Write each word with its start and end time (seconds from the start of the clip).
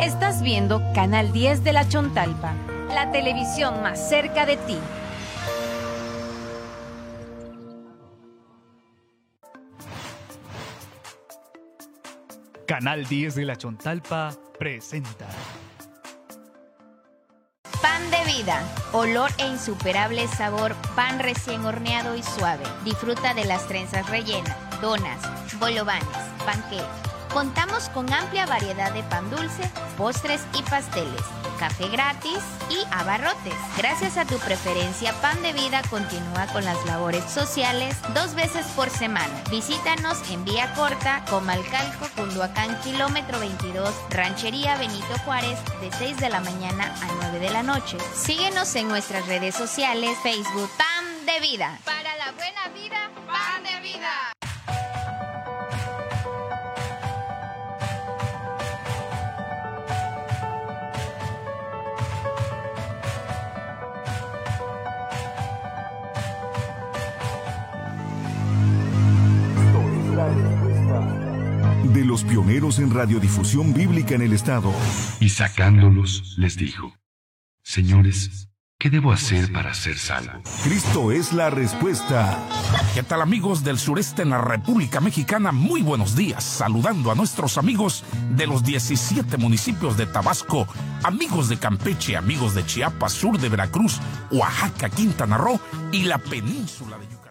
Estás 0.00 0.42
viendo 0.42 0.80
Canal 0.94 1.32
10 1.32 1.64
de 1.64 1.72
la 1.72 1.88
Chontalpa, 1.88 2.54
la 2.88 3.10
televisión 3.10 3.82
más 3.82 4.08
cerca 4.08 4.46
de 4.46 4.56
ti. 4.56 4.78
Canal 12.64 13.06
10 13.06 13.34
de 13.34 13.44
la 13.44 13.56
Chontalpa 13.56 14.30
presenta. 14.56 15.26
Pan 17.82 18.08
de 18.12 18.24
vida, 18.32 18.62
olor 18.92 19.32
e 19.38 19.48
insuperable 19.48 20.28
sabor, 20.28 20.76
pan 20.94 21.18
recién 21.18 21.66
horneado 21.66 22.14
y 22.14 22.22
suave. 22.22 22.62
Disfruta 22.84 23.34
de 23.34 23.46
las 23.46 23.66
trenzas 23.66 24.08
rellenas, 24.08 24.56
donas, 24.80 25.18
bolovanes, 25.58 26.06
panqueques. 26.46 27.07
Contamos 27.32 27.88
con 27.90 28.12
amplia 28.12 28.46
variedad 28.46 28.92
de 28.92 29.02
pan 29.02 29.28
dulce, 29.30 29.70
postres 29.96 30.40
y 30.58 30.62
pasteles, 30.62 31.22
café 31.58 31.88
gratis 31.88 32.38
y 32.70 32.78
abarrotes. 32.90 33.54
Gracias 33.76 34.16
a 34.16 34.24
tu 34.24 34.38
preferencia, 34.38 35.12
Pan 35.20 35.40
de 35.42 35.52
Vida 35.52 35.82
continúa 35.90 36.46
con 36.52 36.64
las 36.64 36.84
labores 36.86 37.24
sociales 37.24 37.96
dos 38.14 38.34
veces 38.34 38.66
por 38.68 38.88
semana. 38.88 39.42
Visítanos 39.50 40.18
en 40.30 40.44
Vía 40.44 40.72
Corta, 40.74 41.24
Comalcalco, 41.28 42.08
Cunduacán, 42.16 42.80
kilómetro 42.80 43.38
22, 43.38 43.94
Ranchería 44.10 44.78
Benito 44.78 45.18
Juárez, 45.24 45.58
de 45.80 45.92
6 45.92 46.16
de 46.16 46.30
la 46.30 46.40
mañana 46.40 46.94
a 47.02 47.06
9 47.30 47.40
de 47.40 47.50
la 47.50 47.62
noche. 47.62 47.98
Síguenos 48.14 48.74
en 48.74 48.88
nuestras 48.88 49.26
redes 49.26 49.54
sociales, 49.54 50.16
Facebook, 50.22 50.70
Pan 50.78 51.26
de 51.26 51.40
Vida. 51.40 51.78
Para 51.84 52.16
la 52.16 52.32
buena 52.32 52.68
vida, 52.74 53.10
pan 53.26 53.62
de 53.62 53.80
vida. 53.80 54.37
De 71.98 72.04
los 72.04 72.22
pioneros 72.22 72.78
en 72.78 72.92
radiodifusión 72.92 73.74
bíblica 73.74 74.14
en 74.14 74.22
el 74.22 74.32
estado. 74.32 74.72
Y 75.18 75.30
sacándolos, 75.30 76.36
les 76.38 76.56
dijo, 76.56 76.94
Señores, 77.64 78.50
¿qué 78.78 78.88
debo 78.88 79.10
hacer 79.10 79.52
para 79.52 79.74
ser 79.74 79.98
salvo? 79.98 80.40
Cristo 80.62 81.10
es 81.10 81.32
la 81.32 81.50
respuesta. 81.50 82.38
¿Qué 82.94 83.02
tal 83.02 83.20
amigos 83.20 83.64
del 83.64 83.80
sureste 83.80 84.22
en 84.22 84.30
la 84.30 84.40
República 84.40 85.00
Mexicana? 85.00 85.50
Muy 85.50 85.82
buenos 85.82 86.14
días, 86.14 86.44
saludando 86.44 87.10
a 87.10 87.16
nuestros 87.16 87.58
amigos 87.58 88.04
de 88.36 88.46
los 88.46 88.62
17 88.62 89.36
municipios 89.36 89.96
de 89.96 90.06
Tabasco, 90.06 90.68
amigos 91.02 91.48
de 91.48 91.58
Campeche, 91.58 92.16
amigos 92.16 92.54
de 92.54 92.64
Chiapas, 92.64 93.12
sur 93.12 93.40
de 93.40 93.48
Veracruz, 93.48 93.98
Oaxaca, 94.30 94.88
Quintana 94.88 95.36
Roo 95.36 95.60
y 95.90 96.04
la 96.04 96.18
península 96.18 96.96
de 96.96 97.06
Yucatán. 97.06 97.28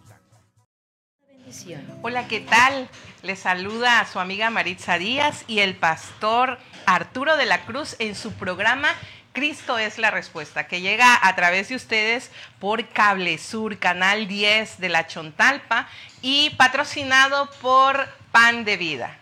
Hola, 2.01 2.27
¿qué 2.27 2.41
tal? 2.41 2.89
Les 3.27 3.39
saluda 3.39 3.99
a 3.99 4.07
su 4.07 4.21
amiga 4.21 4.49
Maritza 4.49 4.97
Díaz 4.97 5.43
y 5.47 5.59
el 5.59 5.75
pastor 5.75 6.57
Arturo 6.85 7.35
de 7.35 7.45
la 7.45 7.65
Cruz 7.65 7.97
en 7.99 8.15
su 8.15 8.31
programa 8.31 8.87
Cristo 9.33 9.77
es 9.77 9.97
la 9.97 10.11
respuesta, 10.11 10.67
que 10.67 10.79
llega 10.79 11.19
a 11.21 11.35
través 11.35 11.67
de 11.67 11.75
ustedes 11.75 12.31
por 12.57 12.87
Cable 12.87 13.37
Sur, 13.37 13.79
Canal 13.79 14.29
10 14.29 14.79
de 14.79 14.87
la 14.87 15.07
Chontalpa 15.07 15.89
y 16.21 16.51
patrocinado 16.51 17.49
por 17.61 18.07
Pan 18.31 18.63
de 18.63 18.77
Vida. 18.77 19.17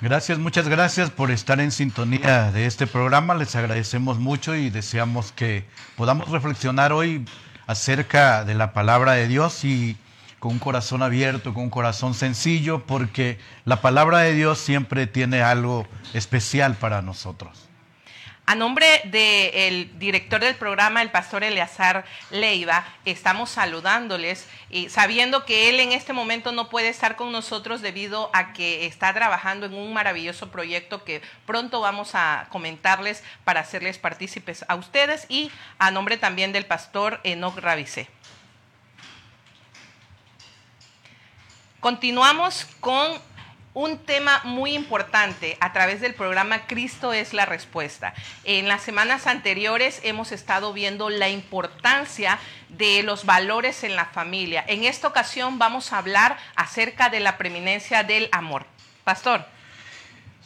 Gracias, 0.00 0.38
muchas 0.38 0.68
gracias 0.68 1.10
por 1.10 1.32
estar 1.32 1.58
en 1.58 1.72
sintonía 1.72 2.52
de 2.52 2.66
este 2.66 2.86
programa. 2.86 3.34
Les 3.34 3.56
agradecemos 3.56 4.20
mucho 4.20 4.54
y 4.54 4.70
deseamos 4.70 5.32
que 5.32 5.66
podamos 5.96 6.28
reflexionar 6.28 6.92
hoy 6.92 7.26
acerca 7.66 8.44
de 8.44 8.54
la 8.54 8.72
palabra 8.72 9.14
de 9.14 9.26
Dios 9.26 9.64
y 9.64 9.96
con 10.44 10.52
un 10.52 10.58
corazón 10.58 11.02
abierto, 11.02 11.54
con 11.54 11.62
un 11.62 11.70
corazón 11.70 12.12
sencillo, 12.12 12.84
porque 12.84 13.38
la 13.64 13.80
palabra 13.80 14.18
de 14.18 14.34
Dios 14.34 14.58
siempre 14.58 15.06
tiene 15.06 15.40
algo 15.40 15.86
especial 16.12 16.74
para 16.74 17.00
nosotros. 17.00 17.70
A 18.44 18.54
nombre 18.54 18.86
del 19.06 19.98
director 19.98 20.42
del 20.42 20.54
programa, 20.54 21.00
el 21.00 21.10
pastor 21.10 21.44
Eleazar 21.44 22.04
Leiva, 22.30 22.84
estamos 23.06 23.48
saludándoles 23.48 24.46
y 24.68 24.90
sabiendo 24.90 25.46
que 25.46 25.70
él 25.70 25.80
en 25.80 25.92
este 25.92 26.12
momento 26.12 26.52
no 26.52 26.68
puede 26.68 26.90
estar 26.90 27.16
con 27.16 27.32
nosotros 27.32 27.80
debido 27.80 28.28
a 28.34 28.52
que 28.52 28.84
está 28.84 29.14
trabajando 29.14 29.64
en 29.64 29.72
un 29.72 29.94
maravilloso 29.94 30.50
proyecto 30.50 31.04
que 31.04 31.22
pronto 31.46 31.80
vamos 31.80 32.10
a 32.14 32.48
comentarles 32.50 33.24
para 33.44 33.60
hacerles 33.60 33.96
partícipes 33.96 34.66
a 34.68 34.74
ustedes 34.74 35.24
y 35.30 35.50
a 35.78 35.90
nombre 35.90 36.18
también 36.18 36.52
del 36.52 36.66
pastor 36.66 37.18
Enoch 37.24 37.56
Ravicé. 37.56 38.10
Continuamos 41.84 42.66
con 42.80 43.10
un 43.74 43.98
tema 43.98 44.40
muy 44.44 44.74
importante 44.74 45.58
a 45.60 45.74
través 45.74 46.00
del 46.00 46.14
programa 46.14 46.66
Cristo 46.66 47.12
es 47.12 47.34
la 47.34 47.44
respuesta. 47.44 48.14
En 48.44 48.68
las 48.68 48.80
semanas 48.80 49.26
anteriores 49.26 50.00
hemos 50.02 50.32
estado 50.32 50.72
viendo 50.72 51.10
la 51.10 51.28
importancia 51.28 52.38
de 52.70 53.02
los 53.02 53.26
valores 53.26 53.84
en 53.84 53.96
la 53.96 54.06
familia. 54.06 54.64
En 54.66 54.84
esta 54.84 55.08
ocasión 55.08 55.58
vamos 55.58 55.92
a 55.92 55.98
hablar 55.98 56.38
acerca 56.56 57.10
de 57.10 57.20
la 57.20 57.36
preeminencia 57.36 58.02
del 58.02 58.30
amor. 58.32 58.64
Pastor. 59.04 59.44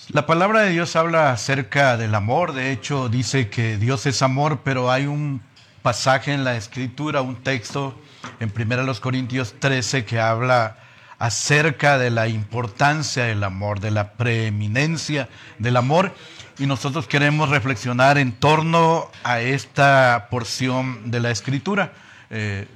La 0.08 0.26
palabra 0.26 0.62
de 0.62 0.70
Dios 0.70 0.96
habla 0.96 1.30
acerca 1.30 1.96
del 1.96 2.16
amor, 2.16 2.52
de 2.52 2.72
hecho 2.72 3.08
dice 3.08 3.48
que 3.48 3.76
Dios 3.76 4.06
es 4.06 4.22
amor, 4.22 4.62
pero 4.64 4.90
hay 4.90 5.06
un 5.06 5.40
pasaje 5.82 6.32
en 6.32 6.42
la 6.42 6.56
escritura, 6.56 7.20
un 7.20 7.36
texto 7.44 7.96
en 8.40 8.52
1 8.52 9.00
Corintios 9.00 9.54
13 9.60 10.04
que 10.04 10.18
habla 10.18 10.78
acerca 11.18 11.98
de 11.98 12.10
la 12.10 12.28
importancia 12.28 13.24
del 13.24 13.42
amor, 13.42 13.80
de 13.80 13.90
la 13.90 14.12
preeminencia 14.12 15.28
del 15.58 15.76
amor. 15.76 16.14
Y 16.58 16.66
nosotros 16.66 17.06
queremos 17.06 17.50
reflexionar 17.50 18.18
en 18.18 18.32
torno 18.32 19.10
a 19.22 19.40
esta 19.40 20.28
porción 20.30 21.10
de 21.10 21.20
la 21.20 21.30
escritura. 21.30 21.92
Eh, 22.30 22.66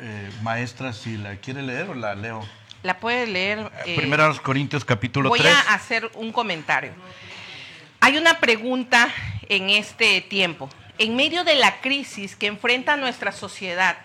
eh, 0.00 0.30
maestra, 0.42 0.92
si 0.92 1.16
la 1.16 1.36
quiere 1.36 1.62
leer 1.62 1.88
o 1.90 1.94
la 1.94 2.14
leo. 2.14 2.46
La 2.82 2.98
puede 2.98 3.26
leer. 3.26 3.70
Eh, 3.86 3.96
Primero 3.96 4.24
a 4.24 4.28
los 4.28 4.40
Corintios 4.40 4.84
capítulo 4.84 5.30
3. 5.30 5.42
Voy 5.42 5.52
a 5.52 5.74
hacer 5.74 6.10
un 6.14 6.32
comentario. 6.32 6.92
Hay 8.00 8.18
una 8.18 8.38
pregunta 8.40 9.08
en 9.48 9.70
este 9.70 10.20
tiempo. 10.20 10.68
En 10.98 11.16
medio 11.16 11.44
de 11.44 11.54
la 11.54 11.80
crisis 11.80 12.36
que 12.36 12.46
enfrenta 12.46 12.96
nuestra 12.96 13.32
sociedad, 13.32 13.96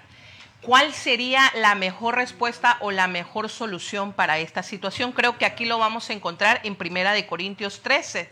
¿Cuál 0.61 0.93
sería 0.93 1.51
la 1.55 1.73
mejor 1.75 2.15
respuesta 2.15 2.77
o 2.81 2.91
la 2.91 3.07
mejor 3.07 3.49
solución 3.49 4.11
para 4.11 4.39
esta 4.39 4.61
situación? 4.61 5.13
Creo 5.13 5.37
que 5.37 5.45
aquí 5.45 5.63
lo 5.63 5.79
vamos 5.79 6.09
a 6.09 6.13
encontrar 6.13 6.59
en 6.63 6.75
Primera 6.75 7.13
de 7.13 7.25
Corintios 7.25 7.81
13. 7.81 8.29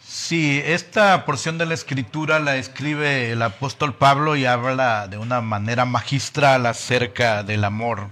Sí, 0.00 0.62
esta 0.64 1.24
porción 1.26 1.58
de 1.58 1.66
la 1.66 1.74
escritura 1.74 2.40
la 2.40 2.56
escribe 2.56 3.30
el 3.30 3.42
apóstol 3.42 3.94
Pablo 3.94 4.34
y 4.34 4.46
habla 4.46 5.06
de 5.08 5.18
una 5.18 5.42
manera 5.42 5.84
magistral 5.84 6.64
acerca 6.64 7.42
del 7.42 7.64
amor. 7.64 8.08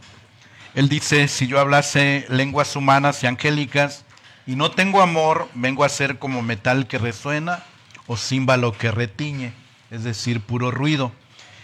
Él 0.74 0.88
dice, 0.88 1.26
si 1.26 1.46
yo 1.46 1.58
hablase 1.58 2.26
lenguas 2.28 2.76
humanas 2.76 3.24
y 3.24 3.26
angélicas 3.26 4.04
y 4.46 4.54
no 4.54 4.70
tengo 4.70 5.00
amor, 5.00 5.48
vengo 5.54 5.82
a 5.82 5.88
ser 5.88 6.18
como 6.18 6.42
metal 6.42 6.86
que 6.86 6.98
resuena 6.98 7.64
o 8.06 8.16
címbalo 8.16 8.76
que 8.76 8.90
retiñe, 8.90 9.52
es 9.90 10.04
decir, 10.04 10.40
puro 10.40 10.70
ruido. 10.70 11.12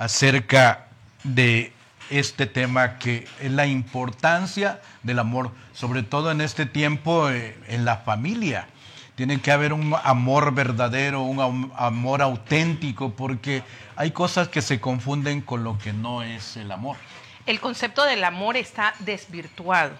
acerca 0.00 0.86
de 1.24 1.74
este 2.08 2.46
tema 2.46 2.98
que 2.98 3.28
es 3.38 3.50
la 3.50 3.66
importancia 3.66 4.80
del 5.02 5.18
amor, 5.18 5.52
sobre 5.74 6.02
todo 6.02 6.30
en 6.30 6.40
este 6.40 6.64
tiempo 6.64 7.28
eh, 7.28 7.54
en 7.68 7.84
la 7.84 7.98
familia. 7.98 8.66
Tiene 9.14 9.42
que 9.42 9.52
haber 9.52 9.74
un 9.74 9.94
amor 10.02 10.54
verdadero, 10.54 11.20
un 11.20 11.70
amor 11.76 12.22
auténtico, 12.22 13.10
porque 13.10 13.62
hay 13.94 14.10
cosas 14.12 14.48
que 14.48 14.62
se 14.62 14.80
confunden 14.80 15.42
con 15.42 15.64
lo 15.64 15.76
que 15.76 15.92
no 15.92 16.22
es 16.22 16.56
el 16.56 16.72
amor. 16.72 16.96
El 17.44 17.60
concepto 17.60 18.02
del 18.06 18.24
amor 18.24 18.56
está 18.56 18.94
desvirtuado. 19.00 19.92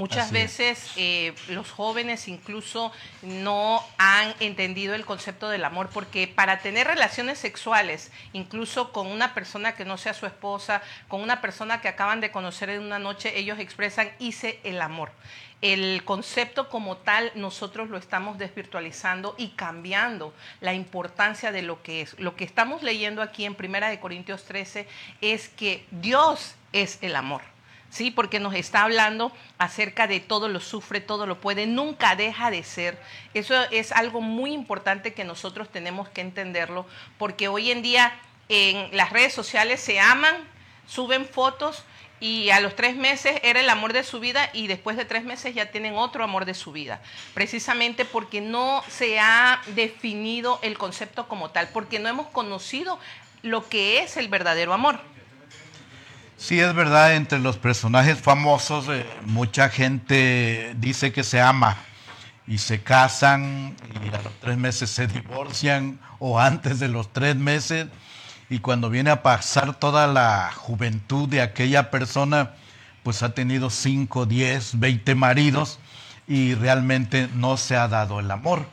Muchas 0.00 0.32
veces 0.32 0.92
eh, 0.96 1.34
los 1.48 1.70
jóvenes 1.70 2.26
incluso 2.26 2.90
no 3.20 3.84
han 3.98 4.34
entendido 4.40 4.94
el 4.94 5.04
concepto 5.04 5.50
del 5.50 5.62
amor 5.62 5.90
porque 5.92 6.26
para 6.26 6.60
tener 6.60 6.86
relaciones 6.86 7.38
sexuales, 7.38 8.10
incluso 8.32 8.92
con 8.92 9.06
una 9.06 9.34
persona 9.34 9.74
que 9.74 9.84
no 9.84 9.98
sea 9.98 10.14
su 10.14 10.24
esposa, 10.24 10.80
con 11.08 11.20
una 11.20 11.42
persona 11.42 11.82
que 11.82 11.88
acaban 11.88 12.20
de 12.20 12.30
conocer 12.30 12.70
en 12.70 12.80
una 12.80 12.98
noche, 12.98 13.38
ellos 13.38 13.58
expresan 13.58 14.10
hice 14.18 14.58
el 14.64 14.80
amor 14.80 15.12
el 15.62 16.04
concepto 16.04 16.70
como 16.70 16.96
tal 16.96 17.30
nosotros 17.34 17.90
lo 17.90 17.98
estamos 17.98 18.38
desvirtualizando 18.38 19.34
y 19.36 19.48
cambiando 19.48 20.32
la 20.60 20.72
importancia 20.72 21.52
de 21.52 21.60
lo 21.60 21.82
que 21.82 22.00
es. 22.00 22.18
Lo 22.18 22.34
que 22.34 22.44
estamos 22.44 22.82
leyendo 22.82 23.20
aquí 23.20 23.44
en 23.44 23.54
Primera 23.54 23.90
de 23.90 24.00
Corintios 24.00 24.44
13 24.44 24.86
es 25.20 25.50
que 25.50 25.84
Dios 25.90 26.54
es 26.72 26.98
el 27.02 27.14
amor. 27.14 27.42
¿Sí? 27.90 28.10
Porque 28.10 28.40
nos 28.40 28.54
está 28.54 28.84
hablando 28.84 29.32
acerca 29.58 30.06
de 30.06 30.20
todo 30.20 30.48
lo 30.48 30.60
sufre, 30.60 31.00
todo 31.00 31.26
lo 31.26 31.40
puede, 31.40 31.66
nunca 31.66 32.16
deja 32.16 32.50
de 32.50 32.62
ser. 32.62 32.98
Eso 33.34 33.54
es 33.70 33.92
algo 33.92 34.20
muy 34.20 34.52
importante 34.52 35.12
que 35.12 35.24
nosotros 35.24 35.68
tenemos 35.70 36.08
que 36.08 36.22
entenderlo, 36.22 36.86
porque 37.18 37.48
hoy 37.48 37.70
en 37.70 37.82
día 37.82 38.12
en 38.48 38.96
las 38.96 39.10
redes 39.10 39.32
sociales 39.32 39.80
se 39.80 40.00
aman, 40.00 40.34
suben 40.86 41.26
fotos 41.26 41.84
y 42.20 42.50
a 42.50 42.60
los 42.60 42.76
tres 42.76 42.96
meses 42.96 43.40
era 43.42 43.60
el 43.60 43.70
amor 43.70 43.92
de 43.92 44.02
su 44.02 44.20
vida 44.20 44.50
y 44.52 44.66
después 44.66 44.96
de 44.96 45.04
tres 45.04 45.24
meses 45.24 45.54
ya 45.54 45.70
tienen 45.70 45.96
otro 45.96 46.22
amor 46.22 46.44
de 46.44 46.54
su 46.54 46.70
vida, 46.72 47.00
precisamente 47.32 48.04
porque 48.04 48.40
no 48.40 48.84
se 48.88 49.18
ha 49.18 49.62
definido 49.74 50.58
el 50.62 50.76
concepto 50.76 51.28
como 51.28 51.50
tal, 51.50 51.68
porque 51.68 51.98
no 51.98 52.08
hemos 52.08 52.26
conocido 52.28 52.98
lo 53.42 53.68
que 53.68 54.02
es 54.02 54.16
el 54.16 54.28
verdadero 54.28 54.74
amor. 54.74 55.00
Sí, 56.40 56.58
es 56.58 56.74
verdad, 56.74 57.16
entre 57.16 57.38
los 57.38 57.58
personajes 57.58 58.18
famosos, 58.18 58.86
eh, 58.88 59.04
mucha 59.26 59.68
gente 59.68 60.74
dice 60.78 61.12
que 61.12 61.22
se 61.22 61.38
ama 61.38 61.76
y 62.46 62.56
se 62.56 62.82
casan 62.82 63.76
y 64.02 64.08
a 64.08 64.22
los 64.22 64.32
tres 64.40 64.56
meses 64.56 64.88
se 64.88 65.06
divorcian 65.06 66.00
o 66.18 66.40
antes 66.40 66.80
de 66.80 66.88
los 66.88 67.12
tres 67.12 67.36
meses 67.36 67.88
y 68.48 68.60
cuando 68.60 68.88
viene 68.88 69.10
a 69.10 69.22
pasar 69.22 69.78
toda 69.78 70.06
la 70.06 70.50
juventud 70.56 71.28
de 71.28 71.42
aquella 71.42 71.90
persona, 71.90 72.52
pues 73.02 73.22
ha 73.22 73.34
tenido 73.34 73.68
cinco, 73.68 74.24
diez, 74.24 74.80
veinte 74.80 75.14
maridos 75.14 75.78
y 76.26 76.54
realmente 76.54 77.28
no 77.34 77.58
se 77.58 77.76
ha 77.76 77.86
dado 77.86 78.18
el 78.18 78.30
amor. 78.30 78.64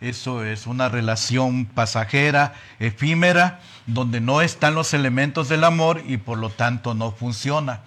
Eso 0.00 0.44
es 0.44 0.68
una 0.68 0.88
relación 0.88 1.66
pasajera, 1.66 2.54
efímera, 2.78 3.58
donde 3.86 4.20
no 4.20 4.40
están 4.40 4.74
los 4.74 4.94
elementos 4.94 5.48
del 5.48 5.64
amor 5.64 6.02
y 6.06 6.16
por 6.16 6.38
lo 6.38 6.50
tanto 6.50 6.94
no 6.94 7.12
funciona. 7.12 7.82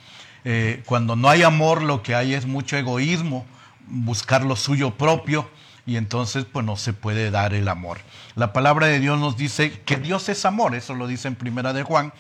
Eh, 0.45 0.83
cuando 0.85 1.15
no 1.15 1.29
hay 1.29 1.43
amor, 1.43 1.81
lo 1.81 2.01
que 2.01 2.15
hay 2.15 2.33
es 2.33 2.45
mucho 2.45 2.77
egoísmo, 2.77 3.45
buscar 3.87 4.43
lo 4.43 4.55
suyo 4.55 4.91
propio 4.91 5.49
y 5.85 5.97
entonces 5.97 6.45
pues 6.45 6.65
no 6.65 6.77
se 6.77 6.93
puede 6.93 7.31
dar 7.31 7.53
el 7.53 7.67
amor. 7.67 7.99
La 8.35 8.53
palabra 8.53 8.87
de 8.87 8.99
Dios 8.99 9.19
nos 9.19 9.37
dice 9.37 9.81
que 9.81 9.97
Dios 9.97 10.29
es 10.29 10.45
amor, 10.45 10.75
eso 10.75 10.93
lo 10.95 11.07
dice 11.07 11.27
en 11.27 11.35
Primera 11.35 11.73
de 11.73 11.83
Juan 11.83 12.13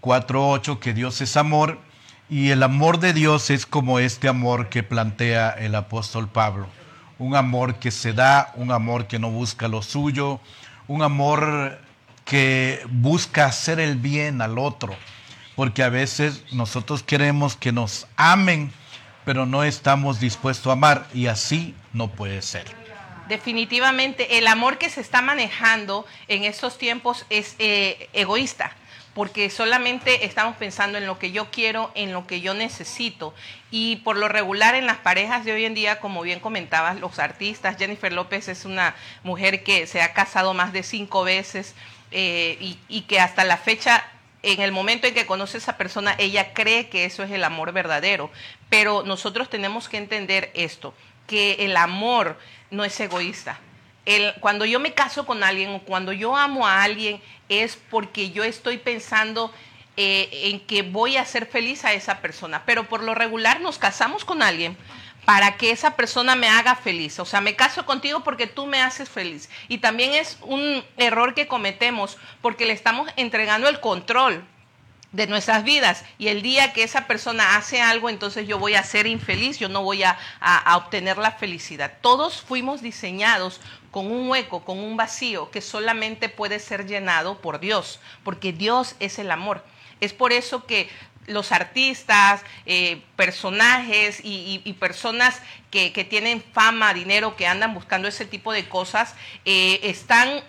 4:8 0.00 0.78
que 0.78 0.92
Dios 0.92 1.20
es 1.20 1.36
amor 1.36 1.78
y 2.28 2.50
el 2.50 2.62
amor 2.62 2.98
de 2.98 3.12
Dios 3.12 3.50
es 3.50 3.66
como 3.66 3.98
este 3.98 4.28
amor 4.28 4.68
que 4.68 4.82
plantea 4.82 5.50
el 5.50 5.74
apóstol 5.74 6.28
Pablo 6.28 6.66
un 7.22 7.36
amor 7.36 7.76
que 7.76 7.92
se 7.92 8.12
da, 8.12 8.52
un 8.56 8.72
amor 8.72 9.06
que 9.06 9.18
no 9.18 9.30
busca 9.30 9.68
lo 9.68 9.80
suyo, 9.82 10.40
un 10.88 11.02
amor 11.02 11.78
que 12.32 12.80
busca 12.88 13.44
hacer 13.44 13.78
el 13.78 13.96
bien 13.96 14.40
al 14.40 14.58
otro, 14.58 14.96
porque 15.54 15.82
a 15.82 15.90
veces 15.90 16.42
nosotros 16.50 17.02
queremos 17.02 17.56
que 17.56 17.72
nos 17.72 18.06
amen, 18.16 18.72
pero 19.26 19.44
no 19.44 19.64
estamos 19.64 20.18
dispuestos 20.18 20.68
a 20.68 20.72
amar 20.72 21.06
y 21.12 21.26
así 21.26 21.74
no 21.92 22.08
puede 22.08 22.40
ser. 22.40 22.64
Definitivamente, 23.28 24.38
el 24.38 24.46
amor 24.46 24.78
que 24.78 24.88
se 24.88 25.02
está 25.02 25.20
manejando 25.20 26.06
en 26.26 26.44
estos 26.44 26.78
tiempos 26.78 27.26
es 27.28 27.54
eh, 27.58 28.08
egoísta 28.14 28.74
porque 29.14 29.50
solamente 29.50 30.24
estamos 30.24 30.56
pensando 30.56 30.96
en 30.96 31.06
lo 31.06 31.18
que 31.18 31.32
yo 31.32 31.50
quiero, 31.50 31.90
en 31.94 32.14
lo 32.14 32.26
que 32.26 32.40
yo 32.40 32.54
necesito. 32.54 33.34
Y 33.70 33.96
por 33.96 34.16
lo 34.16 34.26
regular 34.26 34.74
en 34.74 34.86
las 34.86 34.96
parejas 34.96 35.44
de 35.44 35.52
hoy 35.52 35.66
en 35.66 35.74
día, 35.74 36.00
como 36.00 36.22
bien 36.22 36.40
comentabas, 36.40 36.98
los 36.98 37.18
artistas, 37.18 37.76
Jennifer 37.76 38.10
López 38.10 38.48
es 38.48 38.64
una 38.64 38.94
mujer 39.22 39.64
que 39.64 39.86
se 39.86 40.00
ha 40.00 40.14
casado 40.14 40.54
más 40.54 40.72
de 40.72 40.82
cinco 40.82 41.24
veces 41.24 41.74
eh, 42.12 42.56
y, 42.60 42.78
y 42.88 43.02
que 43.02 43.20
hasta 43.20 43.44
la 43.44 43.56
fecha 43.56 44.04
en 44.42 44.60
el 44.60 44.72
momento 44.72 45.06
en 45.06 45.14
que 45.14 45.26
conoce 45.26 45.56
a 45.56 45.58
esa 45.58 45.76
persona, 45.76 46.14
ella 46.18 46.52
cree 46.52 46.88
que 46.88 47.04
eso 47.04 47.22
es 47.22 47.30
el 47.30 47.44
amor 47.44 47.72
verdadero. 47.72 48.30
Pero 48.68 49.04
nosotros 49.04 49.48
tenemos 49.48 49.88
que 49.88 49.98
entender 49.98 50.50
esto, 50.54 50.94
que 51.26 51.64
el 51.64 51.76
amor 51.76 52.38
no 52.70 52.84
es 52.84 52.98
egoísta 52.98 53.60
cuando 54.40 54.64
yo 54.64 54.80
me 54.80 54.94
caso 54.94 55.26
con 55.26 55.44
alguien 55.44 55.70
o 55.70 55.78
cuando 55.80 56.12
yo 56.12 56.36
amo 56.36 56.66
a 56.66 56.82
alguien 56.82 57.20
es 57.48 57.76
porque 57.90 58.30
yo 58.30 58.42
estoy 58.42 58.78
pensando 58.78 59.52
eh, 59.96 60.28
en 60.50 60.60
que 60.60 60.82
voy 60.82 61.16
a 61.16 61.22
hacer 61.22 61.46
feliz 61.46 61.84
a 61.84 61.92
esa 61.92 62.20
persona. 62.20 62.62
Pero 62.66 62.88
por 62.88 63.02
lo 63.02 63.14
regular 63.14 63.60
nos 63.60 63.78
casamos 63.78 64.24
con 64.24 64.42
alguien 64.42 64.76
para 65.24 65.56
que 65.56 65.70
esa 65.70 65.94
persona 65.96 66.34
me 66.34 66.48
haga 66.48 66.74
feliz. 66.74 67.18
O 67.20 67.24
sea, 67.24 67.40
me 67.40 67.56
caso 67.56 67.86
contigo 67.86 68.24
porque 68.24 68.46
tú 68.46 68.66
me 68.66 68.82
haces 68.82 69.08
feliz. 69.08 69.48
Y 69.68 69.78
también 69.78 70.12
es 70.12 70.38
un 70.42 70.84
error 70.96 71.34
que 71.34 71.46
cometemos 71.46 72.18
porque 72.40 72.66
le 72.66 72.72
estamos 72.72 73.08
entregando 73.16 73.68
el 73.68 73.80
control 73.80 74.44
de 75.12 75.26
nuestras 75.26 75.62
vidas 75.62 76.04
y 76.18 76.28
el 76.28 76.42
día 76.42 76.72
que 76.72 76.82
esa 76.82 77.06
persona 77.06 77.56
hace 77.56 77.82
algo, 77.82 78.08
entonces 78.08 78.48
yo 78.48 78.58
voy 78.58 78.74
a 78.74 78.82
ser 78.82 79.06
infeliz, 79.06 79.58
yo 79.58 79.68
no 79.68 79.82
voy 79.82 80.02
a, 80.02 80.18
obtener 80.74 81.18
la 81.18 81.32
felicidad. 81.32 81.92
Todos 82.00 82.40
fuimos 82.40 82.80
diseñados 82.80 83.60
con 83.90 84.10
un 84.10 84.28
hueco, 84.28 84.64
con 84.64 84.78
un 84.78 84.96
vacío 84.96 85.50
que 85.50 85.60
solamente 85.60 86.30
puede 86.30 86.58
ser 86.58 86.86
llenado 86.86 87.38
por 87.42 87.60
Dios, 87.60 88.00
porque 88.24 88.52
Dios 88.52 88.96
es 89.00 89.18
el 89.18 89.30
amor. 89.30 89.62
Es 90.00 90.14
por 90.14 90.32
eso 90.32 90.64
que 90.64 90.88
los 91.26 91.52
artistas, 91.52 92.42
eh, 92.66 93.02
personajes 93.16 94.20
y, 94.22 94.58
personas 94.78 95.40
que, 95.70 95.90
tienen 96.08 96.42
fama, 96.52 96.94
dinero, 96.94 97.36
que 97.36 97.46
andan 97.46 97.74
buscando 97.74 98.08
ese 98.08 98.26
tipo 98.26 98.52
de 98.52 98.68
cosas, 98.68 99.14
eh, 99.44 99.80
están 99.82 100.42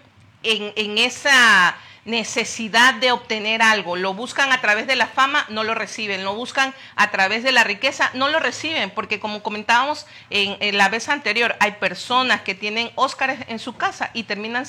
en, 0.44 0.74
en 0.76 0.98
esa 0.98 1.76
necesidad 2.06 2.96
de 2.96 3.12
obtener 3.12 3.62
algo. 3.62 3.96
Lo 3.96 4.14
buscan 4.14 4.52
a 4.52 4.62
través 4.62 4.88
de 4.88 4.96
la 4.96 5.08
fama, 5.08 5.46
no 5.50 5.64
lo 5.64 5.74
reciben. 5.74 6.24
Lo 6.24 6.36
buscan 6.36 6.74
a 6.96 7.12
través 7.12 7.44
de 7.44 7.52
la 7.52 7.64
riqueza, 7.64 8.12
no 8.14 8.28
lo 8.30 8.40
reciben. 8.40 8.92
Porque 8.92 9.20
como 9.20 9.42
comentábamos 9.44 10.06
en, 10.30 10.78
la 10.78 10.90
vez 10.90 11.10
anterior, 11.10 11.56
hay 11.60 11.74
personas 11.74 12.42
que 12.42 12.56
tienen 12.56 12.92
Óscares 12.96 13.40
en 13.48 13.60
su 13.60 13.76
casa 13.76 14.12
y 14.14 14.24
terminan 14.24 14.66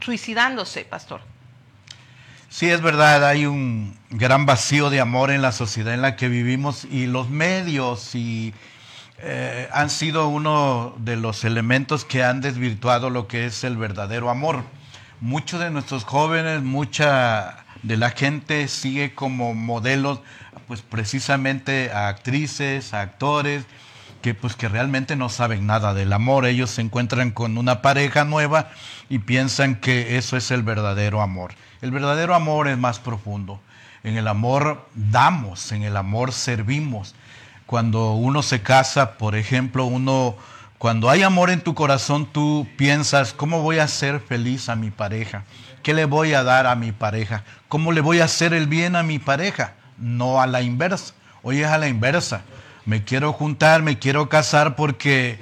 suicidándose, 0.00 0.84
pastor. 0.84 1.22
Sí, 2.48 2.70
es 2.70 2.80
verdad, 2.80 3.26
hay 3.26 3.46
un 3.46 3.95
gran 4.10 4.46
vacío 4.46 4.90
de 4.90 5.00
amor 5.00 5.30
en 5.30 5.42
la 5.42 5.52
sociedad 5.52 5.94
en 5.94 6.02
la 6.02 6.16
que 6.16 6.28
vivimos 6.28 6.84
y 6.84 7.06
los 7.06 7.28
medios 7.28 8.14
y, 8.14 8.54
eh, 9.18 9.68
han 9.72 9.90
sido 9.90 10.28
uno 10.28 10.94
de 10.98 11.16
los 11.16 11.44
elementos 11.44 12.04
que 12.04 12.22
han 12.22 12.40
desvirtuado 12.40 13.08
lo 13.10 13.26
que 13.28 13.46
es 13.46 13.64
el 13.64 13.76
verdadero 13.76 14.28
amor 14.30 14.62
muchos 15.20 15.60
de 15.60 15.70
nuestros 15.70 16.04
jóvenes, 16.04 16.62
mucha 16.62 17.64
de 17.82 17.96
la 17.96 18.10
gente 18.10 18.68
sigue 18.68 19.14
como 19.14 19.54
modelos, 19.54 20.20
pues 20.66 20.82
precisamente 20.82 21.90
a 21.92 22.08
actrices, 22.08 22.92
a 22.94 23.02
actores, 23.02 23.64
que 24.22 24.34
pues 24.34 24.56
que 24.56 24.68
realmente 24.68 25.14
no 25.14 25.28
saben 25.28 25.66
nada 25.66 25.94
del 25.94 26.12
amor. 26.12 26.46
Ellos 26.46 26.70
se 26.70 26.80
encuentran 26.80 27.30
con 27.30 27.58
una 27.58 27.82
pareja 27.82 28.24
nueva 28.24 28.70
y 29.08 29.20
piensan 29.20 29.76
que 29.76 30.16
eso 30.16 30.36
es 30.36 30.50
el 30.50 30.62
verdadero 30.62 31.22
amor. 31.22 31.54
El 31.80 31.92
verdadero 31.92 32.34
amor 32.34 32.68
es 32.68 32.78
más 32.78 32.98
profundo. 32.98 33.60
En 34.06 34.16
el 34.16 34.28
amor 34.28 34.86
damos, 34.94 35.72
en 35.72 35.82
el 35.82 35.96
amor 35.96 36.32
servimos. 36.32 37.16
Cuando 37.66 38.12
uno 38.12 38.44
se 38.44 38.62
casa, 38.62 39.18
por 39.18 39.34
ejemplo, 39.34 39.84
uno 39.84 40.36
cuando 40.78 41.10
hay 41.10 41.24
amor 41.24 41.50
en 41.50 41.60
tu 41.60 41.74
corazón, 41.74 42.24
tú 42.32 42.68
piensas, 42.76 43.32
¿cómo 43.32 43.62
voy 43.62 43.80
a 43.80 43.82
hacer 43.82 44.20
feliz 44.20 44.68
a 44.68 44.76
mi 44.76 44.92
pareja? 44.92 45.42
¿Qué 45.82 45.92
le 45.92 46.04
voy 46.04 46.34
a 46.34 46.44
dar 46.44 46.68
a 46.68 46.76
mi 46.76 46.92
pareja? 46.92 47.42
¿Cómo 47.66 47.90
le 47.90 48.00
voy 48.00 48.20
a 48.20 48.26
hacer 48.26 48.54
el 48.54 48.68
bien 48.68 48.94
a 48.94 49.02
mi 49.02 49.18
pareja? 49.18 49.72
No 49.98 50.40
a 50.40 50.46
la 50.46 50.62
inversa. 50.62 51.12
Hoy 51.42 51.62
es 51.62 51.66
a 51.66 51.76
la 51.76 51.88
inversa. 51.88 52.42
Me 52.84 53.02
quiero 53.02 53.32
juntar, 53.32 53.82
me 53.82 53.98
quiero 53.98 54.28
casar 54.28 54.76
porque 54.76 55.40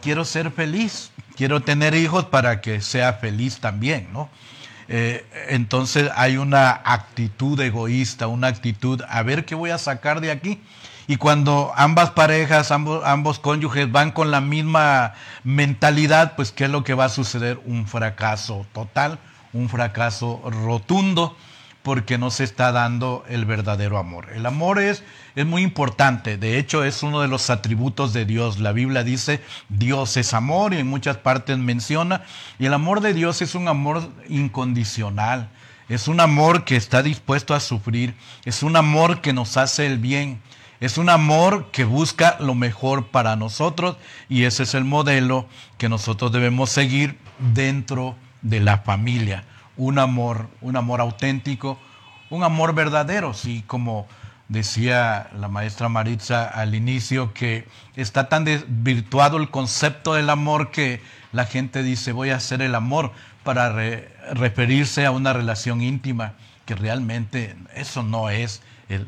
quiero 0.00 0.24
ser 0.24 0.50
feliz, 0.50 1.10
quiero 1.36 1.60
tener 1.60 1.94
hijos 1.94 2.24
para 2.24 2.62
que 2.62 2.80
sea 2.80 3.12
feliz 3.12 3.60
también, 3.60 4.08
¿no? 4.10 4.30
Eh, 4.92 5.24
entonces 5.48 6.10
hay 6.16 6.36
una 6.36 6.70
actitud 6.84 7.60
egoísta, 7.60 8.26
una 8.26 8.48
actitud, 8.48 9.00
a 9.08 9.22
ver 9.22 9.44
qué 9.44 9.54
voy 9.54 9.70
a 9.70 9.78
sacar 9.78 10.20
de 10.20 10.32
aquí. 10.32 10.60
Y 11.06 11.16
cuando 11.16 11.72
ambas 11.76 12.10
parejas, 12.10 12.72
ambos, 12.72 13.02
ambos 13.04 13.38
cónyuges 13.38 13.90
van 13.90 14.10
con 14.10 14.32
la 14.32 14.40
misma 14.40 15.14
mentalidad, 15.44 16.34
pues 16.34 16.50
¿qué 16.50 16.64
es 16.64 16.70
lo 16.70 16.82
que 16.82 16.94
va 16.94 17.04
a 17.04 17.08
suceder? 17.08 17.60
Un 17.66 17.86
fracaso 17.86 18.66
total, 18.72 19.20
un 19.52 19.68
fracaso 19.68 20.42
rotundo 20.64 21.36
porque 21.82 22.18
no 22.18 22.30
se 22.30 22.44
está 22.44 22.72
dando 22.72 23.24
el 23.28 23.46
verdadero 23.46 23.98
amor. 23.98 24.28
El 24.34 24.44
amor 24.44 24.78
es, 24.78 25.02
es 25.34 25.46
muy 25.46 25.62
importante, 25.62 26.36
de 26.36 26.58
hecho 26.58 26.84
es 26.84 27.02
uno 27.02 27.20
de 27.20 27.28
los 27.28 27.48
atributos 27.48 28.12
de 28.12 28.26
Dios. 28.26 28.58
La 28.58 28.72
Biblia 28.72 29.02
dice 29.02 29.40
Dios 29.68 30.16
es 30.16 30.34
amor 30.34 30.74
y 30.74 30.78
en 30.78 30.86
muchas 30.86 31.16
partes 31.16 31.56
menciona, 31.58 32.22
y 32.58 32.66
el 32.66 32.74
amor 32.74 33.00
de 33.00 33.14
Dios 33.14 33.40
es 33.40 33.54
un 33.54 33.68
amor 33.68 34.10
incondicional, 34.28 35.50
es 35.88 36.06
un 36.06 36.20
amor 36.20 36.64
que 36.64 36.76
está 36.76 37.02
dispuesto 37.02 37.54
a 37.54 37.60
sufrir, 37.60 38.14
es 38.44 38.62
un 38.62 38.76
amor 38.76 39.22
que 39.22 39.32
nos 39.32 39.56
hace 39.56 39.86
el 39.86 39.98
bien, 39.98 40.42
es 40.80 40.98
un 40.98 41.08
amor 41.08 41.70
que 41.70 41.84
busca 41.84 42.36
lo 42.40 42.54
mejor 42.54 43.08
para 43.08 43.36
nosotros 43.36 43.96
y 44.28 44.44
ese 44.44 44.64
es 44.64 44.74
el 44.74 44.84
modelo 44.84 45.46
que 45.78 45.88
nosotros 45.88 46.30
debemos 46.32 46.70
seguir 46.70 47.18
dentro 47.38 48.16
de 48.42 48.60
la 48.60 48.78
familia 48.78 49.44
un 49.80 49.98
amor, 49.98 50.46
un 50.60 50.76
amor 50.76 51.00
auténtico, 51.00 51.78
un 52.28 52.44
amor 52.44 52.74
verdadero, 52.74 53.32
sí, 53.32 53.64
como 53.66 54.06
decía 54.48 55.30
la 55.34 55.48
maestra 55.48 55.88
Maritza 55.88 56.44
al 56.44 56.74
inicio, 56.74 57.32
que 57.32 57.66
está 57.96 58.28
tan 58.28 58.44
desvirtuado 58.44 59.38
el 59.38 59.48
concepto 59.48 60.12
del 60.12 60.28
amor 60.28 60.70
que 60.70 61.00
la 61.32 61.46
gente 61.46 61.82
dice 61.82 62.12
voy 62.12 62.28
a 62.28 62.36
hacer 62.36 62.60
el 62.60 62.74
amor 62.74 63.12
para 63.42 63.70
referirse 64.34 65.06
a 65.06 65.12
una 65.12 65.32
relación 65.32 65.80
íntima, 65.80 66.34
que 66.66 66.74
realmente 66.74 67.56
eso 67.74 68.02
no 68.02 68.28
es 68.28 68.60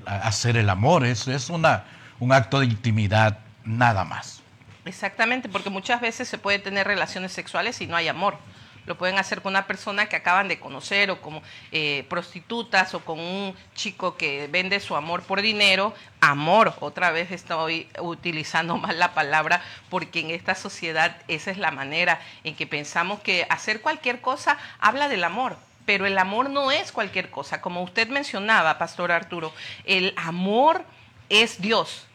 hacer 0.06 0.56
el 0.56 0.70
amor, 0.70 1.04
eso 1.04 1.32
es 1.32 1.50
una, 1.50 1.84
un 2.18 2.32
acto 2.32 2.60
de 2.60 2.66
intimidad 2.66 3.40
nada 3.66 4.04
más. 4.04 4.40
Exactamente, 4.86 5.50
porque 5.50 5.68
muchas 5.68 6.00
veces 6.00 6.28
se 6.28 6.38
puede 6.38 6.58
tener 6.58 6.86
relaciones 6.86 7.32
sexuales 7.32 7.78
y 7.82 7.86
no 7.86 7.94
hay 7.94 8.08
amor 8.08 8.38
lo 8.86 8.98
pueden 8.98 9.18
hacer 9.18 9.42
con 9.42 9.52
una 9.52 9.66
persona 9.66 10.06
que 10.08 10.16
acaban 10.16 10.48
de 10.48 10.58
conocer 10.58 11.10
o 11.10 11.20
como 11.20 11.42
eh, 11.70 12.04
prostitutas 12.08 12.94
o 12.94 13.00
con 13.00 13.20
un 13.20 13.54
chico 13.74 14.16
que 14.16 14.48
vende 14.48 14.80
su 14.80 14.96
amor 14.96 15.22
por 15.22 15.42
dinero. 15.42 15.94
Amor, 16.20 16.74
otra 16.80 17.10
vez 17.10 17.30
estoy 17.30 17.88
utilizando 17.98 18.76
mal 18.78 18.98
la 18.98 19.14
palabra 19.14 19.62
porque 19.90 20.20
en 20.20 20.30
esta 20.30 20.54
sociedad 20.54 21.16
esa 21.28 21.50
es 21.50 21.58
la 21.58 21.70
manera 21.70 22.20
en 22.44 22.56
que 22.56 22.66
pensamos 22.66 23.20
que 23.20 23.46
hacer 23.50 23.80
cualquier 23.80 24.20
cosa 24.20 24.58
habla 24.80 25.08
del 25.08 25.24
amor. 25.24 25.56
Pero 25.84 26.06
el 26.06 26.16
amor 26.16 26.48
no 26.48 26.70
es 26.70 26.92
cualquier 26.92 27.30
cosa. 27.30 27.60
Como 27.60 27.82
usted 27.82 28.08
mencionaba, 28.08 28.78
Pastor 28.78 29.10
Arturo, 29.10 29.52
el 29.84 30.14
amor 30.16 30.84
es 31.28 31.60
Dios. 31.60 32.06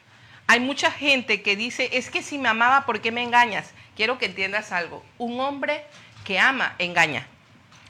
Hay 0.48 0.62
mucha 0.62 0.90
gente 0.90 1.42
que 1.42 1.58
dice, 1.58 1.90
es 1.92 2.10
que 2.10 2.24
si 2.24 2.38
me 2.38 2.48
amaba, 2.48 2.86
¿por 2.86 3.02
qué 3.02 3.12
me 3.12 3.22
engañas? 3.22 3.74
Quiero 3.98 4.18
que 4.18 4.28
entiendas 4.28 4.72
algo. 4.72 5.04
Un 5.18 5.42
hombre 5.42 5.84
que 6.28 6.38
ama 6.38 6.76
engaña. 6.78 7.26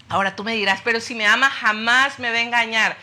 Ahora 0.10 0.36
tú 0.36 0.44
me 0.44 0.54
dirás, 0.54 0.82
pero 0.84 1.00
si 1.00 1.16
me 1.16 1.26
ama 1.26 1.50
jamás 1.50 2.20
me 2.20 2.30
va 2.30 2.38
a 2.38 2.42
engañar. 2.42 2.96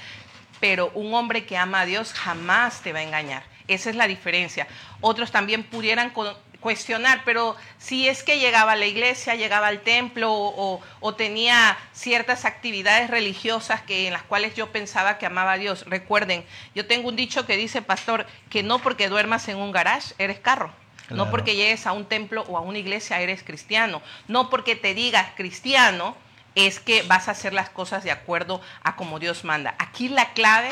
Pero 0.60 0.92
un 0.94 1.12
hombre 1.12 1.44
que 1.44 1.58
ama 1.58 1.80
a 1.80 1.86
Dios 1.86 2.12
jamás 2.12 2.82
te 2.82 2.92
va 2.92 3.00
a 3.00 3.02
engañar. 3.02 3.42
Esa 3.66 3.90
es 3.90 3.96
la 3.96 4.06
diferencia. 4.06 4.68
Otros 5.00 5.32
también 5.32 5.64
pudieran 5.64 6.12
cuestionar, 6.60 7.22
pero 7.24 7.56
si 7.78 8.08
es 8.08 8.22
que 8.22 8.38
llegaba 8.38 8.72
a 8.72 8.76
la 8.76 8.86
iglesia, 8.86 9.34
llegaba 9.34 9.66
al 9.66 9.80
templo 9.80 10.30
o, 10.32 11.14
tenía 11.16 11.76
ciertas 11.92 12.44
actividades 12.44 13.10
religiosas 13.10 13.82
que, 13.82 14.06
en 14.06 14.12
las 14.12 14.22
cuales 14.22 14.54
yo 14.54 14.70
pensaba 14.70 15.18
que 15.18 15.26
amaba 15.26 15.54
a 15.54 15.58
Dios. 15.58 15.84
Recuerden, 15.88 16.46
yo 16.76 16.86
tengo 16.86 17.08
un 17.08 17.16
dicho 17.16 17.44
que 17.44 17.56
dice, 17.56 17.82
pastor, 17.82 18.24
que 18.50 18.62
no 18.62 18.78
porque 18.78 19.08
duermas 19.08 19.48
en 19.48 19.56
un 19.56 19.72
garage 19.72 20.14
eres 20.18 20.38
carro. 20.38 20.83
No 21.10 21.30
porque 21.30 21.56
llegues 21.56 21.86
a 21.86 21.92
un 21.92 22.06
templo 22.06 22.44
o 22.48 22.56
a 22.56 22.60
una 22.60 22.78
iglesia 22.78 23.20
eres 23.20 23.42
cristiano. 23.42 24.02
No 24.28 24.50
porque 24.50 24.76
te 24.76 24.94
digas 24.94 25.28
cristiano 25.36 26.16
es 26.54 26.80
que 26.80 27.02
vas 27.02 27.28
a 27.28 27.32
hacer 27.32 27.52
las 27.52 27.68
cosas 27.68 28.04
de 28.04 28.10
acuerdo 28.10 28.60
a 28.82 28.96
como 28.96 29.18
Dios 29.18 29.44
manda. 29.44 29.74
Aquí 29.78 30.08
la 30.08 30.32
clave 30.32 30.70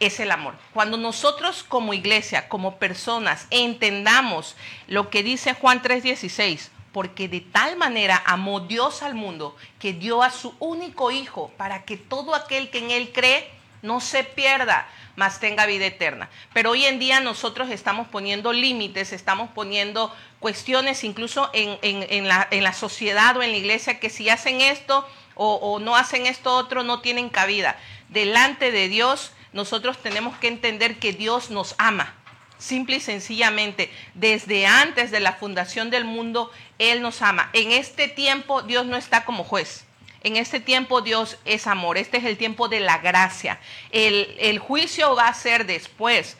es 0.00 0.18
el 0.18 0.30
amor. 0.32 0.54
Cuando 0.72 0.96
nosotros 0.96 1.62
como 1.62 1.94
iglesia, 1.94 2.48
como 2.48 2.78
personas, 2.78 3.46
entendamos 3.50 4.56
lo 4.88 5.10
que 5.10 5.22
dice 5.22 5.54
Juan 5.54 5.82
3:16, 5.82 6.70
porque 6.92 7.28
de 7.28 7.40
tal 7.40 7.76
manera 7.76 8.22
amó 8.26 8.60
Dios 8.60 9.02
al 9.02 9.14
mundo 9.14 9.56
que 9.78 9.92
dio 9.92 10.22
a 10.22 10.30
su 10.30 10.54
único 10.58 11.10
Hijo 11.10 11.52
para 11.56 11.84
que 11.84 11.96
todo 11.96 12.34
aquel 12.34 12.70
que 12.70 12.78
en 12.78 12.90
Él 12.90 13.12
cree 13.12 13.48
no 13.82 14.00
se 14.00 14.24
pierda, 14.24 14.88
más 15.16 15.40
tenga 15.40 15.66
vida 15.66 15.86
eterna. 15.86 16.30
Pero 16.52 16.70
hoy 16.70 16.84
en 16.84 16.98
día 16.98 17.20
nosotros 17.20 17.70
estamos 17.70 18.08
poniendo 18.08 18.52
límites, 18.52 19.12
estamos 19.12 19.50
poniendo 19.50 20.14
cuestiones 20.38 21.04
incluso 21.04 21.50
en, 21.52 22.28
la, 22.28 22.72
sociedad 22.72 23.36
o 23.36 23.42
en 23.42 23.52
la 23.52 23.56
iglesia 23.56 24.00
que 24.00 24.10
si 24.10 24.28
hacen 24.28 24.60
esto 24.60 25.06
o 25.34 25.78
no 25.80 25.96
hacen 25.96 26.26
esto 26.26 26.54
otro 26.54 26.82
no 26.82 27.00
tienen 27.00 27.28
cabida. 27.28 27.78
Delante 28.08 28.72
de 28.72 28.88
Dios 28.88 29.32
nosotros 29.52 29.98
tenemos 29.98 30.36
que 30.38 30.48
entender 30.48 30.98
que 30.98 31.12
Dios 31.12 31.50
nos 31.50 31.74
ama. 31.78 32.14
Simple 32.58 32.96
y 32.96 33.00
sencillamente, 33.00 33.90
desde 34.14 34.66
antes 34.66 35.10
de 35.10 35.20
la 35.20 35.32
fundación 35.32 35.88
del 35.88 36.04
mundo, 36.04 36.52
Él 36.78 37.00
nos 37.00 37.22
ama. 37.22 37.48
En 37.54 37.72
este 37.72 38.06
tiempo 38.06 38.62
Dios 38.62 38.84
no 38.84 38.96
está 38.96 39.24
como 39.24 39.44
juez. 39.44 39.86
En 40.22 40.36
este 40.36 40.60
tiempo 40.60 41.00
Dios 41.00 41.38
es 41.44 41.66
amor, 41.66 41.96
este 41.96 42.18
es 42.18 42.24
el 42.24 42.36
tiempo 42.36 42.68
de 42.68 42.80
la 42.80 42.98
gracia. 42.98 43.58
El, 43.90 44.58
juicio 44.58 45.14
va 45.14 45.28
a 45.28 45.34
ser 45.34 45.66
después, 45.66 46.36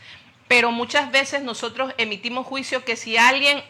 pero 0.48 0.70
muchas 0.70 1.10
veces 1.10 1.42
nosotros 1.42 1.94
emitimos 1.96 2.46
juicio 2.46 2.84
que 2.84 2.96
si 2.96 3.16
alguien 3.16 3.62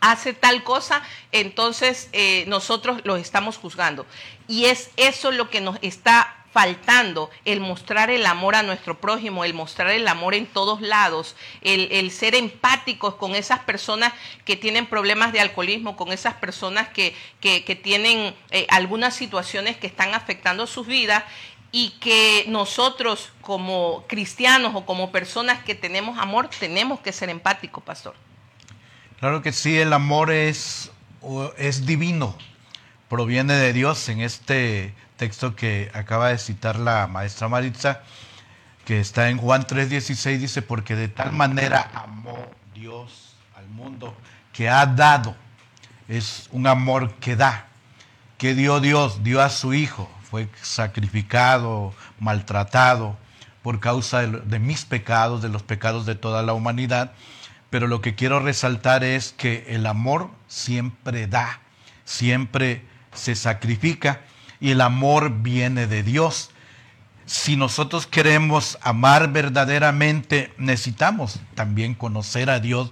hace 0.00 0.32
tal 0.32 0.62
cosa, 0.64 1.02
entonces 1.32 2.08
eh, 2.12 2.44
nosotros 2.46 3.00
lo 3.04 3.16
estamos 3.16 3.56
juzgando. 3.56 4.06
Y 4.46 4.66
es 4.66 4.90
eso 4.96 5.30
lo 5.30 5.48
que 5.50 5.60
nos 5.60 5.78
está 5.82 6.37
faltando 6.58 7.30
el 7.44 7.60
mostrar 7.60 8.10
el 8.10 8.26
amor 8.26 8.56
a 8.56 8.64
nuestro 8.64 9.00
prójimo, 9.00 9.44
el 9.44 9.54
mostrar 9.54 9.92
el 9.92 10.08
amor 10.08 10.34
en 10.34 10.44
todos 10.44 10.80
lados, 10.80 11.36
el, 11.62 12.10
ser 12.10 12.34
empáticos 12.34 13.14
con 13.14 13.36
esas 13.36 13.60
personas 13.60 14.12
que 14.44 14.56
tienen 14.56 14.86
problemas 14.86 15.32
de 15.32 15.38
alcoholismo, 15.38 15.96
con 15.96 16.10
esas 16.10 16.34
personas 16.34 16.88
que, 16.88 17.14
tienen 17.84 18.34
eh, 18.50 18.66
algunas 18.70 19.14
situaciones 19.14 19.76
que 19.76 19.86
están 19.86 20.14
afectando 20.14 20.66
sus 20.66 20.88
vidas 20.88 21.22
y 21.70 21.90
que 22.00 22.44
nosotros 22.48 23.30
como 23.40 24.04
cristianos 24.08 24.72
o 24.74 24.84
como 24.84 25.12
personas 25.12 25.62
que 25.62 25.76
tenemos 25.76 26.18
amor 26.18 26.50
tenemos 26.58 26.98
que 26.98 27.12
ser 27.12 27.28
empáticos, 27.28 27.84
pastor. 27.84 28.16
Claro 29.20 29.42
que 29.42 29.52
sí, 29.52 29.78
el 29.78 29.92
amor 29.92 30.32
es, 30.32 30.90
es 31.56 31.86
divino, 31.86 32.36
proviene 33.08 33.54
de 33.54 33.72
Dios. 33.72 34.08
En 34.08 34.22
este 34.22 34.92
texto 35.18 35.54
que 35.54 35.90
acaba 35.92 36.28
de 36.28 36.38
citar 36.38 36.78
la 36.78 37.06
maestra 37.08 37.48
Maritza, 37.48 38.00
que 38.86 39.00
está 39.00 39.28
en 39.28 39.36
Juan 39.36 39.66
3:16, 39.66 40.38
dice, 40.38 40.62
porque 40.62 40.96
de 40.96 41.08
tal 41.08 41.32
manera 41.32 41.90
amó 41.92 42.38
Dios 42.72 43.34
al 43.54 43.68
mundo 43.68 44.16
que 44.54 44.70
ha 44.70 44.86
dado. 44.86 45.36
Es 46.08 46.48
un 46.52 46.66
amor 46.66 47.12
que 47.16 47.36
da, 47.36 47.66
que 48.38 48.54
dio 48.54 48.80
Dios, 48.80 49.22
dio 49.22 49.42
a 49.42 49.50
su 49.50 49.74
Hijo, 49.74 50.08
fue 50.22 50.48
sacrificado, 50.62 51.92
maltratado 52.18 53.18
por 53.62 53.80
causa 53.80 54.20
de, 54.22 54.40
de 54.40 54.58
mis 54.58 54.86
pecados, 54.86 55.42
de 55.42 55.50
los 55.50 55.62
pecados 55.62 56.06
de 56.06 56.14
toda 56.14 56.42
la 56.42 56.54
humanidad. 56.54 57.12
Pero 57.68 57.88
lo 57.88 58.00
que 58.00 58.14
quiero 58.14 58.40
resaltar 58.40 59.04
es 59.04 59.32
que 59.32 59.66
el 59.68 59.84
amor 59.84 60.30
siempre 60.46 61.26
da, 61.26 61.60
siempre 62.04 62.86
se 63.12 63.34
sacrifica 63.34 64.22
y 64.60 64.70
el 64.70 64.80
amor 64.80 65.42
viene 65.42 65.86
de 65.86 66.02
Dios. 66.02 66.50
Si 67.26 67.56
nosotros 67.56 68.06
queremos 68.06 68.78
amar 68.82 69.32
verdaderamente, 69.32 70.52
necesitamos 70.56 71.40
también 71.54 71.94
conocer 71.94 72.50
a 72.50 72.60
Dios, 72.60 72.90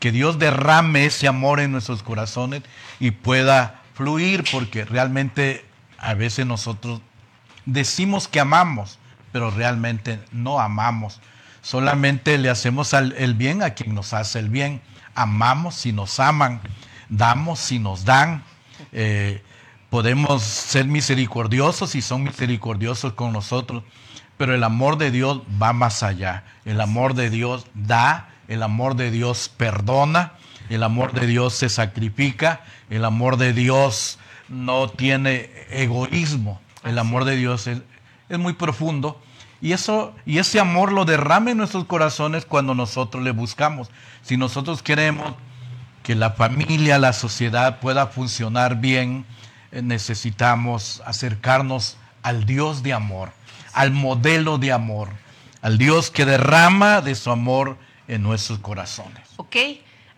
que 0.00 0.10
Dios 0.12 0.38
derrame 0.38 1.06
ese 1.06 1.28
amor 1.28 1.60
en 1.60 1.72
nuestros 1.72 2.02
corazones 2.02 2.62
y 2.98 3.10
pueda 3.10 3.82
fluir, 3.94 4.44
porque 4.50 4.84
realmente 4.84 5.64
a 5.98 6.14
veces 6.14 6.46
nosotros 6.46 7.00
decimos 7.66 8.28
que 8.28 8.40
amamos, 8.40 8.98
pero 9.32 9.50
realmente 9.50 10.20
no 10.32 10.60
amamos. 10.60 11.20
Solamente 11.62 12.36
le 12.38 12.50
hacemos 12.50 12.92
el 12.92 13.34
bien 13.34 13.62
a 13.62 13.70
quien 13.70 13.94
nos 13.94 14.12
hace 14.12 14.38
el 14.38 14.50
bien. 14.50 14.82
Amamos 15.14 15.74
si 15.74 15.92
nos 15.92 16.20
aman, 16.20 16.60
damos 17.08 17.58
si 17.58 17.78
nos 17.78 18.04
dan. 18.04 18.42
Eh, 18.92 19.42
podemos 19.94 20.42
ser 20.42 20.86
misericordiosos 20.86 21.94
y 21.94 22.02
son 22.02 22.24
misericordiosos 22.24 23.12
con 23.12 23.32
nosotros, 23.32 23.84
pero 24.36 24.52
el 24.52 24.64
amor 24.64 24.98
de 24.98 25.12
Dios 25.12 25.42
va 25.62 25.72
más 25.72 26.02
allá. 26.02 26.42
El 26.64 26.80
amor 26.80 27.14
de 27.14 27.30
Dios 27.30 27.66
da, 27.74 28.28
el 28.48 28.64
amor 28.64 28.96
de 28.96 29.12
Dios 29.12 29.52
perdona, 29.56 30.32
El 30.68 30.82
amor 30.82 31.12
de 31.12 31.28
Dios 31.28 31.54
se 31.54 31.68
sacrifica, 31.68 32.62
el 32.90 33.04
amor 33.04 33.36
de 33.36 33.52
Dios 33.52 34.18
no 34.48 34.88
tiene 34.88 35.48
egoísmo, 35.70 36.60
el 36.82 36.98
amor 36.98 37.24
de 37.24 37.36
Dios 37.36 37.68
es, 37.68 37.80
es 38.28 38.38
muy 38.40 38.54
profundo 38.54 39.22
y, 39.62 39.74
eso, 39.74 40.12
y 40.26 40.38
ese 40.38 40.58
amor 40.58 40.90
lo 40.90 41.04
derrama 41.04 41.52
en 41.52 41.58
nuestros 41.58 41.84
corazones 41.84 42.46
cuando 42.46 42.74
nosotros 42.74 43.22
le 43.22 43.30
buscamos. 43.30 43.92
Si 44.22 44.36
nosotros 44.36 44.82
queremos 44.82 45.34
que 46.02 46.16
la 46.16 46.32
familia, 46.32 46.98
la 46.98 47.12
sociedad 47.12 47.78
pueda 47.78 48.08
funcionar 48.08 48.80
bien, 48.80 49.24
necesitamos 49.82 51.02
acercarnos 51.04 51.96
al 52.22 52.46
Dios 52.46 52.82
de 52.82 52.92
amor, 52.92 53.32
al 53.72 53.90
modelo 53.90 54.58
de 54.58 54.72
amor, 54.72 55.08
al 55.62 55.78
Dios 55.78 56.10
que 56.10 56.24
derrama 56.24 57.00
de 57.00 57.14
su 57.14 57.30
amor 57.30 57.76
en 58.08 58.22
nuestros 58.22 58.58
corazones. 58.58 59.28
Ok. 59.36 59.56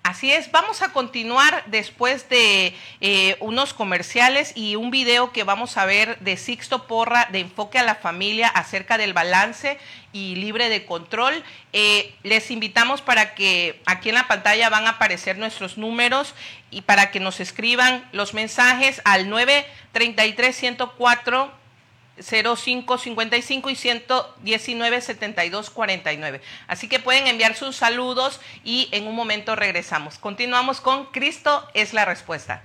Así 0.06 0.30
es, 0.30 0.52
vamos 0.52 0.82
a 0.82 0.92
continuar 0.92 1.64
después 1.66 2.28
de 2.28 2.76
eh, 3.00 3.36
unos 3.40 3.74
comerciales 3.74 4.52
y 4.54 4.76
un 4.76 4.92
video 4.92 5.32
que 5.32 5.42
vamos 5.42 5.76
a 5.76 5.84
ver 5.84 6.16
de 6.20 6.36
Sixto 6.36 6.86
Porra 6.86 7.26
de 7.32 7.40
Enfoque 7.40 7.80
a 7.80 7.82
la 7.82 7.96
Familia 7.96 8.46
acerca 8.46 8.98
del 8.98 9.14
balance 9.14 9.80
y 10.12 10.36
libre 10.36 10.68
de 10.68 10.86
control. 10.86 11.42
Eh, 11.72 12.14
les 12.22 12.52
invitamos 12.52 13.02
para 13.02 13.34
que 13.34 13.82
aquí 13.84 14.10
en 14.10 14.14
la 14.14 14.28
pantalla 14.28 14.70
van 14.70 14.86
a 14.86 14.90
aparecer 14.90 15.38
nuestros 15.38 15.76
números 15.76 16.36
y 16.70 16.82
para 16.82 17.10
que 17.10 17.18
nos 17.18 17.40
escriban 17.40 18.08
los 18.12 18.32
mensajes 18.32 19.02
al 19.04 19.28
933 19.28 20.54
104 20.54 21.65
0555 22.20 23.70
y 23.70 23.76
119 23.76 25.00
72 25.00 25.70
49. 25.70 26.40
Así 26.66 26.88
que 26.88 26.98
pueden 26.98 27.26
enviar 27.26 27.54
sus 27.54 27.76
saludos 27.76 28.40
y 28.64 28.88
en 28.92 29.06
un 29.06 29.14
momento 29.14 29.56
regresamos. 29.56 30.18
Continuamos 30.18 30.80
con 30.80 31.06
Cristo 31.06 31.66
es 31.74 31.92
la 31.92 32.04
respuesta. 32.04 32.62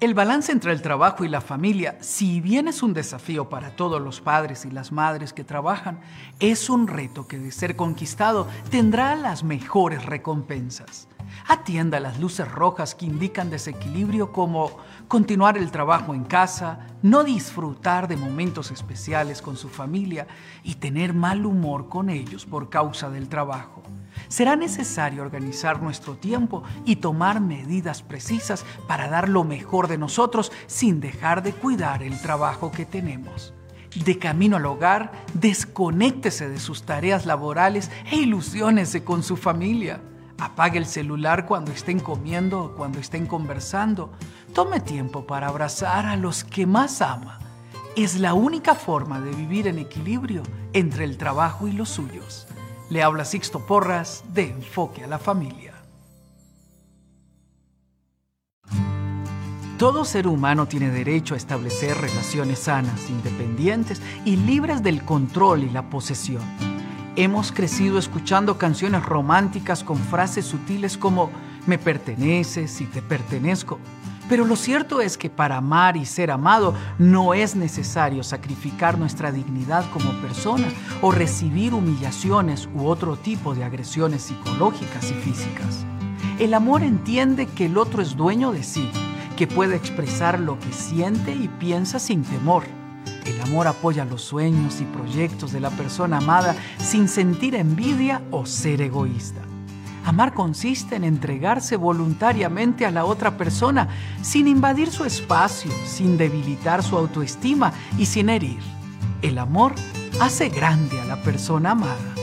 El 0.00 0.14
balance 0.14 0.52
entre 0.52 0.70
el 0.70 0.80
trabajo 0.80 1.24
y 1.24 1.28
la 1.28 1.40
familia, 1.40 1.98
si 2.00 2.40
bien 2.40 2.68
es 2.68 2.84
un 2.84 2.94
desafío 2.94 3.48
para 3.48 3.74
todos 3.74 4.00
los 4.00 4.20
padres 4.20 4.64
y 4.64 4.70
las 4.70 4.92
madres 4.92 5.32
que 5.32 5.42
trabajan, 5.42 5.98
es 6.38 6.70
un 6.70 6.86
reto 6.86 7.26
que 7.26 7.36
de 7.36 7.50
ser 7.50 7.74
conquistado 7.74 8.46
tendrá 8.70 9.16
las 9.16 9.42
mejores 9.42 10.06
recompensas. 10.06 11.08
Atienda 11.48 11.98
las 11.98 12.20
luces 12.20 12.46
rojas 12.46 12.94
que 12.94 13.06
indican 13.06 13.50
desequilibrio 13.50 14.30
como 14.30 14.78
continuar 15.08 15.56
el 15.56 15.70
trabajo 15.70 16.14
en 16.14 16.24
casa, 16.24 16.86
no 17.02 17.24
disfrutar 17.24 18.06
de 18.08 18.16
momentos 18.16 18.70
especiales 18.70 19.40
con 19.40 19.56
su 19.56 19.68
familia 19.68 20.26
y 20.62 20.74
tener 20.74 21.14
mal 21.14 21.46
humor 21.46 21.88
con 21.88 22.10
ellos 22.10 22.44
por 22.44 22.68
causa 22.68 23.08
del 23.08 23.28
trabajo. 23.28 23.82
Será 24.28 24.56
necesario 24.56 25.22
organizar 25.22 25.82
nuestro 25.82 26.16
tiempo 26.16 26.62
y 26.84 26.96
tomar 26.96 27.40
medidas 27.40 28.02
precisas 28.02 28.64
para 28.86 29.08
dar 29.08 29.28
lo 29.28 29.44
mejor 29.44 29.88
de 29.88 29.96
nosotros 29.96 30.52
sin 30.66 31.00
dejar 31.00 31.42
de 31.42 31.52
cuidar 31.52 32.02
el 32.02 32.20
trabajo 32.20 32.70
que 32.70 32.84
tenemos. 32.84 33.54
De 34.04 34.18
camino 34.18 34.56
al 34.56 34.66
hogar, 34.66 35.12
desconéctese 35.32 36.50
de 36.50 36.60
sus 36.60 36.82
tareas 36.82 37.24
laborales 37.24 37.90
e 38.10 38.16
ilusiónese 38.16 39.02
con 39.02 39.22
su 39.22 39.38
familia. 39.38 40.02
Apague 40.38 40.78
el 40.78 40.86
celular 40.86 41.46
cuando 41.46 41.72
estén 41.72 41.98
comiendo 41.98 42.60
o 42.60 42.74
cuando 42.74 43.00
estén 43.00 43.26
conversando. 43.26 44.12
Tome 44.54 44.80
tiempo 44.80 45.26
para 45.26 45.48
abrazar 45.48 46.06
a 46.06 46.16
los 46.16 46.42
que 46.42 46.66
más 46.66 47.00
ama. 47.02 47.38
Es 47.96 48.18
la 48.18 48.34
única 48.34 48.74
forma 48.74 49.20
de 49.20 49.30
vivir 49.30 49.66
en 49.66 49.78
equilibrio 49.78 50.42
entre 50.72 51.04
el 51.04 51.16
trabajo 51.16 51.68
y 51.68 51.72
los 51.72 51.88
suyos. 51.88 52.46
Le 52.90 53.02
habla 53.02 53.24
Sixto 53.24 53.66
Porras 53.66 54.24
de 54.32 54.50
Enfoque 54.50 55.04
a 55.04 55.06
la 55.06 55.18
Familia. 55.18 55.74
Todo 59.78 60.04
ser 60.04 60.26
humano 60.26 60.66
tiene 60.66 60.90
derecho 60.90 61.34
a 61.34 61.36
establecer 61.36 61.96
relaciones 61.96 62.58
sanas, 62.58 63.10
independientes 63.10 64.02
y 64.24 64.34
libres 64.34 64.82
del 64.82 65.04
control 65.04 65.62
y 65.62 65.70
la 65.70 65.88
posesión. 65.88 66.42
Hemos 67.14 67.52
crecido 67.52 67.98
escuchando 67.98 68.58
canciones 68.58 69.04
románticas 69.04 69.84
con 69.84 69.98
frases 69.98 70.46
sutiles 70.46 70.98
como 70.98 71.30
me 71.66 71.78
perteneces 71.78 72.80
y 72.80 72.86
te 72.86 73.02
pertenezco. 73.02 73.78
Pero 74.28 74.44
lo 74.44 74.56
cierto 74.56 75.00
es 75.00 75.16
que 75.16 75.30
para 75.30 75.56
amar 75.56 75.96
y 75.96 76.04
ser 76.04 76.30
amado 76.30 76.74
no 76.98 77.34
es 77.34 77.56
necesario 77.56 78.22
sacrificar 78.22 78.98
nuestra 78.98 79.32
dignidad 79.32 79.84
como 79.90 80.12
persona 80.20 80.68
o 81.00 81.10
recibir 81.10 81.74
humillaciones 81.74 82.68
u 82.74 82.86
otro 82.86 83.16
tipo 83.16 83.54
de 83.54 83.64
agresiones 83.64 84.22
psicológicas 84.22 85.10
y 85.10 85.14
físicas. 85.14 85.84
El 86.38 86.54
amor 86.54 86.82
entiende 86.82 87.46
que 87.46 87.66
el 87.66 87.78
otro 87.78 88.02
es 88.02 88.16
dueño 88.16 88.52
de 88.52 88.62
sí, 88.62 88.90
que 89.36 89.46
puede 89.46 89.76
expresar 89.76 90.38
lo 90.38 90.58
que 90.58 90.72
siente 90.72 91.32
y 91.32 91.48
piensa 91.48 91.98
sin 91.98 92.22
temor 92.22 92.64
el 93.28 93.40
amor 93.42 93.66
apoya 93.66 94.04
los 94.04 94.22
sueños 94.22 94.80
y 94.80 94.84
proyectos 94.84 95.52
de 95.52 95.60
la 95.60 95.70
persona 95.70 96.18
amada 96.18 96.56
sin 96.78 97.08
sentir 97.08 97.54
envidia 97.54 98.22
o 98.30 98.46
ser 98.46 98.80
egoísta. 98.80 99.47
Amar 100.08 100.32
consiste 100.32 100.96
en 100.96 101.04
entregarse 101.04 101.76
voluntariamente 101.76 102.86
a 102.86 102.90
la 102.90 103.04
otra 103.04 103.36
persona 103.36 103.90
sin 104.22 104.48
invadir 104.48 104.90
su 104.90 105.04
espacio, 105.04 105.70
sin 105.84 106.16
debilitar 106.16 106.82
su 106.82 106.96
autoestima 106.96 107.74
y 107.98 108.06
sin 108.06 108.30
herir. 108.30 108.58
El 109.20 109.36
amor 109.36 109.74
hace 110.18 110.48
grande 110.48 110.98
a 110.98 111.04
la 111.04 111.22
persona 111.22 111.72
amada. 111.72 112.14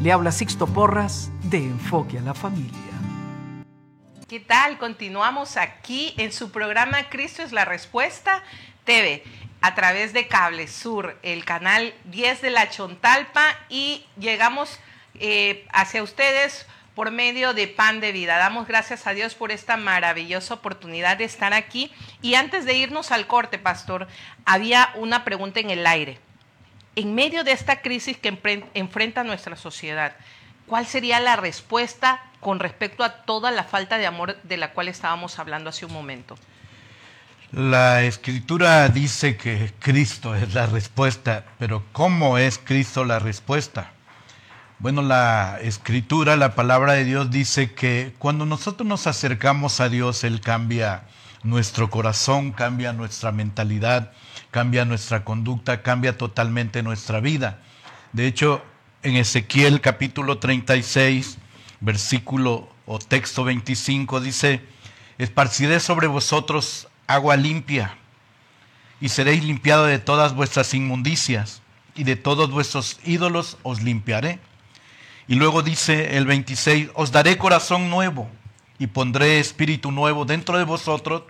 Le 0.00 0.10
habla 0.10 0.32
Sixto 0.32 0.66
Porras 0.66 1.30
de 1.42 1.58
Enfoque 1.58 2.16
a 2.16 2.22
la 2.22 2.32
Familia. 2.32 2.72
¿Qué 4.26 4.40
tal? 4.40 4.78
Continuamos 4.78 5.58
aquí 5.58 6.14
en 6.16 6.32
su 6.32 6.50
programa 6.50 7.10
Cristo 7.10 7.42
es 7.42 7.52
la 7.52 7.66
Respuesta 7.66 8.42
TV 8.84 9.22
a 9.60 9.74
través 9.74 10.14
de 10.14 10.28
Cable 10.28 10.66
Sur, 10.66 11.18
el 11.22 11.44
canal 11.44 11.92
10 12.04 12.40
de 12.40 12.48
la 12.48 12.70
Chontalpa 12.70 13.44
y 13.68 14.06
llegamos 14.18 14.80
eh, 15.20 15.66
hacia 15.74 16.02
ustedes 16.02 16.66
por 16.98 17.12
medio 17.12 17.54
de 17.54 17.68
Pan 17.68 18.00
de 18.00 18.10
Vida. 18.10 18.38
Damos 18.38 18.66
gracias 18.66 19.06
a 19.06 19.12
Dios 19.12 19.36
por 19.36 19.52
esta 19.52 19.76
maravillosa 19.76 20.54
oportunidad 20.54 21.16
de 21.16 21.22
estar 21.22 21.52
aquí. 21.52 21.92
Y 22.22 22.34
antes 22.34 22.64
de 22.64 22.74
irnos 22.74 23.12
al 23.12 23.28
corte, 23.28 23.56
pastor, 23.56 24.08
había 24.44 24.90
una 24.96 25.22
pregunta 25.24 25.60
en 25.60 25.70
el 25.70 25.86
aire. 25.86 26.18
En 26.96 27.14
medio 27.14 27.44
de 27.44 27.52
esta 27.52 27.82
crisis 27.82 28.18
que 28.18 28.36
enfrenta 28.74 29.22
nuestra 29.22 29.54
sociedad, 29.54 30.16
¿cuál 30.66 30.86
sería 30.86 31.20
la 31.20 31.36
respuesta 31.36 32.20
con 32.40 32.58
respecto 32.58 33.04
a 33.04 33.22
toda 33.22 33.52
la 33.52 33.62
falta 33.62 33.96
de 33.96 34.06
amor 34.08 34.36
de 34.42 34.56
la 34.56 34.72
cual 34.72 34.88
estábamos 34.88 35.38
hablando 35.38 35.70
hace 35.70 35.86
un 35.86 35.92
momento? 35.92 36.36
La 37.52 38.02
escritura 38.02 38.88
dice 38.88 39.36
que 39.36 39.72
Cristo 39.78 40.34
es 40.34 40.52
la 40.52 40.66
respuesta, 40.66 41.44
pero 41.60 41.84
¿cómo 41.92 42.38
es 42.38 42.58
Cristo 42.58 43.04
la 43.04 43.20
respuesta? 43.20 43.92
Bueno, 44.80 45.02
la 45.02 45.58
escritura, 45.60 46.36
la 46.36 46.54
palabra 46.54 46.92
de 46.92 47.04
Dios 47.04 47.32
dice 47.32 47.74
que 47.74 48.14
cuando 48.20 48.46
nosotros 48.46 48.86
nos 48.86 49.08
acercamos 49.08 49.80
a 49.80 49.88
Dios, 49.88 50.22
Él 50.22 50.40
cambia 50.40 51.02
nuestro 51.42 51.90
corazón, 51.90 52.52
cambia 52.52 52.92
nuestra 52.92 53.32
mentalidad, 53.32 54.12
cambia 54.52 54.84
nuestra 54.84 55.24
conducta, 55.24 55.82
cambia 55.82 56.16
totalmente 56.16 56.84
nuestra 56.84 57.18
vida. 57.18 57.58
De 58.12 58.28
hecho, 58.28 58.62
en 59.02 59.16
Ezequiel 59.16 59.80
capítulo 59.80 60.38
36, 60.38 61.38
versículo 61.80 62.68
o 62.86 63.00
texto 63.00 63.42
25 63.42 64.20
dice, 64.20 64.62
esparciré 65.18 65.80
sobre 65.80 66.06
vosotros 66.06 66.86
agua 67.08 67.36
limpia, 67.36 67.96
y 69.00 69.08
seréis 69.08 69.42
limpiados 69.42 69.88
de 69.88 69.98
todas 69.98 70.36
vuestras 70.36 70.72
inmundicias, 70.72 71.62
y 71.96 72.04
de 72.04 72.14
todos 72.14 72.52
vuestros 72.52 73.00
ídolos 73.04 73.58
os 73.64 73.82
limpiaré. 73.82 74.38
Y 75.28 75.34
luego 75.34 75.62
dice 75.62 76.16
el 76.16 76.26
26, 76.26 76.88
os 76.94 77.12
daré 77.12 77.36
corazón 77.36 77.90
nuevo, 77.90 78.28
y 78.78 78.86
pondré 78.86 79.38
espíritu 79.38 79.92
nuevo 79.92 80.24
dentro 80.24 80.56
de 80.56 80.64
vosotros, 80.64 81.22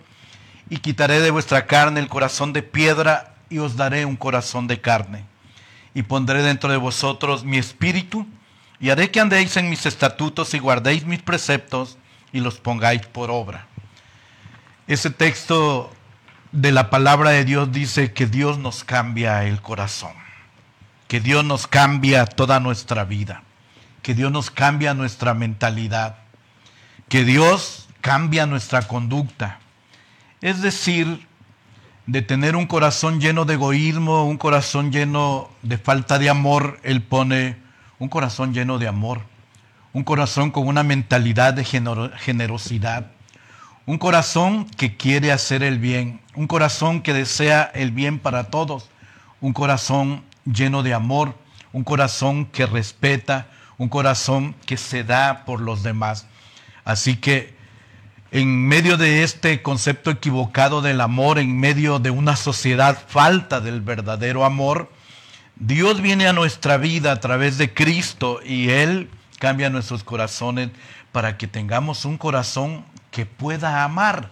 y 0.69 0.77
quitaré 0.77 1.19
de 1.19 1.31
vuestra 1.31 1.65
carne 1.65 1.99
el 1.99 2.07
corazón 2.07 2.53
de 2.53 2.63
piedra, 2.63 3.35
y 3.49 3.57
os 3.57 3.75
daré 3.75 4.05
un 4.05 4.15
corazón 4.15 4.67
de 4.67 4.79
carne. 4.79 5.25
Y 5.93 6.03
pondré 6.03 6.43
dentro 6.43 6.71
de 6.71 6.77
vosotros 6.77 7.43
mi 7.43 7.57
espíritu, 7.57 8.25
y 8.79 8.89
haré 8.89 9.11
que 9.11 9.19
andéis 9.19 9.57
en 9.57 9.69
mis 9.69 9.85
estatutos 9.85 10.53
y 10.53 10.59
guardéis 10.59 11.05
mis 11.05 11.21
preceptos, 11.21 11.97
y 12.31 12.39
los 12.39 12.57
pongáis 12.57 13.05
por 13.05 13.29
obra. 13.29 13.67
Ese 14.87 15.09
texto 15.09 15.91
de 16.53 16.71
la 16.71 16.89
palabra 16.89 17.31
de 17.31 17.43
Dios 17.43 17.71
dice 17.71 18.13
que 18.13 18.27
Dios 18.27 18.57
nos 18.57 18.85
cambia 18.85 19.43
el 19.43 19.61
corazón, 19.61 20.13
que 21.09 21.19
Dios 21.19 21.43
nos 21.43 21.67
cambia 21.67 22.25
toda 22.25 22.59
nuestra 22.59 23.03
vida, 23.03 23.43
que 24.01 24.15
Dios 24.15 24.31
nos 24.31 24.49
cambia 24.51 24.93
nuestra 24.93 25.33
mentalidad, 25.33 26.17
que 27.07 27.23
Dios 27.23 27.87
cambia 28.01 28.45
nuestra 28.45 28.83
conducta. 28.83 29.59
Es 30.41 30.61
decir, 30.61 31.27
de 32.05 32.21
tener 32.21 32.55
un 32.55 32.65
corazón 32.65 33.19
lleno 33.19 33.45
de 33.45 33.53
egoísmo, 33.55 34.25
un 34.25 34.37
corazón 34.37 34.91
lleno 34.91 35.49
de 35.61 35.77
falta 35.77 36.17
de 36.17 36.29
amor, 36.29 36.79
Él 36.83 37.03
pone 37.03 37.57
un 37.99 38.09
corazón 38.09 38.53
lleno 38.53 38.79
de 38.79 38.87
amor, 38.87 39.21
un 39.93 40.03
corazón 40.03 40.51
con 40.51 40.67
una 40.67 40.83
mentalidad 40.83 41.53
de 41.53 41.65
generosidad, 41.65 43.11
un 43.85 43.97
corazón 43.97 44.65
que 44.65 44.97
quiere 44.97 45.31
hacer 45.31 45.61
el 45.61 45.77
bien, 45.77 46.21
un 46.35 46.47
corazón 46.47 47.01
que 47.01 47.13
desea 47.13 47.63
el 47.73 47.91
bien 47.91 48.17
para 48.17 48.45
todos, 48.45 48.89
un 49.41 49.53
corazón 49.53 50.23
lleno 50.45 50.83
de 50.83 50.93
amor, 50.93 51.35
un 51.73 51.83
corazón 51.83 52.45
que 52.45 52.65
respeta, 52.65 53.47
un 53.79 53.89
corazón 53.89 54.55
que 54.67 54.77
se 54.77 55.03
da 55.03 55.45
por 55.45 55.61
los 55.61 55.81
demás. 55.81 56.27
Así 56.85 57.15
que 57.15 57.57
en 58.31 58.67
medio 58.67 58.97
de 58.97 59.23
este 59.23 59.63
concepto 59.63 60.11
equivocado 60.11 60.83
del 60.83 61.01
amor, 61.01 61.39
en 61.39 61.59
medio 61.59 61.97
de 61.97 62.11
una 62.11 62.35
sociedad 62.35 63.01
falta 63.07 63.59
del 63.59 63.81
verdadero 63.81 64.45
amor, 64.45 64.91
Dios 65.55 66.01
viene 66.01 66.27
a 66.27 66.33
nuestra 66.33 66.77
vida 66.77 67.11
a 67.11 67.19
través 67.19 67.57
de 67.57 67.73
Cristo 67.73 68.39
y 68.45 68.69
Él 68.69 69.09
cambia 69.39 69.71
nuestros 69.71 70.03
corazones 70.03 70.69
para 71.11 71.37
que 71.37 71.47
tengamos 71.47 72.05
un 72.05 72.17
corazón 72.17 72.85
que 73.09 73.25
pueda 73.25 73.83
amar. 73.83 74.29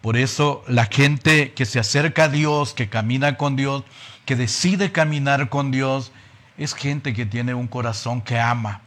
Por 0.00 0.16
eso 0.16 0.64
la 0.66 0.86
gente 0.86 1.52
que 1.52 1.66
se 1.66 1.78
acerca 1.78 2.24
a 2.24 2.28
Dios, 2.28 2.74
que 2.74 2.88
camina 2.88 3.36
con 3.36 3.56
Dios, 3.56 3.84
que 4.24 4.36
decide 4.36 4.90
caminar 4.90 5.48
con 5.48 5.70
Dios, 5.70 6.12
es 6.58 6.74
gente 6.74 7.12
que 7.12 7.26
tiene 7.26 7.54
un 7.54 7.68
corazón 7.68 8.22
que 8.22 8.40
ama, 8.40 8.82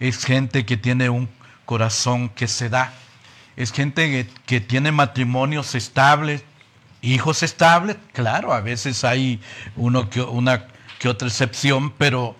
es 0.00 0.24
gente 0.24 0.64
que 0.66 0.76
tiene 0.76 1.08
un 1.08 1.28
corazón 1.64 2.28
que 2.28 2.48
se 2.48 2.68
da, 2.68 2.92
es 3.56 3.72
gente 3.72 4.28
que, 4.46 4.60
tiene 4.60 4.92
matrimonios 4.92 5.74
estables, 5.74 6.44
hijos 7.02 7.42
estables, 7.42 7.96
claro, 8.12 8.52
a 8.52 8.60
veces 8.60 9.04
hay 9.04 9.40
uno 9.76 10.10
que, 10.10 10.20
una 10.22 10.66
que 10.98 11.08
otra 11.08 11.28
excepción, 11.28 11.90
pero 11.92 12.36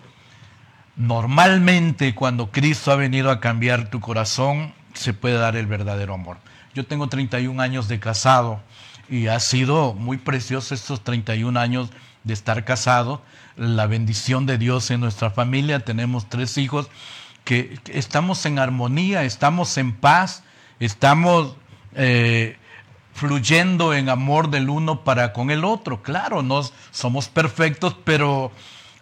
Normalmente 0.95 2.15
cuando 2.15 2.51
Cristo 2.51 2.89
ha 2.89 2.95
venido 2.95 3.29
a 3.29 3.41
cambiar 3.41 3.89
tu 3.89 3.99
corazón, 3.99 4.73
se 4.93 5.13
puede 5.13 5.35
dar 5.35 5.57
el 5.57 5.67
verdadero 5.67 6.13
amor. 6.13 6.37
Yo 6.73 6.85
tengo 6.85 7.09
31 7.09 7.61
años 7.61 7.89
de 7.89 7.99
casado 7.99 8.61
y 9.09 9.27
ha 9.27 9.39
sido 9.41 9.93
muy 9.93 10.17
precioso 10.17 10.73
estos 10.73 11.03
31 11.03 11.59
años 11.59 11.89
de 12.23 12.33
estar 12.33 12.63
casado, 12.63 13.21
la 13.57 13.87
bendición 13.87 14.45
de 14.45 14.57
Dios 14.57 14.89
en 14.89 15.01
nuestra 15.01 15.29
familia, 15.29 15.81
tenemos 15.81 16.29
tres 16.29 16.57
hijos 16.57 16.87
que 17.45 17.79
estamos 17.93 18.45
en 18.45 18.59
armonía, 18.59 19.23
estamos 19.23 19.77
en 19.77 19.93
paz, 19.93 20.43
estamos 20.79 21.55
eh, 21.93 22.57
fluyendo 23.13 23.93
en 23.93 24.09
amor 24.09 24.49
del 24.49 24.69
uno 24.69 25.05
para 25.05 25.31
con 25.31 25.51
el 25.51 25.63
otro. 25.63 26.03
Claro, 26.03 26.43
no 26.43 26.61
somos 26.91 27.29
perfectos, 27.29 27.95
pero 28.03 28.51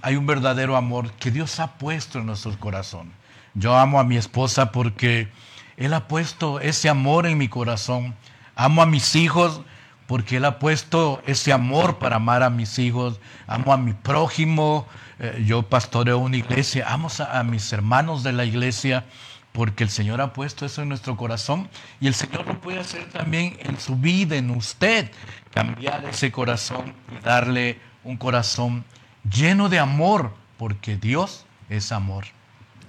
hay 0.01 0.17
un 0.17 0.27
verdadero 0.27 0.75
amor 0.75 1.12
que 1.13 1.32
Dios 1.32 1.60
ha 1.60 1.77
puesto 1.77 2.19
en 2.19 2.27
nuestro 2.27 2.56
corazón. 2.60 3.12
Yo 3.56 3.75
amo 3.75 3.99
a 3.99 4.03
mi 4.03 4.17
esposa 4.17 4.71
porque 4.71 5.29
Él 5.77 5.93
ha 5.93 6.08
puesto 6.08 6.60
ese 6.60 6.89
amor 6.89 7.25
en 7.25 7.38
mi 7.38 7.47
corazón. 7.47 8.13
Amo 8.56 8.82
a 8.82 8.86
mis 8.86 9.15
hijos 9.15 9.62
porque 10.06 10.38
Él 10.38 10.45
ha 10.45 10.60
puesto 10.60 11.23
ese 11.25 11.53
amor 11.53 11.97
para 11.97 12.17
amar 12.17 12.43
a 12.43 12.49
mis 12.49 12.77
hijos. 12.77 13.21
Amo 13.47 13.71
a 13.71 13.77
mi 13.77 13.93
prójimo. 13.93 14.86
Eh, 15.19 15.43
yo 15.45 15.63
pastoreo 15.63 16.17
una 16.17 16.38
iglesia. 16.38 16.86
Amo 16.88 17.10
a, 17.19 17.39
a 17.39 17.43
mis 17.43 17.71
hermanos 17.73 18.23
de 18.23 18.34
la 18.34 18.45
iglesia 18.45 19.06
porque 19.54 19.84
el 19.84 19.89
Señor 19.89 20.19
ha 20.19 20.34
puesto 20.34 20.65
eso 20.65 20.82
en 20.82 20.89
nuestro 20.89 21.15
corazón 21.15 21.69
y 22.02 22.08
el 22.08 22.15
Señor 22.15 22.45
lo 22.47 22.60
puede 22.60 22.80
hacer 22.80 23.10
también 23.10 23.58
en 23.62 23.80
su 23.80 23.95
vida, 23.95 24.36
en 24.36 24.49
usted, 24.49 25.12
cambiar 25.54 26.04
ese 26.06 26.32
corazón 26.32 26.93
y 27.12 27.23
darle 27.23 27.80
un 28.04 28.17
corazón 28.17 28.84
lleno 29.30 29.69
de 29.69 29.80
amor, 29.80 30.34
porque 30.58 30.97
Dios 30.97 31.45
es 31.69 31.91
amor. 31.91 32.26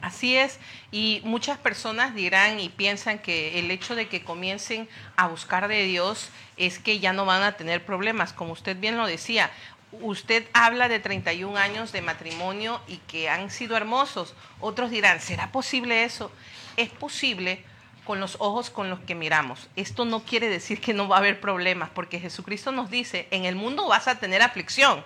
Así 0.01 0.37
es, 0.37 0.59
y 0.93 1.23
muchas 1.25 1.57
personas 1.57 2.15
dirán 2.15 2.61
y 2.61 2.69
piensan 2.69 3.19
que 3.19 3.59
el 3.59 3.71
hecho 3.71 3.95
de 3.95 4.07
que 4.07 4.23
comiencen 4.23 4.87
a 5.17 5.29
buscar 5.29 5.67
de 5.67 5.85
Dios 5.85 6.29
es 6.59 6.79
que 6.79 6.99
ya 7.01 7.15
no 7.15 7.25
van 7.25 7.43
a 7.43 7.53
tener 7.53 7.87
problemas, 7.87 8.35
como 8.35 8.53
usted 8.53 8.79
bien 8.79 8.99
lo 8.99 9.07
decía. 9.07 9.51
Usted 10.01 10.47
habla 10.53 10.89
de 10.89 11.01
31 11.01 11.57
años 11.57 11.93
de 11.93 12.03
matrimonio 12.03 12.81
y 12.87 12.99
que 12.99 13.29
han 13.29 13.51
sido 13.51 13.77
hermosos. 13.77 14.35
Otros 14.61 14.91
dirán, 14.91 15.21
¿será 15.21 15.53
posible 15.53 16.05
eso? 16.05 16.31
Es 16.77 16.91
posible 16.91 17.65
con 18.05 18.21
los 18.21 18.37
ojos 18.39 18.71
con 18.71 18.91
los 18.91 19.01
que 19.01 19.15
miramos. 19.15 19.69
Esto 19.77 20.05
no 20.05 20.25
quiere 20.25 20.49
decir 20.49 20.81
que 20.81 20.93
no 20.93 21.09
va 21.09 21.17
a 21.17 21.19
haber 21.21 21.41
problemas, 21.41 21.91
porque 21.91 22.21
Jesucristo 22.21 22.71
nos 22.71 22.91
dice, 22.91 23.29
en 23.31 23.45
el 23.45 23.57
mundo 23.57 23.89
vas 23.89 24.09
a 24.09 24.19
tener 24.19 24.43
aflicción 24.43 25.03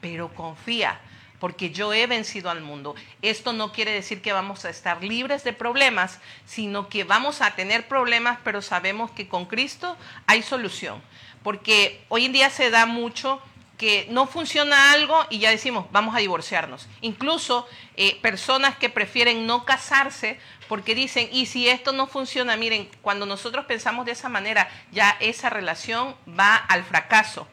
pero 0.00 0.34
confía, 0.34 1.00
porque 1.38 1.70
yo 1.70 1.92
he 1.92 2.06
vencido 2.06 2.50
al 2.50 2.60
mundo. 2.60 2.94
Esto 3.22 3.52
no 3.52 3.72
quiere 3.72 3.92
decir 3.92 4.20
que 4.20 4.32
vamos 4.32 4.64
a 4.64 4.70
estar 4.70 5.02
libres 5.02 5.44
de 5.44 5.52
problemas, 5.52 6.18
sino 6.44 6.88
que 6.88 7.04
vamos 7.04 7.40
a 7.40 7.54
tener 7.54 7.88
problemas, 7.88 8.38
pero 8.44 8.62
sabemos 8.62 9.10
que 9.10 9.28
con 9.28 9.46
Cristo 9.46 9.96
hay 10.26 10.42
solución. 10.42 11.00
Porque 11.42 12.04
hoy 12.08 12.26
en 12.26 12.32
día 12.32 12.50
se 12.50 12.70
da 12.70 12.84
mucho 12.84 13.40
que 13.80 14.06
no 14.10 14.26
funciona 14.26 14.92
algo 14.92 15.24
y 15.30 15.38
ya 15.38 15.50
decimos, 15.50 15.86
vamos 15.90 16.14
a 16.14 16.18
divorciarnos. 16.18 16.86
Incluso 17.00 17.66
eh, 17.96 18.18
personas 18.20 18.76
que 18.76 18.90
prefieren 18.90 19.46
no 19.46 19.64
casarse 19.64 20.38
porque 20.68 20.94
dicen, 20.94 21.30
y 21.32 21.46
si 21.46 21.66
esto 21.66 21.92
no 21.92 22.06
funciona, 22.06 22.58
miren, 22.58 22.90
cuando 23.00 23.24
nosotros 23.24 23.64
pensamos 23.64 24.04
de 24.04 24.12
esa 24.12 24.28
manera, 24.28 24.68
ya 24.92 25.16
esa 25.18 25.48
relación 25.48 26.14
va 26.38 26.56
al 26.56 26.84
fracaso 26.84 27.48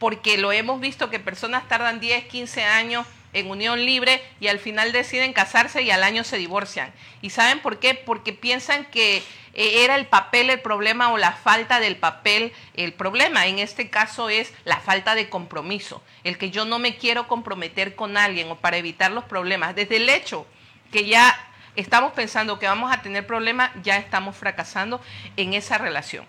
porque 0.00 0.36
lo 0.36 0.50
hemos 0.50 0.80
visto 0.80 1.10
que 1.10 1.20
personas 1.20 1.68
tardan 1.68 2.00
10, 2.00 2.24
15 2.24 2.64
años 2.64 3.06
en 3.32 3.50
unión 3.50 3.84
libre 3.84 4.22
y 4.40 4.48
al 4.48 4.58
final 4.58 4.92
deciden 4.92 5.32
casarse 5.32 5.82
y 5.82 5.90
al 5.90 6.02
año 6.02 6.24
se 6.24 6.38
divorcian. 6.38 6.92
¿Y 7.22 7.30
saben 7.30 7.60
por 7.60 7.78
qué? 7.78 7.94
Porque 7.94 8.32
piensan 8.32 8.84
que 8.86 9.22
eh, 9.54 9.84
era 9.84 9.96
el 9.96 10.06
papel 10.06 10.50
el 10.50 10.60
problema 10.60 11.10
o 11.10 11.18
la 11.18 11.32
falta 11.32 11.80
del 11.80 11.96
papel 11.96 12.52
el 12.74 12.92
problema. 12.92 13.46
En 13.46 13.58
este 13.58 13.90
caso 13.90 14.28
es 14.28 14.52
la 14.64 14.80
falta 14.80 15.14
de 15.14 15.28
compromiso, 15.28 16.02
el 16.24 16.38
que 16.38 16.50
yo 16.50 16.64
no 16.64 16.78
me 16.78 16.96
quiero 16.96 17.28
comprometer 17.28 17.94
con 17.94 18.16
alguien 18.16 18.50
o 18.50 18.56
para 18.56 18.76
evitar 18.76 19.10
los 19.10 19.24
problemas. 19.24 19.74
Desde 19.74 19.96
el 19.96 20.08
hecho 20.08 20.46
que 20.92 21.06
ya 21.06 21.36
estamos 21.76 22.12
pensando 22.12 22.58
que 22.58 22.66
vamos 22.66 22.92
a 22.92 23.02
tener 23.02 23.26
problemas, 23.26 23.70
ya 23.82 23.96
estamos 23.96 24.36
fracasando 24.36 25.00
en 25.36 25.54
esa 25.54 25.78
relación. 25.78 26.24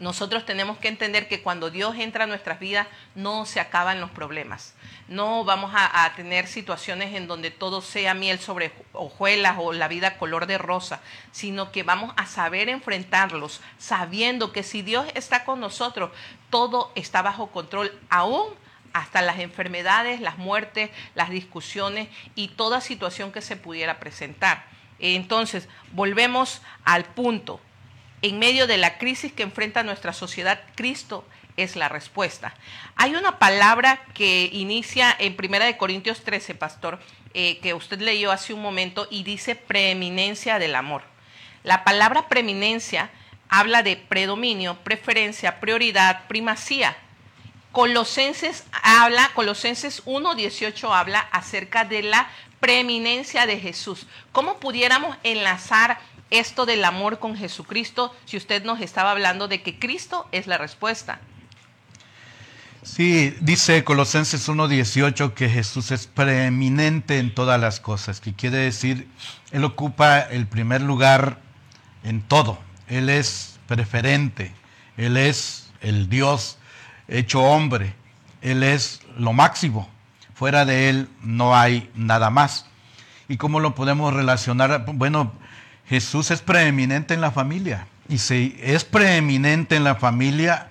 Nosotros 0.00 0.46
tenemos 0.46 0.78
que 0.78 0.88
entender 0.88 1.26
que 1.26 1.42
cuando 1.42 1.70
Dios 1.70 1.96
entra 1.96 2.24
a 2.24 2.26
nuestras 2.28 2.60
vidas 2.60 2.86
no 3.14 3.46
se 3.46 3.60
acaban 3.60 4.00
los 4.00 4.10
problemas. 4.10 4.74
No 5.08 5.42
vamos 5.44 5.72
a, 5.74 6.12
tener 6.16 6.46
situaciones 6.46 7.14
en 7.14 7.26
donde 7.26 7.50
todo 7.50 7.80
sea 7.80 8.12
miel 8.12 8.38
sobre 8.38 8.72
hojuelas 8.92 9.56
o 9.58 9.72
la 9.72 9.88
vida 9.88 10.18
color 10.18 10.46
de 10.46 10.58
rosa, 10.58 11.00
sino 11.32 11.72
que 11.72 11.82
vamos 11.82 12.12
a 12.16 12.26
saber 12.26 12.68
enfrentarlos 12.68 13.62
sabiendo 13.78 14.52
que 14.52 14.62
si 14.62 14.82
Dios 14.82 15.06
está 15.14 15.44
con 15.44 15.60
nosotros, 15.60 16.10
todo 16.50 16.92
está 16.94 17.22
bajo 17.22 17.46
control, 17.46 17.90
aún 18.10 18.48
hasta 18.92 19.22
las 19.22 19.38
enfermedades, 19.38 20.20
las 20.20 20.36
muertes, 20.36 20.90
las 21.14 21.30
discusiones 21.30 22.08
y 22.34 22.48
toda 22.48 22.82
situación 22.82 23.32
que 23.32 23.40
se 23.40 23.56
pudiera 23.56 24.00
presentar. 24.00 24.66
Entonces, 24.98 25.68
volvemos 25.92 26.60
al 26.84 27.04
punto 27.04 27.60
en 28.20 28.38
medio 28.38 28.66
de 28.66 28.76
la 28.76 28.98
crisis 28.98 29.32
que 29.32 29.44
enfrenta 29.44 29.82
nuestra 29.84 30.12
sociedad, 30.12 30.60
Cristo 30.74 31.24
es 31.58 31.76
la 31.76 31.88
respuesta. 31.88 32.54
Hay 32.96 33.14
una 33.14 33.38
palabra 33.38 34.00
que 34.14 34.48
inicia 34.52 35.14
en 35.18 35.36
Primera 35.36 35.66
de 35.66 35.76
Corintios 35.76 36.24
13, 36.24 36.54
pastor, 36.54 36.98
eh, 37.34 37.58
que 37.58 37.74
usted 37.74 38.00
leyó 38.00 38.32
hace 38.32 38.54
un 38.54 38.62
momento 38.62 39.06
y 39.10 39.24
dice 39.24 39.54
preeminencia 39.54 40.58
del 40.58 40.74
amor. 40.74 41.02
La 41.64 41.84
palabra 41.84 42.28
preeminencia 42.28 43.10
habla 43.48 43.82
de 43.82 43.96
predominio, 43.96 44.78
preferencia, 44.84 45.60
prioridad, 45.60 46.26
primacía. 46.28 46.96
Colosenses 47.72 48.64
habla, 48.82 49.30
Colosenses 49.34 50.02
1:18 50.06 50.94
habla 50.94 51.20
acerca 51.20 51.84
de 51.84 52.02
la 52.02 52.30
preeminencia 52.60 53.46
de 53.46 53.60
Jesús. 53.60 54.06
¿Cómo 54.32 54.58
pudiéramos 54.58 55.16
enlazar 55.22 55.98
esto 56.30 56.66
del 56.66 56.84
amor 56.84 57.18
con 57.18 57.36
Jesucristo 57.36 58.14
si 58.24 58.36
usted 58.36 58.64
nos 58.64 58.80
estaba 58.80 59.10
hablando 59.10 59.48
de 59.48 59.62
que 59.62 59.78
Cristo 59.78 60.28
es 60.32 60.46
la 60.46 60.58
respuesta? 60.58 61.20
Sí, 62.88 63.36
dice 63.40 63.84
Colosenses 63.84 64.48
1.18 64.48 65.34
que 65.34 65.48
Jesús 65.48 65.92
es 65.92 66.06
preeminente 66.08 67.18
en 67.18 67.32
todas 67.32 67.60
las 67.60 67.78
cosas, 67.78 68.20
que 68.20 68.34
quiere 68.34 68.56
decir, 68.56 69.06
Él 69.52 69.62
ocupa 69.64 70.18
el 70.18 70.48
primer 70.48 70.80
lugar 70.80 71.38
en 72.02 72.22
todo, 72.22 72.58
Él 72.88 73.08
es 73.08 73.60
preferente, 73.66 74.52
Él 74.96 75.16
es 75.16 75.70
el 75.80 76.08
Dios 76.08 76.58
hecho 77.06 77.42
hombre, 77.42 77.94
Él 78.40 78.64
es 78.64 79.00
lo 79.16 79.32
máximo, 79.32 79.88
fuera 80.34 80.64
de 80.64 80.88
Él 80.88 81.08
no 81.22 81.56
hay 81.56 81.90
nada 81.94 82.30
más. 82.30 82.66
¿Y 83.28 83.36
cómo 83.36 83.60
lo 83.60 83.74
podemos 83.76 84.12
relacionar? 84.12 84.86
Bueno, 84.94 85.32
Jesús 85.86 86.32
es 86.32 86.40
preeminente 86.40 87.14
en 87.14 87.20
la 87.20 87.30
familia. 87.30 87.86
Y 88.08 88.18
si 88.18 88.58
es 88.60 88.84
preeminente 88.84 89.76
en 89.76 89.84
la 89.84 89.94
familia, 89.94 90.70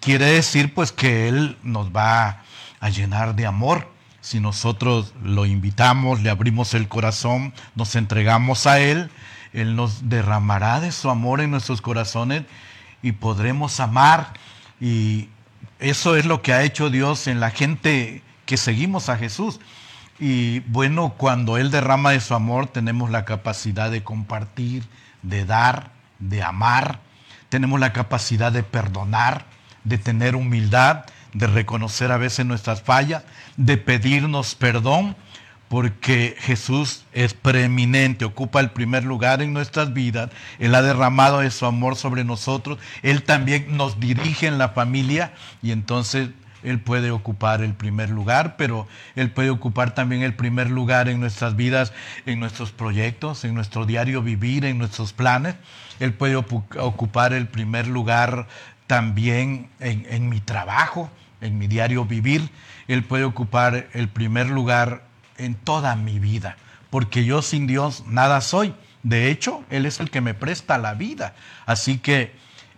quiere 0.00 0.26
decir 0.26 0.74
pues 0.74 0.92
que 0.92 1.28
Él 1.28 1.56
nos 1.62 1.90
va 1.90 2.42
a 2.80 2.88
llenar 2.88 3.34
de 3.36 3.46
amor. 3.46 3.88
si 4.22 4.38
nosotros 4.38 5.14
lo 5.22 5.46
invitamos, 5.46 6.20
le 6.20 6.28
abrimos 6.28 6.74
el 6.74 6.88
corazón, 6.88 7.54
nos 7.74 7.96
entregamos 7.96 8.66
a 8.66 8.78
Él, 8.78 9.10
Él 9.54 9.76
nos 9.76 10.10
derramará 10.10 10.80
de 10.80 10.92
su 10.92 11.08
amor 11.08 11.40
en 11.40 11.50
nuestros 11.50 11.80
corazones 11.80 12.42
y 13.02 13.12
podremos 13.12 13.80
amar. 13.80 14.34
Y 14.78 15.28
eso 15.78 16.16
es 16.16 16.26
lo 16.26 16.42
que 16.42 16.52
ha 16.52 16.62
hecho 16.62 16.90
Dios 16.90 17.26
en 17.28 17.40
la 17.40 17.50
gente 17.50 18.22
que 18.44 18.56
seguimos 18.56 19.08
a 19.08 19.16
Jesús. 19.16 19.60
Y 20.18 20.60
bueno, 20.60 21.14
cuando 21.16 21.56
Él 21.56 21.70
derrama 21.70 22.10
de 22.10 22.20
su 22.20 22.34
amor, 22.34 22.66
tenemos 22.66 23.10
la 23.10 23.24
capacidad 23.24 23.90
de 23.90 24.04
compartir, 24.04 24.84
de 25.22 25.46
dar, 25.46 25.92
de 26.18 26.42
amar. 26.42 27.00
Tenemos 27.48 27.80
la 27.80 27.94
capacidad 27.94 28.52
de 28.52 28.62
perdonar, 28.62 29.46
de 29.84 29.98
tener 29.98 30.36
humildad, 30.36 31.04
de 31.32 31.46
reconocer 31.46 32.12
a 32.12 32.16
veces 32.16 32.46
nuestras 32.46 32.82
fallas, 32.82 33.22
de 33.56 33.76
pedirnos 33.76 34.54
perdón, 34.54 35.16
porque 35.70 36.34
Jesús 36.40 37.04
es 37.12 37.32
preeminente, 37.32 38.24
ocupa 38.24 38.58
el 38.58 38.70
primer 38.70 39.04
lugar 39.04 39.40
en 39.40 39.52
nuestras 39.52 39.92
vidas, 39.92 40.30
Él 40.58 40.74
ha 40.74 40.82
derramado 40.82 41.38
de 41.38 41.50
su 41.52 41.64
amor 41.64 41.94
sobre 41.94 42.24
nosotros, 42.24 42.78
Él 43.02 43.22
también 43.22 43.76
nos 43.76 44.00
dirige 44.00 44.48
en 44.48 44.58
la 44.58 44.70
familia 44.70 45.32
y 45.62 45.70
entonces 45.70 46.30
Él 46.64 46.80
puede 46.80 47.12
ocupar 47.12 47.62
el 47.62 47.74
primer 47.74 48.10
lugar, 48.10 48.56
pero 48.56 48.88
Él 49.14 49.30
puede 49.30 49.50
ocupar 49.50 49.94
también 49.94 50.22
el 50.22 50.34
primer 50.34 50.68
lugar 50.68 51.08
en 51.08 51.20
nuestras 51.20 51.54
vidas, 51.54 51.92
en 52.26 52.40
nuestros 52.40 52.72
proyectos, 52.72 53.44
en 53.44 53.54
nuestro 53.54 53.86
diario 53.86 54.22
vivir, 54.22 54.64
en 54.64 54.76
nuestros 54.76 55.12
planes. 55.12 55.54
Él 56.00 56.14
puede 56.14 56.34
ocupar 56.34 57.32
el 57.32 57.46
primer 57.46 57.86
lugar 57.86 58.48
también 58.90 59.70
en, 59.78 60.28
mi 60.28 60.40
trabajo, 60.40 61.12
en 61.40 61.58
mi 61.58 61.68
diario 61.68 62.06
vivir. 62.06 62.50
Él 62.88 63.04
puede 63.04 63.22
ocupar 63.22 63.86
el 63.92 64.08
primer 64.08 64.48
lugar 64.48 65.04
en 65.38 65.54
toda 65.54 65.94
mi 65.94 66.18
vida, 66.18 66.56
porque 66.90 67.24
yo 67.24 67.40
sin 67.40 67.68
Dios 67.68 68.02
nada 68.08 68.40
soy. 68.40 68.74
De 69.04 69.30
hecho, 69.30 69.62
Él 69.70 69.86
es 69.86 70.00
el 70.00 70.10
que 70.10 70.20
me 70.20 70.34
presta 70.34 70.76
la 70.76 70.94
vida. 70.94 71.36
Así 71.66 71.98
que 71.98 72.32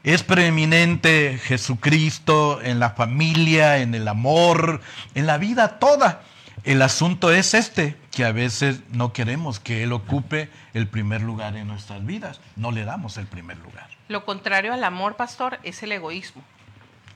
es 0.04 0.22
preeminente 0.22 1.40
Jesucristo 1.42 2.60
en 2.62 2.78
la 2.78 2.90
familia, 2.90 3.78
en 3.78 3.94
el 3.94 4.06
amor, 4.06 4.82
en 5.14 5.26
la 5.26 5.38
vida 5.38 5.78
toda. 5.78 6.24
El 6.62 6.82
asunto 6.82 7.32
es 7.32 7.54
este, 7.54 7.96
que 8.10 8.26
a 8.26 8.32
veces 8.32 8.80
no 8.90 9.14
queremos 9.14 9.60
que 9.60 9.82
Él 9.82 9.92
ocupe 9.92 10.50
el 10.74 10.88
primer 10.88 11.22
lugar 11.22 11.56
en 11.56 11.68
nuestras 11.68 12.04
vidas. 12.04 12.38
No 12.54 12.70
le 12.70 12.84
damos 12.84 13.16
el 13.16 13.26
primer 13.26 13.56
lugar. 13.56 13.91
Lo 14.12 14.26
contrario 14.26 14.74
al 14.74 14.84
amor, 14.84 15.16
pastor, 15.16 15.58
es 15.62 15.82
el 15.82 15.90
egoísmo. 15.90 16.42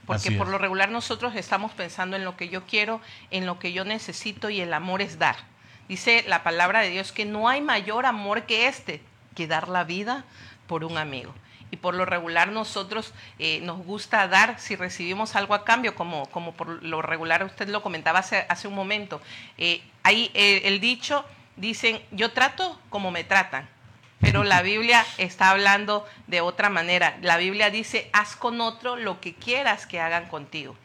Porque 0.07 0.31
por 0.31 0.49
lo 0.49 0.57
regular 0.57 0.89
nosotros 0.89 1.35
estamos 1.35 1.73
pensando 1.73 2.17
en 2.17 2.25
lo 2.25 2.39
que 2.39 2.49
yo 2.49 2.65
quiero, 2.65 3.03
en 3.31 3.45
lo 3.45 3.59
que 3.59 3.75
yo 3.75 3.85
necesito 3.85 4.49
y 4.49 4.63
el 4.63 4.73
amor 4.73 5.03
es 5.03 5.19
dar. 5.19 5.37
Dice 5.89 6.25
la 6.27 6.43
palabra 6.43 6.81
de 6.81 6.89
Dios 6.89 7.13
que 7.13 7.27
no 7.27 7.51
hay 7.51 7.61
mayor 7.61 8.07
amor 8.07 8.45
que 8.45 8.67
este, 8.67 9.03
que 9.35 9.47
dar 9.47 9.69
la 9.69 9.85
vida 9.85 10.25
por 10.67 10.85
un 10.85 10.97
amigo. 10.97 11.35
Y 11.71 11.77
por 11.77 11.95
lo 11.95 12.07
regular 12.07 12.49
nosotros 12.49 13.13
eh, 13.39 13.61
nos 13.61 13.85
gusta 13.85 14.27
dar 14.27 14.59
si 14.59 14.75
recibimos 14.75 15.37
algo 15.37 15.53
a 15.53 15.65
cambio, 15.65 15.95
como, 15.95 16.25
como 16.31 16.55
por 16.55 16.83
lo 16.83 17.03
regular 17.03 17.45
usted 17.45 17.69
lo 17.69 17.83
comentaba 17.83 18.21
hace, 18.21 18.47
hace 18.49 18.69
un 18.69 18.75
momento. 18.75 19.21
Eh, 19.59 19.83
ahí 20.03 20.31
eh, 20.33 20.63
el 20.65 20.81
dicho, 20.81 21.27
dicen, 21.57 22.01
yo 22.11 22.33
trato 22.33 22.81
como 22.89 23.11
me 23.11 23.23
tratan. 23.23 23.69
Pero 24.21 24.45
la 24.45 24.63
Biblia 24.71 25.05
está 25.19 25.51
hablando 25.51 26.07
de 26.27 26.41
otra 26.41 26.69
manera. 26.71 27.19
La 27.23 27.37
Biblia 27.37 27.71
dice, 27.71 28.11
haz 28.13 28.37
con 28.37 28.61
otro 28.61 28.97
lo 28.97 29.21
que 29.21 29.35
quieras 29.35 29.87
que 29.87 30.01
hagan 30.01 30.29
contigo. 30.29 30.77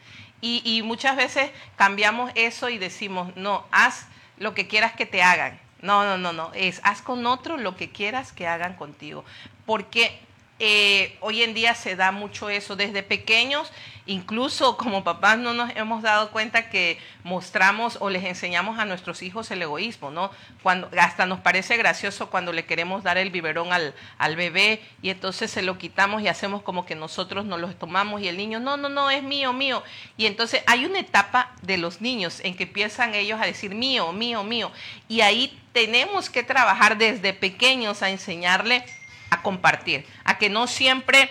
Y, 0.44 0.82
muchas 0.82 1.14
veces 1.14 1.52
cambiamos 1.76 2.32
eso 2.34 2.68
y 2.68 2.76
decimos, 2.76 3.30
no, 3.36 3.64
haz 3.70 4.06
lo 4.38 4.54
que 4.54 4.66
quieras 4.66 4.92
que 4.92 5.06
te 5.06 5.22
hagan. 5.22 5.60
No, 5.82 6.04
no, 6.04 6.18
no, 6.18 6.32
no. 6.32 6.50
Es 6.52 6.80
haz 6.82 7.00
con 7.00 7.26
otro 7.26 7.56
lo 7.56 7.76
que 7.76 7.92
quieras 7.92 8.32
que 8.32 8.48
hagan 8.48 8.74
contigo. 8.74 9.24
Porque 9.66 10.18
eh, 10.64 11.16
hoy 11.18 11.42
en 11.42 11.54
día 11.54 11.74
se 11.74 11.96
da 11.96 12.12
mucho 12.12 12.48
eso. 12.48 12.76
Desde 12.76 13.02
pequeños, 13.02 13.72
incluso 14.06 14.76
como 14.76 15.02
papás, 15.02 15.36
no 15.36 15.54
nos 15.54 15.74
hemos 15.74 16.02
dado 16.02 16.30
cuenta 16.30 16.70
que 16.70 17.00
mostramos 17.24 17.98
o 17.98 18.10
les 18.10 18.22
enseñamos 18.22 18.78
a 18.78 18.84
nuestros 18.84 19.24
hijos 19.24 19.50
el 19.50 19.60
egoísmo, 19.60 20.12
¿no? 20.12 20.30
Cuando, 20.62 20.88
hasta 20.96 21.26
nos 21.26 21.40
parece 21.40 21.76
gracioso 21.76 22.30
cuando 22.30 22.52
le 22.52 22.64
queremos 22.64 23.02
dar 23.02 23.18
el 23.18 23.30
biberón 23.30 23.72
al, 23.72 23.92
al 24.18 24.36
bebé 24.36 24.80
y 25.02 25.10
entonces 25.10 25.50
se 25.50 25.62
lo 25.62 25.78
quitamos 25.78 26.22
y 26.22 26.28
hacemos 26.28 26.62
como 26.62 26.86
que 26.86 26.94
nosotros 26.94 27.44
nos 27.44 27.58
lo 27.58 27.74
tomamos 27.74 28.20
y 28.20 28.28
el 28.28 28.36
niño, 28.36 28.60
no, 28.60 28.76
no, 28.76 28.88
no, 28.88 29.10
es 29.10 29.24
mío, 29.24 29.52
mío. 29.52 29.82
Y 30.16 30.26
entonces 30.26 30.62
hay 30.68 30.84
una 30.84 31.00
etapa 31.00 31.50
de 31.62 31.76
los 31.76 32.00
niños 32.00 32.38
en 32.44 32.56
que 32.56 32.62
empiezan 32.62 33.16
ellos 33.16 33.40
a 33.40 33.46
decir 33.46 33.74
mío, 33.74 34.12
mío, 34.12 34.44
mío. 34.44 34.70
Y 35.08 35.22
ahí 35.22 35.60
tenemos 35.72 36.30
que 36.30 36.44
trabajar 36.44 36.98
desde 36.98 37.32
pequeños 37.32 38.04
a 38.04 38.10
enseñarle 38.10 38.84
a 39.32 39.42
compartir, 39.42 40.06
a 40.24 40.36
que 40.36 40.50
no 40.50 40.66
siempre 40.66 41.30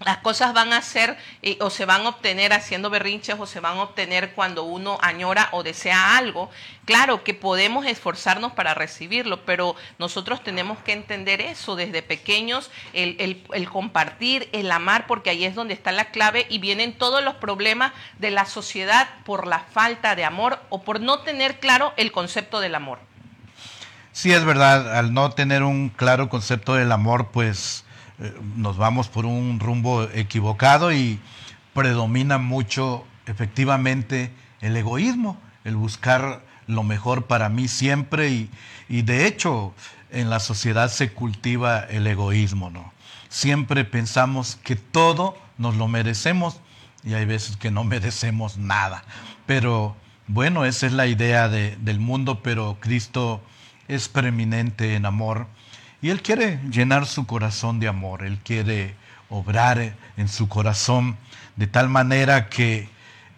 las 0.00 0.18
cosas 0.18 0.54
van 0.54 0.72
a 0.72 0.80
ser 0.80 1.18
eh, 1.42 1.58
o 1.60 1.68
se 1.68 1.84
van 1.84 2.06
a 2.06 2.10
obtener 2.10 2.52
haciendo 2.52 2.88
berrinches 2.88 3.36
o 3.38 3.46
se 3.46 3.60
van 3.60 3.76
a 3.76 3.82
obtener 3.82 4.32
cuando 4.32 4.64
uno 4.64 4.98
añora 5.02 5.48
o 5.52 5.62
desea 5.62 6.16
algo. 6.16 6.50
Claro 6.86 7.22
que 7.22 7.34
podemos 7.34 7.84
esforzarnos 7.86 8.52
para 8.52 8.74
recibirlo, 8.74 9.44
pero 9.44 9.76
nosotros 9.98 10.42
tenemos 10.42 10.78
que 10.78 10.92
entender 10.92 11.40
eso 11.40 11.76
desde 11.76 12.02
pequeños, 12.02 12.70
el, 12.94 13.42
el 13.52 13.68
compartir, 13.68 14.48
el 14.52 14.72
amar, 14.72 15.06
porque 15.06 15.30
ahí 15.30 15.44
es 15.44 15.54
donde 15.54 15.74
está 15.74 15.92
la 15.92 16.10
clave 16.10 16.46
y 16.48 16.58
vienen 16.58 16.96
todos 16.96 17.22
los 17.22 17.34
problemas 17.34 17.92
de 18.18 18.30
la 18.30 18.46
sociedad 18.46 19.08
por 19.24 19.46
la 19.46 19.60
falta 19.60 20.16
de 20.16 20.24
amor 20.24 20.60
o 20.70 20.82
por 20.82 21.00
no 21.00 21.20
tener 21.20 21.60
claro 21.60 21.92
el 21.96 22.10
concepto 22.10 22.60
del 22.60 22.74
amor. 22.74 23.09
Sí, 24.20 24.32
es 24.32 24.44
verdad, 24.44 24.98
al 24.98 25.14
no 25.14 25.30
tener 25.30 25.62
un 25.62 25.88
claro 25.88 26.28
concepto 26.28 26.74
del 26.74 26.92
amor, 26.92 27.30
pues 27.32 27.86
eh, 28.18 28.30
nos 28.54 28.76
vamos 28.76 29.08
por 29.08 29.24
un 29.24 29.58
rumbo 29.60 30.02
equivocado 30.12 30.92
y 30.92 31.18
predomina 31.72 32.36
mucho 32.36 33.06
efectivamente 33.24 34.30
el 34.60 34.76
egoísmo, 34.76 35.40
el 35.64 35.74
buscar 35.74 36.44
lo 36.66 36.82
mejor 36.82 37.28
para 37.28 37.48
mí 37.48 37.66
siempre 37.66 38.28
y, 38.90 39.00
de 39.00 39.26
hecho 39.26 39.72
en 40.10 40.28
la 40.28 40.38
sociedad 40.38 40.90
se 40.90 41.14
cultiva 41.14 41.80
el 41.80 42.06
egoísmo, 42.06 42.68
¿no? 42.68 42.92
Siempre 43.30 43.86
pensamos 43.86 44.58
que 44.62 44.76
todo 44.76 45.38
nos 45.56 45.76
lo 45.76 45.88
merecemos 45.88 46.60
y 47.04 47.14
hay 47.14 47.24
veces 47.24 47.56
que 47.56 47.70
no 47.70 47.84
merecemos 47.94 48.58
nada. 48.58 49.02
Pero 49.46 49.96
bueno, 50.26 50.66
esa 50.66 50.84
es 50.84 50.92
la 50.92 51.06
idea 51.06 51.48
de, 51.48 51.78
del 51.80 52.00
mundo, 52.00 52.42
pero 52.42 52.76
Cristo 52.80 53.40
es 53.90 54.08
preeminente 54.08 54.94
en 54.94 55.04
amor 55.04 55.46
y 56.00 56.10
Él 56.10 56.22
quiere 56.22 56.60
llenar 56.70 57.06
su 57.06 57.26
corazón 57.26 57.80
de 57.80 57.88
amor, 57.88 58.24
Él 58.24 58.38
quiere 58.38 58.94
obrar 59.28 59.94
en 60.16 60.28
su 60.28 60.48
corazón 60.48 61.16
de 61.56 61.66
tal 61.66 61.88
manera 61.88 62.48
que 62.48 62.88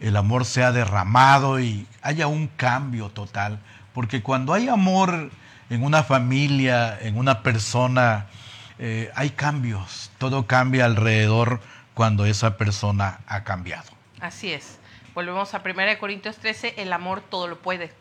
el 0.00 0.16
amor 0.16 0.44
sea 0.44 0.72
derramado 0.72 1.58
y 1.60 1.86
haya 2.02 2.26
un 2.26 2.48
cambio 2.48 3.08
total. 3.08 3.58
Porque 3.94 4.22
cuando 4.22 4.52
hay 4.52 4.68
amor 4.68 5.30
en 5.70 5.84
una 5.84 6.02
familia, 6.02 6.98
en 7.00 7.16
una 7.16 7.42
persona, 7.42 8.26
eh, 8.78 9.10
hay 9.14 9.30
cambios. 9.30 10.10
Todo 10.18 10.46
cambia 10.46 10.84
alrededor 10.84 11.60
cuando 11.94 12.26
esa 12.26 12.56
persona 12.56 13.20
ha 13.26 13.44
cambiado. 13.44 13.90
Así 14.20 14.52
es. 14.52 14.78
Volvemos 15.14 15.54
a 15.54 15.62
1 15.64 15.98
Corintios 15.98 16.36
13, 16.38 16.74
el 16.78 16.92
amor 16.92 17.20
todo 17.20 17.46
lo 17.46 17.58
puede, 17.58 17.92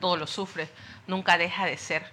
todo 0.00 0.16
lo 0.16 0.26
sufre, 0.26 0.68
nunca 1.06 1.38
deja 1.38 1.66
de 1.66 1.76
ser. 1.76 2.10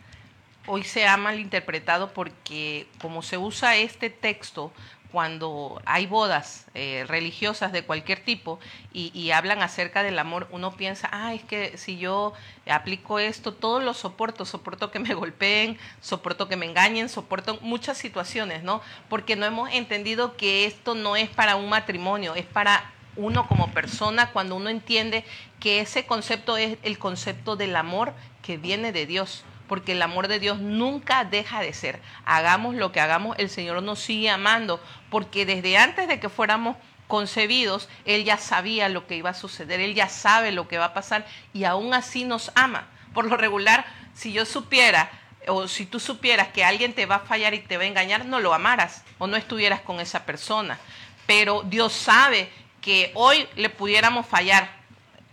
Hoy 0.68 0.84
se 0.84 1.08
ha 1.08 1.18
malinterpretado 1.18 2.14
porque 2.14 2.88
como 3.00 3.24
se 3.24 3.38
usa 3.38 3.76
este 3.78 4.10
texto 4.10 4.72
cuando 5.12 5.82
hay 5.86 6.08
bodas 6.08 6.66
eh, 6.74 7.04
religiosas 7.08 7.72
de 7.72 7.84
cualquier 7.84 8.24
tipo 8.24 8.60
y, 8.94 9.32
hablan 9.32 9.62
acerca 9.62 10.04
del 10.04 10.18
amor, 10.20 10.48
uno 10.52 10.76
piensa, 10.76 11.10
ah, 11.12 11.34
es 11.34 11.44
que 11.44 11.78
si 11.78 11.98
yo 11.98 12.34
aplico 12.70 13.20
esto, 13.20 13.54
todo 13.54 13.80
lo 13.80 13.94
soporto, 13.94 14.46
soporto 14.46 14.92
que 14.92 15.00
me 15.00 15.14
golpeen, 15.14 15.78
soporto 16.02 16.48
que 16.48 16.56
me 16.56 16.66
engañen, 16.66 17.10
soporto 17.10 17.60
muchas 17.62 17.98
situaciones, 17.98 18.64
¿no? 18.64 18.82
Porque 19.10 19.36
no 19.36 19.46
hemos 19.46 19.72
entendido 19.72 20.38
que 20.38 20.66
esto 20.66 20.96
no 20.96 21.16
es 21.16 21.30
para 21.30 21.56
un 21.56 21.70
matrimonio, 21.70 22.36
es 22.36 22.46
para 22.46 22.92
uno 23.16 23.48
como 23.48 23.72
persona 23.72 24.32
cuando 24.32 24.56
uno 24.56 24.70
entiende 24.70 25.26
que 25.60 25.80
ese 25.80 26.06
concepto 26.06 26.58
es 26.58 26.78
el 26.84 26.98
concepto 26.98 27.56
del 27.56 27.76
amor 27.76 28.14
que 28.42 28.58
viene 28.58 28.92
de 28.92 29.06
Dios, 29.06 29.44
porque 29.68 29.94
el 29.94 30.02
amor 30.02 30.28
de 30.28 30.40
Dios 30.40 30.60
nunca 30.60 31.24
deja 31.24 31.62
de 31.62 31.74
ser. 31.74 32.02
Hagamos 32.26 32.76
lo 32.76 32.92
que 32.92 33.00
hagamos, 33.00 33.38
el 33.40 33.50
Señor 33.50 33.82
nos 33.84 34.00
sigue 34.00 34.30
amando, 34.30 34.82
porque 35.10 35.46
desde 35.46 35.78
antes 35.78 36.08
de 36.08 36.20
que 36.20 36.30
fuéramos 36.30 36.78
concebidos, 37.08 37.90
Él 38.06 38.24
ya 38.24 38.38
sabía 38.38 38.88
lo 38.90 39.06
que 39.06 39.18
iba 39.18 39.32
a 39.32 39.34
suceder, 39.34 39.80
Él 39.80 39.94
ya 39.94 40.08
sabe 40.08 40.52
lo 40.52 40.68
que 40.68 40.78
va 40.78 40.86
a 40.86 40.94
pasar 40.94 41.26
y 41.54 41.66
aún 41.66 41.94
así 41.94 42.24
nos 42.24 42.52
ama. 42.56 42.88
Por 43.14 43.26
lo 43.26 43.36
regular, 43.36 43.86
si 44.14 44.32
yo 44.32 44.46
supiera 44.46 45.12
o 45.48 45.68
si 45.68 45.86
tú 45.86 46.00
supieras 46.00 46.50
que 46.50 46.64
alguien 46.64 46.94
te 46.94 47.06
va 47.06 47.16
a 47.16 47.20
fallar 47.20 47.54
y 47.54 47.60
te 47.60 47.78
va 47.78 47.84
a 47.84 47.88
engañar, 47.88 48.26
no 48.26 48.40
lo 48.40 48.54
amaras 48.54 49.04
o 49.18 49.28
no 49.28 49.36
estuvieras 49.38 49.82
con 49.82 50.00
esa 50.00 50.26
persona. 50.26 50.80
Pero 51.26 51.64
Dios 51.64 51.94
sabe 51.94 52.50
que 52.82 53.12
hoy 53.14 53.48
le 53.56 53.70
pudiéramos 53.70 54.26
fallar, 54.26 54.70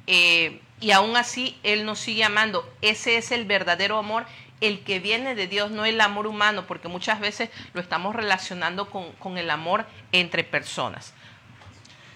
eh, 0.06 0.60
y 0.80 0.92
aún 0.92 1.16
así 1.16 1.58
Él 1.62 1.84
nos 1.84 1.98
sigue 1.98 2.24
amando. 2.24 2.70
Ese 2.82 3.16
es 3.16 3.32
el 3.32 3.44
verdadero 3.44 3.98
amor, 3.98 4.26
el 4.60 4.84
que 4.84 5.00
viene 5.00 5.34
de 5.34 5.46
Dios, 5.46 5.70
no 5.70 5.84
el 5.84 6.00
amor 6.00 6.26
humano, 6.26 6.66
porque 6.66 6.88
muchas 6.88 7.20
veces 7.20 7.50
lo 7.72 7.80
estamos 7.80 8.14
relacionando 8.14 8.90
con, 8.90 9.12
con 9.12 9.38
el 9.38 9.50
amor 9.50 9.86
entre 10.12 10.44
personas. 10.44 11.14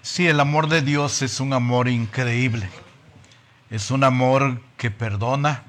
Sí, 0.03 0.27
el 0.27 0.41
amor 0.41 0.69
de 0.69 0.83
Dios 0.83 1.23
es 1.23 1.41
un 1.41 1.53
amor 1.53 1.89
increíble. 1.89 2.69
Es 3.71 3.91
un 3.91 4.05
amor 4.05 4.61
que 4.77 4.91
perdona, 4.91 5.63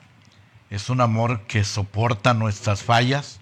es 0.70 0.90
un 0.90 1.00
amor 1.00 1.42
que 1.48 1.64
soporta 1.64 2.34
nuestras 2.34 2.84
fallas, 2.84 3.40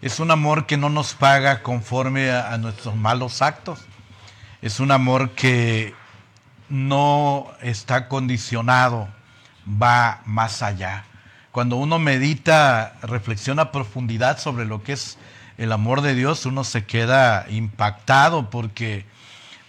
es 0.00 0.20
un 0.20 0.30
amor 0.30 0.66
que 0.66 0.76
no 0.76 0.90
nos 0.90 1.14
paga 1.14 1.62
conforme 1.62 2.30
a, 2.30 2.52
a 2.52 2.58
nuestros 2.58 2.94
malos 2.94 3.42
actos, 3.42 3.80
es 4.62 4.80
un 4.80 4.90
amor 4.90 5.30
que 5.30 5.94
no 6.68 7.48
está 7.62 8.08
condicionado, 8.08 9.08
va 9.66 10.20
más 10.24 10.62
allá. 10.62 11.04
Cuando 11.50 11.76
uno 11.76 11.98
medita, 11.98 12.94
reflexiona 13.02 13.62
a 13.62 13.72
profundidad 13.72 14.38
sobre 14.38 14.64
lo 14.64 14.82
que 14.82 14.92
es 14.92 15.18
el 15.58 15.72
amor 15.72 16.00
de 16.00 16.14
Dios, 16.14 16.46
uno 16.46 16.64
se 16.64 16.84
queda 16.84 17.46
impactado 17.50 18.50
porque 18.50 19.04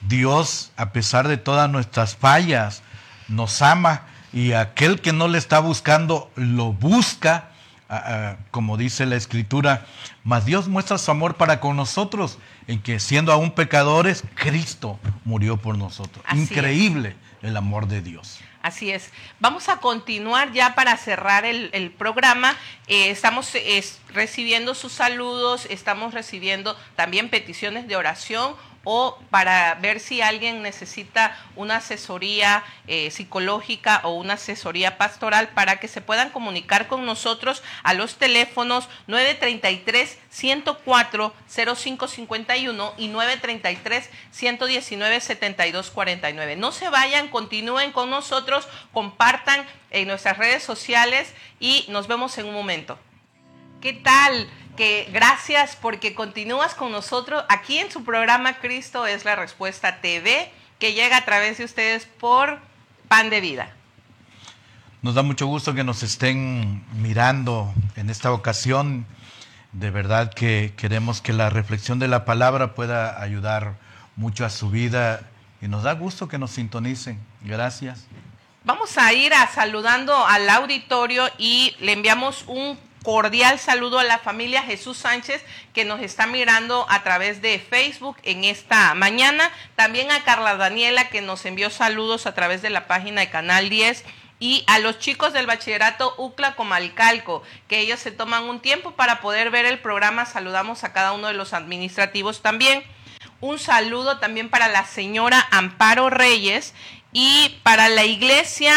Dios, 0.07 0.71
a 0.77 0.91
pesar 0.91 1.27
de 1.27 1.37
todas 1.37 1.69
nuestras 1.69 2.15
fallas, 2.15 2.83
nos 3.27 3.61
ama 3.61 4.03
y 4.33 4.53
aquel 4.53 5.01
que 5.01 5.11
no 5.11 5.27
le 5.27 5.37
está 5.37 5.59
buscando, 5.59 6.31
lo 6.35 6.71
busca, 6.71 7.49
como 8.51 8.77
dice 8.77 9.05
la 9.05 9.15
escritura, 9.15 9.85
mas 10.23 10.45
Dios 10.45 10.67
muestra 10.67 10.97
su 10.97 11.11
amor 11.11 11.35
para 11.35 11.59
con 11.59 11.75
nosotros, 11.75 12.37
en 12.71 12.81
que 12.81 12.99
siendo 12.99 13.33
aún 13.33 13.51
pecadores, 13.51 14.23
Cristo 14.35 14.97
murió 15.25 15.57
por 15.57 15.77
nosotros. 15.77 16.23
Increíble 16.33 17.15
el 17.41 17.57
amor 17.57 17.87
de 17.87 18.01
Dios. 18.01 18.39
Así 18.61 18.91
es. 18.91 19.09
Vamos 19.39 19.69
a 19.69 19.77
continuar 19.77 20.53
ya 20.53 20.73
para 20.75 20.95
cerrar 20.95 21.45
el, 21.45 21.91
programa. 21.97 22.55
Eh, 22.87 23.09
estamos 23.09 23.51
recibiendo 24.13 24.75
sus 24.75 24.93
saludos, 24.93 25.67
estamos 25.69 26.13
recibiendo 26.13 26.77
también 26.95 27.29
peticiones 27.29 27.87
de 27.87 27.95
oración 27.95 28.55
o 28.83 29.19
para 29.29 29.75
ver 29.75 29.99
si 29.99 30.21
alguien 30.21 30.61
necesita 30.61 31.37
una 31.55 31.77
asesoría 31.77 32.63
eh, 32.87 33.11
psicológica 33.11 34.01
o 34.03 34.13
una 34.13 34.33
asesoría 34.33 34.97
pastoral 34.97 35.49
para 35.49 35.79
que 35.79 35.87
se 35.87 36.01
puedan 36.01 36.29
comunicar 36.31 36.87
con 36.87 37.05
nosotros 37.05 37.61
a 37.83 37.93
los 37.93 38.15
teléfonos 38.15 38.89
933 39.07 40.17
104 40.29 41.33
0551 41.47 42.93
y 42.97 43.07
933 43.07 44.09
119 44.31 45.19
7249. 45.19 46.55
No 46.55 46.71
se 46.71 46.89
vayan, 46.89 47.27
continúen 47.27 47.91
con 47.91 48.09
nosotros, 48.09 48.67
compartan 48.91 49.65
en 49.91 50.07
nuestras 50.07 50.37
redes 50.37 50.63
sociales 50.63 51.33
y 51.59 51.85
nos 51.89 52.07
vemos 52.07 52.37
en 52.37 52.47
un 52.47 52.53
momento. 52.53 52.97
¿Qué 53.81 53.93
tal? 53.93 54.47
Que 54.75 55.09
gracias 55.11 55.75
porque 55.75 56.15
continúas 56.15 56.75
con 56.75 56.91
nosotros 56.91 57.43
aquí 57.49 57.77
en 57.77 57.91
su 57.91 58.03
programa 58.03 58.59
Cristo 58.59 59.05
es 59.05 59.25
la 59.25 59.35
Respuesta 59.35 60.01
TV, 60.01 60.51
que 60.79 60.93
llega 60.93 61.17
a 61.17 61.25
través 61.25 61.57
de 61.57 61.65
ustedes 61.65 62.05
por 62.05 62.59
Pan 63.07 63.29
de 63.29 63.41
Vida. 63.41 63.71
Nos 65.01 65.15
da 65.15 65.23
mucho 65.23 65.47
gusto 65.47 65.73
que 65.73 65.83
nos 65.83 66.03
estén 66.03 66.83
mirando 66.93 67.73
en 67.95 68.09
esta 68.09 68.31
ocasión. 68.31 69.05
De 69.71 69.89
verdad 69.89 70.33
que 70.33 70.73
queremos 70.77 71.21
que 71.21 71.33
la 71.33 71.49
reflexión 71.49 71.97
de 71.97 72.07
la 72.07 72.25
palabra 72.25 72.75
pueda 72.75 73.21
ayudar 73.21 73.75
mucho 74.15 74.45
a 74.45 74.49
su 74.49 74.69
vida 74.69 75.21
y 75.61 75.67
nos 75.67 75.83
da 75.83 75.93
gusto 75.93 76.27
que 76.27 76.37
nos 76.37 76.51
sintonicen. 76.51 77.19
Gracias. 77.41 78.05
Vamos 78.63 78.97
a 78.97 79.11
ir 79.13 79.33
a 79.33 79.47
saludando 79.47 80.15
al 80.25 80.47
auditorio 80.49 81.27
y 81.39 81.75
le 81.79 81.93
enviamos 81.93 82.43
un 82.45 82.77
cordial 83.03 83.59
saludo 83.59 83.99
a 83.99 84.03
la 84.03 84.19
familia 84.19 84.61
Jesús 84.63 84.97
Sánchez 84.97 85.43
que 85.73 85.85
nos 85.85 86.01
está 86.01 86.27
mirando 86.27 86.85
a 86.89 87.03
través 87.03 87.41
de 87.41 87.59
Facebook 87.59 88.17
en 88.23 88.43
esta 88.43 88.93
mañana. 88.93 89.49
También 89.75 90.11
a 90.11 90.23
Carla 90.23 90.55
Daniela 90.55 91.09
que 91.09 91.21
nos 91.21 91.45
envió 91.45 91.69
saludos 91.69 92.25
a 92.27 92.33
través 92.33 92.61
de 92.61 92.69
la 92.69 92.87
página 92.87 93.21
de 93.21 93.29
Canal 93.29 93.69
10 93.69 94.03
y 94.39 94.63
a 94.67 94.79
los 94.79 94.99
chicos 94.99 95.33
del 95.33 95.45
bachillerato 95.45 96.15
UCLA 96.17 96.55
Comalcalco, 96.55 97.43
que 97.67 97.79
ellos 97.79 97.99
se 97.99 98.11
toman 98.11 98.43
un 98.45 98.59
tiempo 98.59 98.91
para 98.91 99.21
poder 99.21 99.51
ver 99.51 99.65
el 99.65 99.79
programa. 99.79 100.25
Saludamos 100.25 100.83
a 100.83 100.93
cada 100.93 101.13
uno 101.13 101.27
de 101.27 101.35
los 101.35 101.53
administrativos 101.53 102.41
también. 102.41 102.83
Un 103.39 103.59
saludo 103.59 104.17
también 104.17 104.49
para 104.49 104.67
la 104.67 104.85
señora 104.85 105.47
Amparo 105.51 106.09
Reyes 106.09 106.73
y 107.13 107.59
para 107.63 107.89
la 107.89 108.05
iglesia 108.05 108.73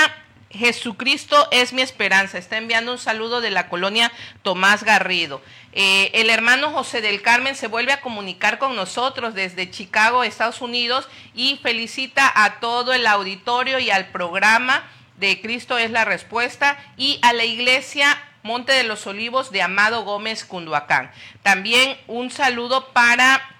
Jesucristo 0.55 1.49
es 1.51 1.73
mi 1.73 1.83
esperanza. 1.83 2.39
Está 2.39 2.57
enviando 2.57 2.93
un 2.93 2.99
saludo 2.99 3.41
de 3.41 3.51
la 3.51 3.69
colonia 3.69 4.13
Tomás 4.43 4.85
Garrido. 4.85 5.43
Eh, 5.73 6.11
el 6.15 6.31
hermano 6.31 6.71
José 6.71 7.01
del 7.01 7.23
Carmen 7.23 7.57
se 7.57 7.67
vuelve 7.67 7.93
a 7.93 8.01
comunicar 8.01 8.59
con 8.59 8.77
nosotros 8.77 9.35
desde 9.35 9.71
Chicago, 9.71 10.23
Estados 10.23 10.61
Unidos, 10.61 11.09
y 11.35 11.59
felicita 11.63 12.31
a 12.35 12.61
todo 12.61 12.93
el 12.93 13.07
auditorio 13.07 13.79
y 13.79 13.91
al 13.91 14.07
programa 14.07 14.89
de 15.17 15.41
Cristo 15.41 15.79
es 15.79 15.91
la 15.91 16.05
respuesta 16.05 16.79
y 16.97 17.19
a 17.23 17.33
la 17.33 17.45
iglesia 17.45 18.17
Monte 18.43 18.73
de 18.73 18.85
los 18.85 19.07
Olivos 19.07 19.51
de 19.51 19.63
Amado 19.63 20.05
Gómez 20.05 20.45
Cunduacán. 20.45 21.11
También 21.43 21.97
un 22.07 22.31
saludo 22.31 22.93
para 22.93 23.54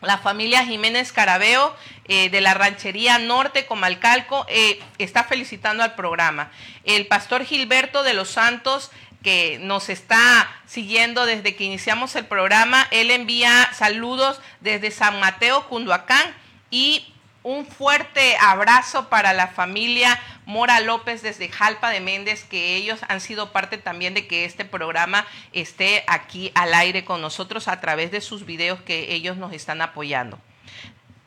la 0.00 0.18
familia 0.18 0.64
Jiménez 0.64 1.12
Carabeo 1.12 1.74
eh, 2.04 2.30
de 2.30 2.40
la 2.40 2.54
Ranchería 2.54 3.18
Norte 3.18 3.66
Comalcalco 3.66 4.46
eh, 4.48 4.80
está 4.98 5.24
felicitando 5.24 5.82
al 5.82 5.94
programa. 5.94 6.50
El 6.84 7.06
pastor 7.06 7.44
Gilberto 7.44 8.02
de 8.02 8.14
los 8.14 8.30
Santos 8.30 8.90
que 9.22 9.58
nos 9.60 9.88
está 9.88 10.48
siguiendo 10.66 11.26
desde 11.26 11.56
que 11.56 11.64
iniciamos 11.64 12.14
el 12.14 12.26
programa, 12.26 12.86
él 12.92 13.10
envía 13.10 13.68
saludos 13.74 14.40
desde 14.60 14.92
San 14.92 15.18
Mateo, 15.18 15.66
Cunduacán 15.68 16.22
y 16.70 17.12
un 17.48 17.64
fuerte 17.64 18.36
abrazo 18.42 19.08
para 19.08 19.32
la 19.32 19.48
familia 19.48 20.20
Mora 20.44 20.80
López 20.80 21.22
desde 21.22 21.48
Jalpa 21.48 21.88
de 21.88 22.00
Méndez, 22.00 22.44
que 22.44 22.76
ellos 22.76 23.00
han 23.08 23.22
sido 23.22 23.52
parte 23.52 23.78
también 23.78 24.12
de 24.12 24.26
que 24.26 24.44
este 24.44 24.66
programa 24.66 25.26
esté 25.54 26.04
aquí 26.08 26.52
al 26.54 26.74
aire 26.74 27.06
con 27.06 27.22
nosotros 27.22 27.66
a 27.66 27.80
través 27.80 28.10
de 28.10 28.20
sus 28.20 28.44
videos 28.44 28.82
que 28.82 29.14
ellos 29.14 29.38
nos 29.38 29.54
están 29.54 29.80
apoyando. 29.80 30.38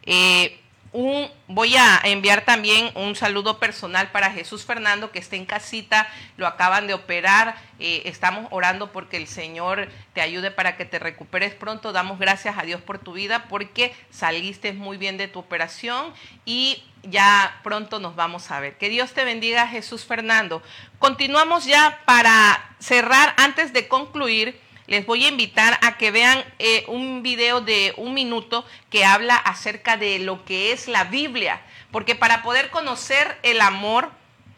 Eh, 0.03 0.60
voy 0.93 1.75
a 1.77 2.01
enviar 2.03 2.43
también 2.43 2.91
un 2.95 3.15
saludo 3.15 3.59
personal 3.59 4.11
para 4.11 4.31
Jesús 4.31 4.65
Fernando 4.65 5.11
que 5.11 5.19
está 5.19 5.37
en 5.37 5.45
casita, 5.45 6.07
lo 6.35 6.47
acaban 6.47 6.87
de 6.87 6.93
operar, 6.93 7.55
eh, 7.79 8.03
estamos 8.05 8.47
orando 8.51 8.91
porque 8.91 9.17
el 9.17 9.27
Señor 9.27 9.89
te 10.13 10.21
ayude 10.21 10.51
para 10.51 10.75
que 10.75 10.85
te 10.85 10.99
recuperes 10.99 11.53
pronto, 11.53 11.93
damos 11.93 12.19
gracias 12.19 12.57
a 12.57 12.63
Dios 12.63 12.81
por 12.81 12.99
tu 12.99 13.13
vida 13.13 13.45
porque 13.47 13.95
saliste 14.09 14.73
muy 14.73 14.97
bien 14.97 15.17
de 15.17 15.29
tu 15.29 15.39
operación 15.39 16.13
y 16.45 16.83
ya 17.03 17.59
pronto 17.63 17.99
nos 17.99 18.15
vamos 18.15 18.51
a 18.51 18.59
ver. 18.59 18.77
Que 18.77 18.89
Dios 18.89 19.13
te 19.13 19.23
bendiga 19.23 19.67
Jesús 19.67 20.05
Fernando. 20.05 20.61
Continuamos 20.99 21.65
ya 21.65 22.01
para 22.05 22.75
cerrar 22.79 23.33
antes 23.37 23.73
de 23.73 23.87
concluir 23.87 24.59
les 24.91 25.05
voy 25.05 25.23
a 25.23 25.29
invitar 25.29 25.79
a 25.83 25.95
que 25.95 26.11
vean 26.11 26.43
eh, 26.59 26.83
un 26.89 27.23
video 27.23 27.61
de 27.61 27.93
un 27.95 28.13
minuto 28.13 28.65
que 28.89 29.05
habla 29.05 29.37
acerca 29.37 29.95
de 29.95 30.19
lo 30.19 30.43
que 30.43 30.73
es 30.73 30.89
la 30.89 31.05
Biblia, 31.05 31.61
porque 31.91 32.13
para 32.13 32.43
poder 32.43 32.71
conocer 32.71 33.39
el 33.41 33.61
amor, 33.61 34.11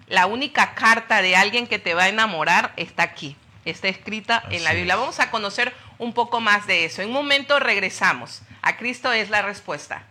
la 0.08 0.26
única 0.26 0.74
carta 0.74 1.22
de 1.22 1.36
alguien 1.36 1.68
que 1.68 1.78
te 1.78 1.94
va 1.94 2.06
a 2.06 2.10
enamorar 2.10 2.74
está 2.78 3.04
aquí, 3.04 3.38
está 3.64 3.90
escrita 3.90 4.44
en 4.50 4.64
la 4.64 4.74
Biblia. 4.74 4.96
Vamos 4.96 5.20
a 5.20 5.30
conocer 5.30 5.72
un 6.00 6.14
poco 6.14 6.42
más 6.42 6.66
de 6.66 6.86
eso. 6.86 7.04
En 7.04 7.10
un 7.10 7.14
momento 7.14 7.60
regresamos. 7.60 8.42
A 8.64 8.76
Cristo 8.78 9.12
es 9.14 9.30
la 9.30 9.44
respuesta. 9.44 10.08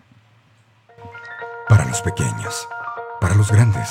Para 1.69 1.85
los 1.85 2.01
pequeños, 2.01 2.69
para 3.21 3.35
los 3.35 3.51
grandes, 3.51 3.89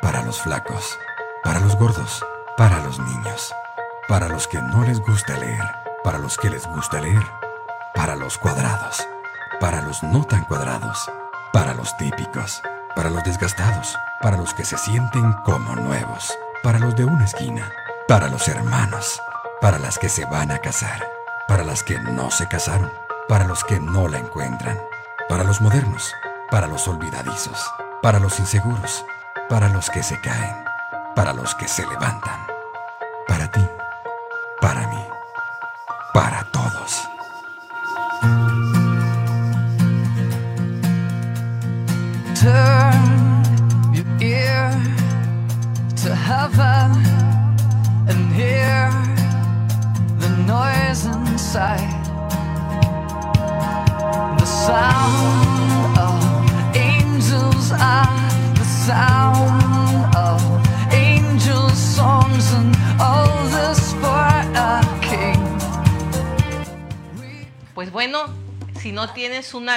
para 0.00 0.22
los 0.22 0.40
flacos, 0.40 0.96
para 1.42 1.58
los 1.58 1.74
gordos, 1.74 2.24
para 2.56 2.78
los 2.84 3.00
niños 3.00 3.52
para 4.08 4.28
los 4.28 4.46
que 4.46 4.60
no 4.60 4.84
les 4.84 5.00
gusta 5.00 5.38
leer, 5.38 5.64
para 6.04 6.18
los 6.18 6.36
que 6.36 6.50
les 6.50 6.66
gusta 6.66 7.00
leer, 7.00 7.24
para 7.94 8.16
los 8.16 8.38
cuadrados, 8.38 9.06
para 9.60 9.82
los 9.82 10.02
no 10.02 10.24
tan 10.24 10.44
cuadrados, 10.44 11.10
para 11.52 11.74
los 11.74 11.96
típicos, 11.96 12.62
para 12.94 13.10
los 13.10 13.22
desgastados, 13.24 13.96
para 14.20 14.36
los 14.36 14.54
que 14.54 14.64
se 14.64 14.78
sienten 14.78 15.32
como 15.44 15.76
nuevos, 15.76 16.36
para 16.62 16.78
los 16.78 16.94
de 16.96 17.04
una 17.04 17.24
esquina, 17.24 17.72
para 18.08 18.28
los 18.28 18.48
hermanos, 18.48 19.20
para 19.60 19.78
las 19.78 19.98
que 19.98 20.08
se 20.08 20.24
van 20.24 20.50
a 20.50 20.58
casar, 20.58 21.06
para 21.48 21.64
las 21.64 21.82
que 21.82 21.98
no 21.98 22.30
se 22.30 22.48
casaron, 22.48 22.92
para 23.28 23.44
los 23.46 23.64
que 23.64 23.80
no 23.80 24.08
la 24.08 24.18
encuentran, 24.18 24.78
para 25.28 25.44
los 25.44 25.60
modernos, 25.60 26.12
para 26.50 26.66
los 26.66 26.86
olvidadizos, 26.88 27.72
para 28.02 28.18
los 28.18 28.38
inseguros, 28.38 29.04
para 29.48 29.68
los 29.68 29.90
que 29.90 30.02
se 30.02 30.20
caen, 30.20 30.64
para 31.14 31.32
los 31.32 31.54
que 31.54 31.68
se 31.68 31.86
levantan, 31.86 32.46
para 33.26 33.50
ti 33.50 33.66
para 34.62 34.86
mí, 34.86 35.04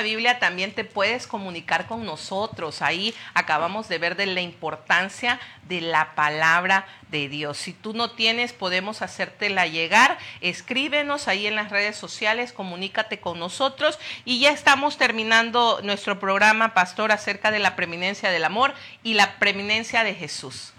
Biblia, 0.01 0.39
también 0.39 0.73
te 0.73 0.83
puedes 0.83 1.27
comunicar 1.27 1.87
con 1.87 2.05
nosotros. 2.05 2.81
Ahí 2.81 3.13
acabamos 3.33 3.87
de 3.87 3.97
ver 3.97 4.15
de 4.15 4.25
la 4.25 4.41
importancia 4.41 5.39
de 5.67 5.81
la 5.81 6.15
palabra 6.15 6.85
de 7.09 7.29
Dios. 7.29 7.57
Si 7.57 7.73
tú 7.73 7.93
no 7.93 8.11
tienes, 8.11 8.53
podemos 8.53 9.01
hacértela 9.01 9.67
llegar. 9.67 10.17
Escríbenos 10.41 11.27
ahí 11.27 11.47
en 11.47 11.55
las 11.55 11.71
redes 11.71 11.95
sociales, 11.95 12.53
comunícate 12.53 13.19
con 13.19 13.39
nosotros. 13.39 13.99
Y 14.25 14.39
ya 14.39 14.51
estamos 14.51 14.97
terminando 14.97 15.79
nuestro 15.83 16.19
programa, 16.19 16.73
Pastor, 16.73 17.11
acerca 17.11 17.51
de 17.51 17.59
la 17.59 17.75
preeminencia 17.75 18.31
del 18.31 18.43
amor 18.43 18.73
y 19.03 19.13
la 19.13 19.37
preeminencia 19.39 20.03
de 20.03 20.13
Jesús. 20.13 20.73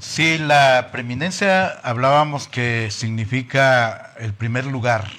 Sí, 0.00 0.38
la 0.38 0.88
preeminencia 0.92 1.68
hablábamos 1.82 2.48
que 2.48 2.90
significa 2.90 4.14
el 4.18 4.32
primer 4.32 4.64
lugar, 4.64 5.10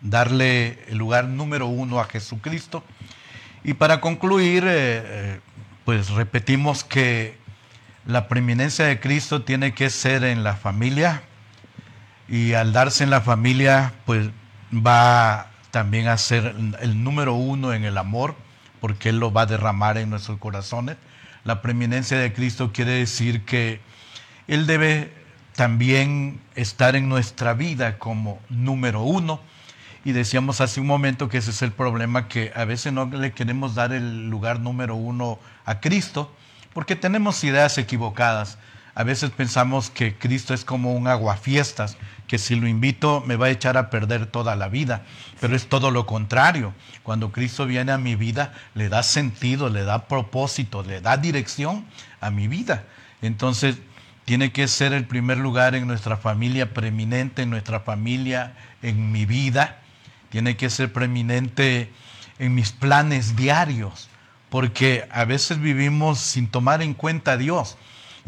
darle 0.00 0.84
el 0.88 0.98
lugar 0.98 1.26
número 1.26 1.66
uno 1.66 2.00
a 2.00 2.04
Jesucristo. 2.04 2.84
Y 3.64 3.74
para 3.74 4.00
concluir, 4.00 4.64
eh, 4.64 4.70
eh, 4.70 5.40
pues 5.84 6.10
repetimos 6.10 6.84
que 6.84 7.36
la 8.06 8.28
preeminencia 8.28 8.86
de 8.86 9.00
Cristo 9.00 9.42
tiene 9.42 9.74
que 9.74 9.90
ser 9.90 10.24
en 10.24 10.44
la 10.44 10.54
familia 10.54 11.22
y 12.28 12.52
al 12.54 12.72
darse 12.72 13.04
en 13.04 13.10
la 13.10 13.20
familia, 13.20 13.94
pues 14.04 14.30
va 14.72 15.50
también 15.70 16.08
a 16.08 16.16
ser 16.18 16.54
el 16.80 17.02
número 17.02 17.34
uno 17.34 17.72
en 17.72 17.84
el 17.84 17.98
amor, 17.98 18.34
porque 18.80 19.08
Él 19.10 19.18
lo 19.18 19.32
va 19.32 19.42
a 19.42 19.46
derramar 19.46 19.98
en 19.98 20.10
nuestros 20.10 20.38
corazones. 20.38 20.96
La 21.44 21.62
preeminencia 21.62 22.18
de 22.18 22.32
Cristo 22.32 22.72
quiere 22.72 22.92
decir 22.92 23.44
que 23.44 23.80
Él 24.46 24.66
debe 24.66 25.12
también 25.54 26.40
estar 26.54 26.96
en 26.96 27.08
nuestra 27.08 27.54
vida 27.54 27.98
como 27.98 28.40
número 28.48 29.02
uno 29.02 29.40
y 30.04 30.12
decíamos 30.12 30.60
hace 30.60 30.80
un 30.80 30.86
momento 30.86 31.28
que 31.28 31.38
ese 31.38 31.50
es 31.50 31.62
el 31.62 31.72
problema, 31.72 32.28
que 32.28 32.52
a 32.54 32.64
veces 32.64 32.92
no 32.92 33.06
le 33.06 33.32
queremos 33.32 33.74
dar 33.74 33.92
el 33.92 34.28
lugar 34.30 34.60
número 34.60 34.94
uno 34.94 35.38
a 35.64 35.80
Cristo, 35.80 36.32
porque 36.72 36.96
tenemos 36.96 37.42
ideas 37.44 37.78
equivocadas. 37.78 38.58
A 38.94 39.04
veces 39.04 39.30
pensamos 39.30 39.90
que 39.90 40.16
Cristo 40.16 40.54
es 40.54 40.64
como 40.64 40.92
un 40.92 41.06
aguafiestas, 41.06 41.96
que 42.26 42.38
si 42.38 42.56
lo 42.56 42.66
invito 42.66 43.22
me 43.26 43.36
va 43.36 43.46
a 43.46 43.50
echar 43.50 43.76
a 43.76 43.90
perder 43.90 44.26
toda 44.26 44.56
la 44.56 44.68
vida. 44.68 45.02
Pero 45.40 45.54
es 45.54 45.68
todo 45.68 45.90
lo 45.90 46.04
contrario. 46.04 46.74
Cuando 47.04 47.30
Cristo 47.30 47.64
viene 47.66 47.92
a 47.92 47.98
mi 47.98 48.16
vida, 48.16 48.52
le 48.74 48.88
da 48.88 49.02
sentido, 49.02 49.68
le 49.68 49.84
da 49.84 50.08
propósito, 50.08 50.82
le 50.82 51.00
da 51.00 51.16
dirección 51.16 51.86
a 52.20 52.30
mi 52.30 52.48
vida. 52.48 52.84
Entonces, 53.22 53.78
tiene 54.24 54.52
que 54.52 54.68
ser 54.68 54.92
el 54.92 55.06
primer 55.06 55.38
lugar 55.38 55.74
en 55.74 55.86
nuestra 55.86 56.16
familia 56.16 56.74
preeminente, 56.74 57.42
en 57.42 57.50
nuestra 57.50 57.80
familia, 57.80 58.54
en 58.82 59.12
mi 59.12 59.26
vida 59.26 59.78
tiene 60.30 60.56
que 60.56 60.70
ser 60.70 60.92
preeminente 60.92 61.92
en 62.38 62.54
mis 62.54 62.72
planes 62.72 63.36
diarios, 63.36 64.08
porque 64.50 65.08
a 65.10 65.24
veces 65.24 65.60
vivimos 65.60 66.18
sin 66.18 66.48
tomar 66.48 66.82
en 66.82 66.94
cuenta 66.94 67.32
a 67.32 67.36
Dios 67.36 67.76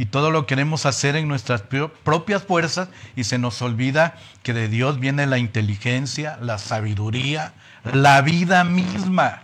y 0.00 0.06
todo 0.06 0.30
lo 0.30 0.46
queremos 0.46 0.86
hacer 0.86 1.14
en 1.14 1.28
nuestras 1.28 1.62
propias 2.02 2.42
fuerzas 2.42 2.88
y 3.16 3.24
se 3.24 3.38
nos 3.38 3.60
olvida 3.60 4.16
que 4.42 4.54
de 4.54 4.66
Dios 4.66 4.98
viene 4.98 5.26
la 5.26 5.36
inteligencia, 5.36 6.38
la 6.40 6.56
sabiduría, 6.56 7.52
la 7.84 8.22
vida 8.22 8.64
misma. 8.64 9.42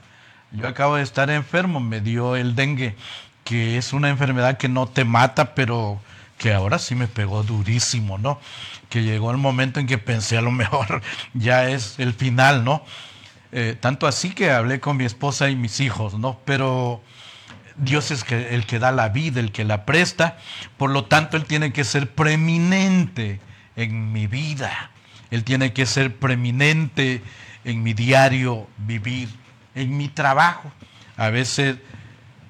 Yo 0.52 0.66
acabo 0.66 0.96
de 0.96 1.02
estar 1.02 1.28
enfermo, 1.28 1.78
me 1.80 2.00
dio 2.00 2.36
el 2.36 2.54
dengue, 2.54 2.96
que 3.44 3.76
es 3.76 3.92
una 3.92 4.08
enfermedad 4.08 4.56
que 4.56 4.70
no 4.70 4.86
te 4.86 5.04
mata, 5.04 5.54
pero 5.54 6.00
que 6.38 6.54
ahora 6.54 6.78
sí 6.78 6.94
me 6.94 7.06
pegó 7.06 7.42
durísimo, 7.42 8.16
¿no? 8.16 8.40
Que 8.88 9.02
llegó 9.02 9.30
el 9.30 9.36
momento 9.36 9.80
en 9.80 9.86
que 9.86 9.98
pensé 9.98 10.38
a 10.38 10.42
lo 10.42 10.50
mejor 10.50 11.02
ya 11.34 11.68
es 11.68 11.98
el 11.98 12.14
final, 12.14 12.64
¿no? 12.64 12.84
Eh, 13.52 13.76
tanto 13.78 14.06
así 14.06 14.30
que 14.30 14.50
hablé 14.50 14.80
con 14.80 14.96
mi 14.96 15.04
esposa 15.04 15.48
y 15.48 15.56
mis 15.56 15.80
hijos, 15.80 16.14
¿no? 16.14 16.40
Pero 16.44 17.02
Dios 17.76 18.10
es 18.10 18.24
el 18.30 18.66
que 18.66 18.78
da 18.78 18.92
la 18.92 19.10
vida, 19.10 19.40
el 19.40 19.52
que 19.52 19.64
la 19.64 19.84
presta, 19.84 20.38
por 20.76 20.90
lo 20.90 21.04
tanto 21.04 21.36
Él 21.36 21.44
tiene 21.44 21.72
que 21.72 21.84
ser 21.84 22.10
preeminente 22.10 23.40
en 23.76 24.12
mi 24.12 24.26
vida, 24.26 24.90
Él 25.30 25.44
tiene 25.44 25.72
que 25.72 25.86
ser 25.86 26.16
preeminente 26.16 27.22
en 27.64 27.82
mi 27.82 27.92
diario 27.92 28.66
vivir, 28.78 29.28
en 29.74 29.96
mi 29.96 30.08
trabajo. 30.08 30.72
A 31.16 31.30
veces 31.30 31.76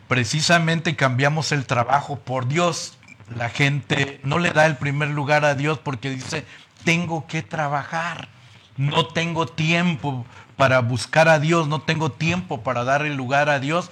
precisamente 0.09 0.95
cambiamos 0.95 1.53
el 1.53 1.66
trabajo 1.66 2.18
por 2.18 2.47
Dios 2.47 2.95
la 3.35 3.49
gente 3.49 4.20
no 4.22 4.39
le 4.39 4.53
da 4.53 4.66
el 4.66 4.77
primer 4.77 5.09
lugar 5.09 5.45
a 5.45 5.55
Dios 5.55 5.79
porque 5.79 6.11
dice, 6.11 6.45
tengo 6.85 7.27
que 7.27 7.43
trabajar, 7.43 8.29
no 8.77 9.07
tengo 9.07 9.47
tiempo 9.47 10.24
para 10.57 10.81
buscar 10.81 11.29
a 11.29 11.39
Dios, 11.39 11.68
no 11.68 11.81
tengo 11.81 12.12
tiempo 12.12 12.62
para 12.62 12.85
dar 12.85 13.05
el 13.05 13.16
lugar 13.16 13.49
a 13.49 13.59
Dios. 13.59 13.91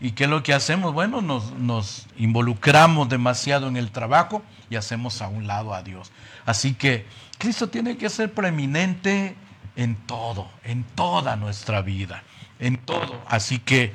¿Y 0.00 0.10
qué 0.12 0.24
es 0.24 0.30
lo 0.30 0.42
que 0.42 0.52
hacemos? 0.52 0.92
Bueno, 0.92 1.22
nos, 1.22 1.52
nos 1.52 2.06
involucramos 2.16 3.08
demasiado 3.08 3.68
en 3.68 3.76
el 3.76 3.90
trabajo 3.90 4.42
y 4.68 4.76
hacemos 4.76 5.22
a 5.22 5.28
un 5.28 5.46
lado 5.46 5.72
a 5.72 5.82
Dios. 5.82 6.12
Así 6.44 6.74
que 6.74 7.06
Cristo 7.38 7.68
tiene 7.68 7.96
que 7.96 8.10
ser 8.10 8.32
preeminente 8.32 9.34
en 9.76 9.96
todo, 9.96 10.48
en 10.62 10.84
toda 10.84 11.36
nuestra 11.36 11.80
vida, 11.80 12.22
en 12.58 12.76
todo. 12.76 13.22
Así 13.28 13.58
que 13.58 13.94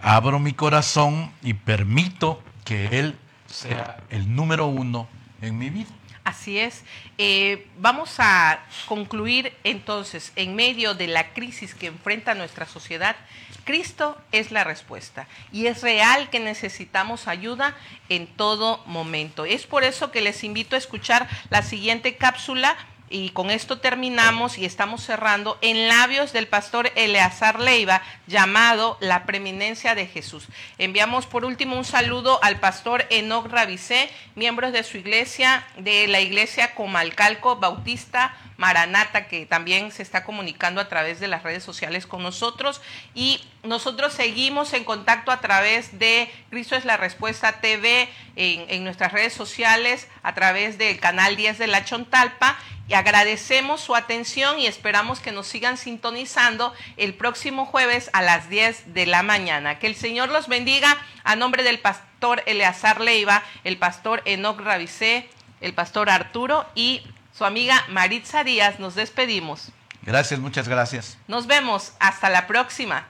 abro 0.00 0.38
mi 0.38 0.52
corazón 0.52 1.32
y 1.42 1.54
permito 1.54 2.42
que 2.64 2.98
Él 2.98 3.18
sea 3.52 3.98
el 4.10 4.34
número 4.34 4.66
uno 4.66 5.08
en 5.40 5.58
mi 5.58 5.70
vida. 5.70 5.90
Así 6.24 6.58
es. 6.58 6.84
Eh, 7.18 7.66
vamos 7.78 8.14
a 8.18 8.60
concluir 8.86 9.52
entonces, 9.64 10.32
en 10.36 10.54
medio 10.54 10.94
de 10.94 11.08
la 11.08 11.32
crisis 11.32 11.74
que 11.74 11.88
enfrenta 11.88 12.34
nuestra 12.34 12.64
sociedad, 12.64 13.16
Cristo 13.64 14.20
es 14.30 14.52
la 14.52 14.64
respuesta 14.64 15.26
y 15.52 15.66
es 15.66 15.82
real 15.82 16.30
que 16.30 16.40
necesitamos 16.40 17.26
ayuda 17.26 17.76
en 18.08 18.26
todo 18.26 18.82
momento. 18.86 19.44
Es 19.44 19.66
por 19.66 19.82
eso 19.84 20.12
que 20.12 20.20
les 20.20 20.44
invito 20.44 20.76
a 20.76 20.78
escuchar 20.78 21.28
la 21.50 21.62
siguiente 21.62 22.16
cápsula 22.16 22.76
y 23.12 23.30
con 23.30 23.50
esto 23.50 23.78
terminamos 23.78 24.58
y 24.58 24.64
estamos 24.64 25.04
cerrando 25.04 25.58
en 25.60 25.86
labios 25.86 26.32
del 26.32 26.48
pastor 26.48 26.90
Eleazar 26.96 27.60
Leiva, 27.60 28.02
llamado 28.26 28.96
La 29.00 29.24
Preeminencia 29.26 29.94
de 29.94 30.06
Jesús. 30.06 30.48
Enviamos 30.78 31.26
por 31.26 31.44
último 31.44 31.76
un 31.76 31.84
saludo 31.84 32.42
al 32.42 32.58
pastor 32.58 33.04
Enoch 33.10 33.46
Rabicé, 33.46 34.10
miembros 34.34 34.72
de 34.72 34.82
su 34.82 34.96
iglesia, 34.96 35.64
de 35.76 36.08
la 36.08 36.20
iglesia 36.20 36.74
Comalcalco 36.74 37.56
Bautista 37.56 38.34
Maranata, 38.62 39.26
que 39.26 39.44
también 39.44 39.90
se 39.90 40.04
está 40.04 40.22
comunicando 40.22 40.80
a 40.80 40.88
través 40.88 41.18
de 41.18 41.26
las 41.26 41.42
redes 41.42 41.64
sociales 41.64 42.06
con 42.06 42.22
nosotros. 42.22 42.80
Y 43.12 43.40
nosotros 43.64 44.12
seguimos 44.12 44.72
en 44.72 44.84
contacto 44.84 45.32
a 45.32 45.40
través 45.40 45.98
de 45.98 46.30
Cristo 46.48 46.76
es 46.76 46.84
la 46.84 46.96
Respuesta 46.96 47.60
TV 47.60 48.08
en, 48.36 48.84
nuestras 48.84 49.10
redes 49.10 49.32
sociales, 49.32 50.06
a 50.22 50.34
través 50.34 50.78
del 50.78 51.00
canal 51.00 51.34
10 51.34 51.58
de 51.58 51.66
la 51.66 51.84
Chontalpa. 51.84 52.56
Y 52.86 52.94
agradecemos 52.94 53.80
su 53.80 53.96
atención 53.96 54.60
y 54.60 54.68
esperamos 54.68 55.18
que 55.18 55.32
nos 55.32 55.48
sigan 55.48 55.76
sintonizando 55.76 56.72
el 56.96 57.14
próximo 57.14 57.66
jueves 57.66 58.10
a 58.12 58.22
las 58.22 58.48
10 58.48 58.94
de 58.94 59.06
la 59.06 59.24
mañana. 59.24 59.80
Que 59.80 59.88
el 59.88 59.96
Señor 59.96 60.28
los 60.28 60.46
bendiga 60.46 60.96
a 61.24 61.34
nombre 61.34 61.64
del 61.64 61.80
pastor 61.80 62.44
Eleazar 62.46 63.00
Leiva, 63.00 63.42
el 63.64 63.76
pastor 63.76 64.22
Enoch 64.24 64.60
Rabicé, 64.60 65.28
el 65.60 65.74
pastor 65.74 66.10
Arturo 66.10 66.64
y 66.76 67.02
su 67.42 67.46
amiga 67.46 67.84
Maritza 67.88 68.44
Díaz, 68.44 68.78
nos 68.78 68.94
despedimos. 68.94 69.72
Gracias, 70.02 70.38
muchas 70.38 70.68
gracias. 70.68 71.18
Nos 71.26 71.48
vemos, 71.48 71.92
hasta 71.98 72.30
la 72.30 72.46
próxima. 72.46 73.08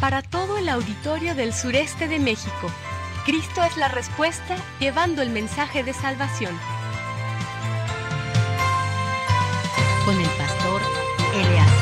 Para 0.00 0.22
todo 0.22 0.56
el 0.56 0.70
auditorio 0.70 1.34
del 1.34 1.52
sureste 1.52 2.08
de 2.08 2.20
México, 2.20 2.70
Cristo 3.26 3.62
es 3.62 3.76
la 3.76 3.88
respuesta 3.88 4.56
llevando 4.80 5.20
el 5.20 5.28
mensaje 5.28 5.84
de 5.84 5.92
salvación. 5.92 6.58
Con 10.06 10.18
el 10.18 10.28
pastor 10.38 10.80
Eleazar 11.34 11.75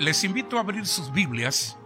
Les 0.00 0.24
invito 0.24 0.56
a 0.56 0.60
abrir 0.60 0.86
sus 0.86 1.12
Biblias 1.12 1.76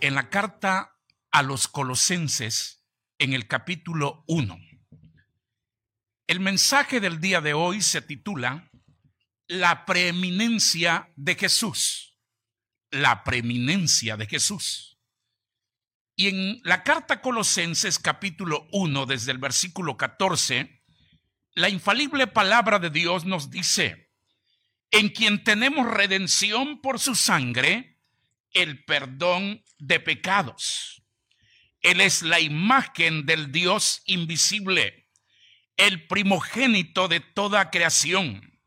en 0.00 0.14
la 0.14 0.30
carta 0.30 0.96
a 1.30 1.42
los 1.42 1.68
colosenses 1.68 2.82
en 3.18 3.34
el 3.34 3.46
capítulo 3.48 4.24
1. 4.28 4.58
El 6.26 6.40
mensaje 6.40 7.00
del 7.00 7.20
día 7.20 7.42
de 7.42 7.52
hoy 7.52 7.82
se 7.82 8.00
titula 8.00 8.70
La 9.46 9.84
preeminencia 9.84 11.12
de 11.16 11.34
Jesús. 11.34 12.18
La 12.90 13.24
preeminencia 13.24 14.16
de 14.16 14.26
Jesús. 14.26 14.98
Y 16.16 16.28
en 16.28 16.62
la 16.64 16.82
carta 16.82 17.20
Colosenses 17.20 17.98
capítulo 17.98 18.66
1, 18.72 19.04
desde 19.04 19.32
el 19.32 19.38
versículo 19.38 19.98
14, 19.98 20.82
la 21.56 21.68
infalible 21.68 22.26
palabra 22.26 22.78
de 22.78 22.88
Dios 22.88 23.26
nos 23.26 23.50
dice, 23.50 24.03
en 24.90 25.08
quien 25.08 25.42
tenemos 25.42 25.86
redención 25.86 26.80
por 26.80 27.00
su 27.00 27.14
sangre, 27.14 27.98
el 28.52 28.84
perdón 28.84 29.64
de 29.78 30.00
pecados. 30.00 31.02
Él 31.80 32.00
es 32.00 32.22
la 32.22 32.40
imagen 32.40 33.26
del 33.26 33.52
Dios 33.52 34.02
invisible, 34.06 35.06
el 35.76 36.06
primogénito 36.06 37.08
de 37.08 37.20
toda 37.20 37.70
creación, 37.70 38.58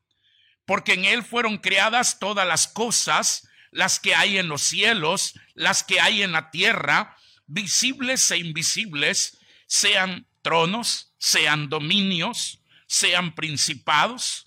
porque 0.65 0.93
en 0.93 1.05
Él 1.05 1.23
fueron 1.23 1.57
creadas 1.57 2.19
todas 2.19 2.47
las 2.47 2.67
cosas, 2.67 3.47
las 3.71 3.99
que 3.99 4.13
hay 4.13 4.37
en 4.37 4.49
los 4.49 4.61
cielos, 4.61 5.33
las 5.55 5.83
que 5.83 5.99
hay 5.99 6.23
en 6.23 6.31
la 6.33 6.51
tierra, 6.51 7.17
visibles 7.47 8.29
e 8.31 8.37
invisibles, 8.37 9.39
sean 9.65 10.27
tronos, 10.41 11.13
sean 11.17 11.69
dominios, 11.69 12.61
sean 12.87 13.33
principados, 13.33 14.46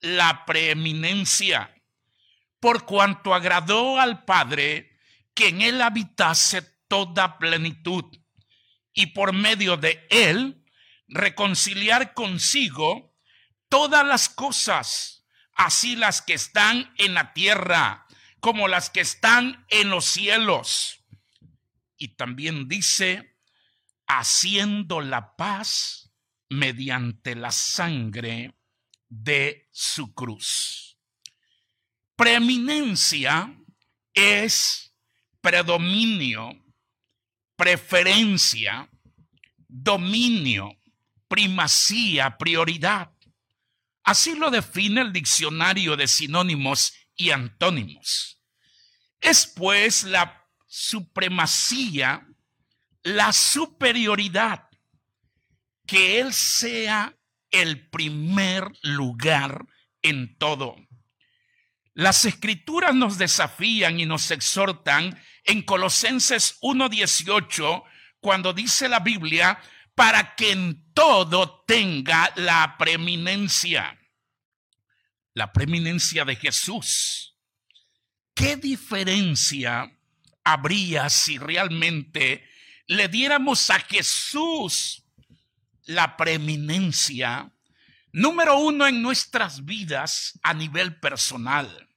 la 0.00 0.44
preeminencia, 0.44 1.74
por 2.60 2.84
cuanto 2.84 3.34
agradó 3.34 4.00
al 4.00 4.24
Padre 4.24 4.98
que 5.34 5.48
en 5.48 5.62
él 5.62 5.82
habitase 5.82 6.62
toda 6.88 7.38
plenitud, 7.38 8.04
y 8.92 9.06
por 9.08 9.32
medio 9.32 9.76
de 9.76 10.06
él 10.10 10.64
reconciliar 11.08 12.14
consigo 12.14 13.14
todas 13.68 14.06
las 14.06 14.28
cosas, 14.28 15.26
así 15.52 15.96
las 15.96 16.22
que 16.22 16.34
están 16.34 16.92
en 16.96 17.14
la 17.14 17.32
tierra 17.32 18.06
como 18.40 18.68
las 18.68 18.90
que 18.90 19.00
están 19.00 19.66
en 19.70 19.90
los 19.90 20.04
cielos. 20.04 21.04
Y 21.96 22.16
también 22.16 22.68
dice, 22.68 23.36
haciendo 24.06 25.00
la 25.00 25.36
paz 25.36 26.12
mediante 26.48 27.34
la 27.34 27.50
sangre 27.50 28.55
de 29.08 29.68
su 29.70 30.14
cruz. 30.14 30.98
Preeminencia 32.16 33.54
es 34.14 34.92
predominio, 35.40 36.64
preferencia, 37.56 38.88
dominio, 39.68 40.76
primacía, 41.28 42.36
prioridad. 42.38 43.12
Así 44.02 44.34
lo 44.34 44.50
define 44.50 45.00
el 45.02 45.12
diccionario 45.12 45.96
de 45.96 46.06
sinónimos 46.06 46.94
y 47.14 47.30
antónimos. 47.30 48.40
Es 49.20 49.46
pues 49.46 50.04
la 50.04 50.46
supremacía 50.66 52.26
la 53.06 53.32
superioridad, 53.32 54.68
que 55.86 56.18
Él 56.18 56.32
sea 56.32 57.16
el 57.50 57.88
primer 57.88 58.70
lugar 58.82 59.66
en 60.02 60.36
todo. 60.38 60.76
Las 61.94 62.26
escrituras 62.26 62.94
nos 62.94 63.16
desafían 63.16 63.98
y 63.98 64.04
nos 64.04 64.30
exhortan 64.30 65.18
en 65.44 65.62
Colosenses 65.62 66.58
1.18, 66.60 67.84
cuando 68.20 68.52
dice 68.52 68.88
la 68.88 69.00
Biblia, 69.00 69.58
para 69.94 70.34
que 70.34 70.52
en 70.52 70.92
todo 70.92 71.64
tenga 71.66 72.30
la 72.36 72.76
preeminencia. 72.78 73.98
La 75.32 75.52
preeminencia 75.52 76.24
de 76.24 76.36
Jesús. 76.36 77.34
¿Qué 78.34 78.56
diferencia 78.56 79.90
habría 80.44 81.08
si 81.08 81.38
realmente 81.38 82.46
le 82.86 83.08
diéramos 83.08 83.70
a 83.70 83.80
Jesús 83.80 85.05
la 85.86 86.16
preeminencia 86.16 87.50
número 88.12 88.58
uno 88.58 88.86
en 88.86 89.02
nuestras 89.02 89.64
vidas 89.64 90.38
a 90.42 90.54
nivel 90.54 90.98
personal, 91.00 91.88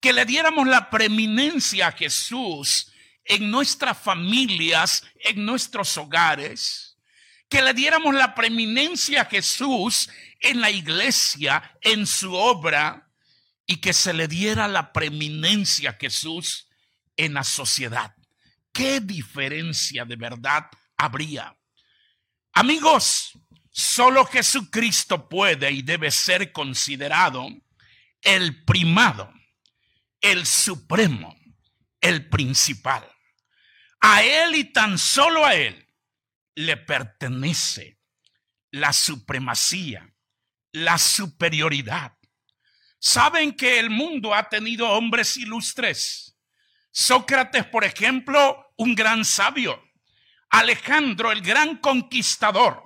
que 0.00 0.12
le 0.12 0.24
diéramos 0.24 0.66
la 0.66 0.90
preeminencia 0.90 1.88
a 1.88 1.92
Jesús 1.92 2.92
en 3.24 3.50
nuestras 3.50 3.98
familias, 3.98 5.04
en 5.20 5.44
nuestros 5.44 5.96
hogares, 5.96 6.98
que 7.48 7.62
le 7.62 7.74
diéramos 7.74 8.14
la 8.14 8.34
preeminencia 8.34 9.22
a 9.22 9.26
Jesús 9.26 10.08
en 10.40 10.60
la 10.60 10.70
iglesia, 10.70 11.76
en 11.80 12.06
su 12.06 12.34
obra, 12.34 13.10
y 13.66 13.76
que 13.76 13.92
se 13.92 14.12
le 14.12 14.28
diera 14.28 14.68
la 14.68 14.92
preeminencia 14.92 15.90
a 15.90 15.96
Jesús 15.98 16.68
en 17.16 17.34
la 17.34 17.44
sociedad. 17.44 18.14
¿qué 18.74 19.00
diferencia 19.00 20.04
de 20.04 20.16
verdad 20.16 20.64
habría? 20.98 21.56
Amigos, 22.54 23.32
solo 23.70 24.24
Jesucristo 24.24 25.28
puede 25.28 25.70
y 25.70 25.82
debe 25.82 26.10
ser 26.10 26.52
considerado 26.52 27.48
el 28.22 28.64
primado, 28.64 29.32
el 30.20 30.46
supremo, 30.46 31.36
el 32.00 32.28
principal. 32.28 33.10
A 34.00 34.22
Él 34.22 34.54
y 34.54 34.64
tan 34.72 34.98
solo 34.98 35.44
a 35.44 35.54
Él 35.54 35.86
le 36.54 36.76
pertenece 36.76 37.98
la 38.70 38.92
supremacía, 38.92 40.14
la 40.72 40.98
superioridad. 40.98 42.16
Saben 42.98 43.54
que 43.54 43.78
el 43.78 43.90
mundo 43.90 44.34
ha 44.34 44.48
tenido 44.48 44.88
hombres 44.88 45.36
ilustres 45.36 46.34
Sócrates, 46.96 47.66
por 47.66 47.82
ejemplo, 47.82 48.72
un 48.76 48.94
gran 48.94 49.24
sabio. 49.24 49.82
Alejandro, 50.54 51.32
el 51.32 51.40
gran 51.40 51.78
conquistador. 51.78 52.80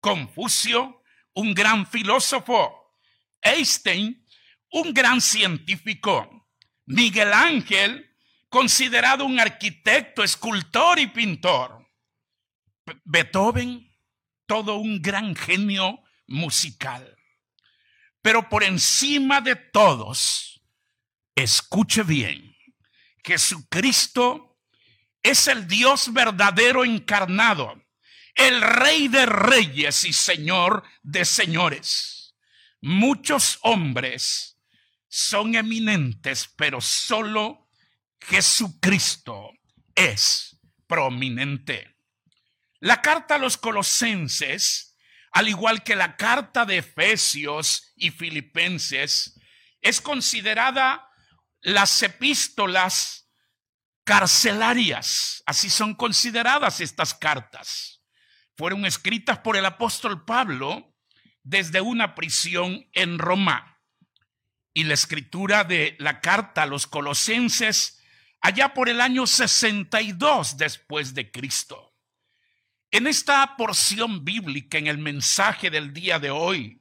Confucio, 0.00 1.04
un 1.34 1.54
gran 1.54 1.86
filósofo. 1.86 2.96
Einstein, 3.40 4.26
un 4.72 4.92
gran 4.92 5.20
científico. 5.20 6.48
Miguel 6.86 7.32
Ángel, 7.32 8.16
considerado 8.48 9.24
un 9.24 9.38
arquitecto, 9.38 10.24
escultor 10.24 10.98
y 10.98 11.06
pintor. 11.06 11.86
Beethoven, 13.04 13.96
todo 14.46 14.78
un 14.78 15.00
gran 15.00 15.36
genio 15.36 16.00
musical. 16.26 17.16
Pero 18.22 18.48
por 18.48 18.64
encima 18.64 19.40
de 19.40 19.54
todos, 19.54 20.60
escuche 21.36 22.02
bien, 22.02 22.56
Jesucristo 23.22 24.47
es 25.22 25.48
el 25.48 25.66
Dios 25.66 26.12
verdadero 26.12 26.84
encarnado, 26.84 27.82
el 28.34 28.60
Rey 28.60 29.08
de 29.08 29.26
reyes 29.26 30.04
y 30.04 30.12
Señor 30.12 30.84
de 31.02 31.24
señores. 31.24 32.36
Muchos 32.80 33.58
hombres 33.62 34.58
son 35.08 35.54
eminentes, 35.54 36.48
pero 36.56 36.80
solo 36.80 37.68
Jesucristo 38.20 39.50
es 39.94 40.58
prominente. 40.86 41.96
La 42.80 43.02
carta 43.02 43.34
a 43.34 43.38
los 43.38 43.56
colosenses, 43.56 44.96
al 45.32 45.48
igual 45.48 45.82
que 45.82 45.96
la 45.96 46.16
carta 46.16 46.64
de 46.64 46.78
Efesios 46.78 47.92
y 47.96 48.10
Filipenses, 48.10 49.34
es 49.80 50.00
considerada 50.00 51.08
las 51.60 52.02
epístolas 52.02 53.27
carcelarias, 54.08 55.42
así 55.44 55.68
son 55.68 55.94
consideradas 55.94 56.80
estas 56.80 57.12
cartas, 57.12 58.02
fueron 58.56 58.86
escritas 58.86 59.40
por 59.40 59.54
el 59.54 59.66
apóstol 59.66 60.24
Pablo 60.24 60.96
desde 61.42 61.82
una 61.82 62.14
prisión 62.14 62.88
en 62.94 63.18
Roma. 63.18 63.82
Y 64.72 64.84
la 64.84 64.94
escritura 64.94 65.62
de 65.64 65.94
la 65.98 66.22
carta 66.22 66.62
a 66.62 66.66
los 66.66 66.86
colosenses 66.86 68.02
allá 68.40 68.72
por 68.72 68.88
el 68.88 69.02
año 69.02 69.26
62 69.26 70.56
después 70.56 71.12
de 71.12 71.30
Cristo. 71.30 71.94
En 72.90 73.06
esta 73.06 73.56
porción 73.58 74.24
bíblica, 74.24 74.78
en 74.78 74.86
el 74.86 74.96
mensaje 74.96 75.68
del 75.68 75.92
día 75.92 76.18
de 76.18 76.30
hoy, 76.30 76.80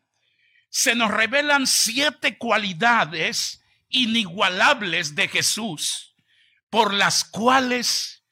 se 0.69 0.95
nos 0.95 1.11
revelan 1.11 1.67
siete 1.67 2.38
cualidades 2.38 3.65
inigualables 3.89 5.13
de 5.13 5.28
Jesús, 5.28 6.13
por 6.70 6.93
las 6.93 7.24
cuales 7.24 8.24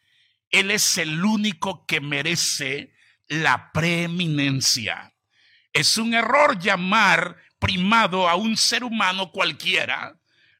Él 0.49 0.71
es 0.71 0.97
el 0.97 1.23
único 1.23 1.85
que 1.85 2.01
merece 2.01 2.93
la 3.27 3.71
preeminencia. 3.71 5.13
Es 5.73 5.97
un 5.97 6.13
error 6.13 6.59
llamar 6.59 7.37
primado 7.59 8.29
a 8.29 8.35
un 8.35 8.57
ser 8.57 8.83
humano 8.83 9.31
cualquiera, 9.31 10.19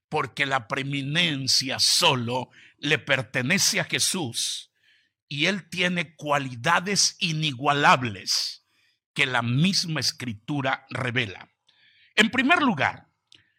porque 0.10 0.46
la 0.46 0.68
preeminencia 0.68 1.80
solo 1.80 2.50
le 2.78 2.98
pertenece 2.98 3.80
a 3.80 3.86
Jesús 3.86 4.72
y 5.28 5.46
Él 5.46 5.70
tiene 5.70 6.16
cualidades 6.16 7.18
inigualables 7.20 8.66
que 9.14 9.26
la 9.26 9.42
misma 9.42 10.00
escritura 10.00 10.86
revela. 10.90 11.50
En 12.16 12.30
primer 12.30 12.62
lugar, 12.62 13.05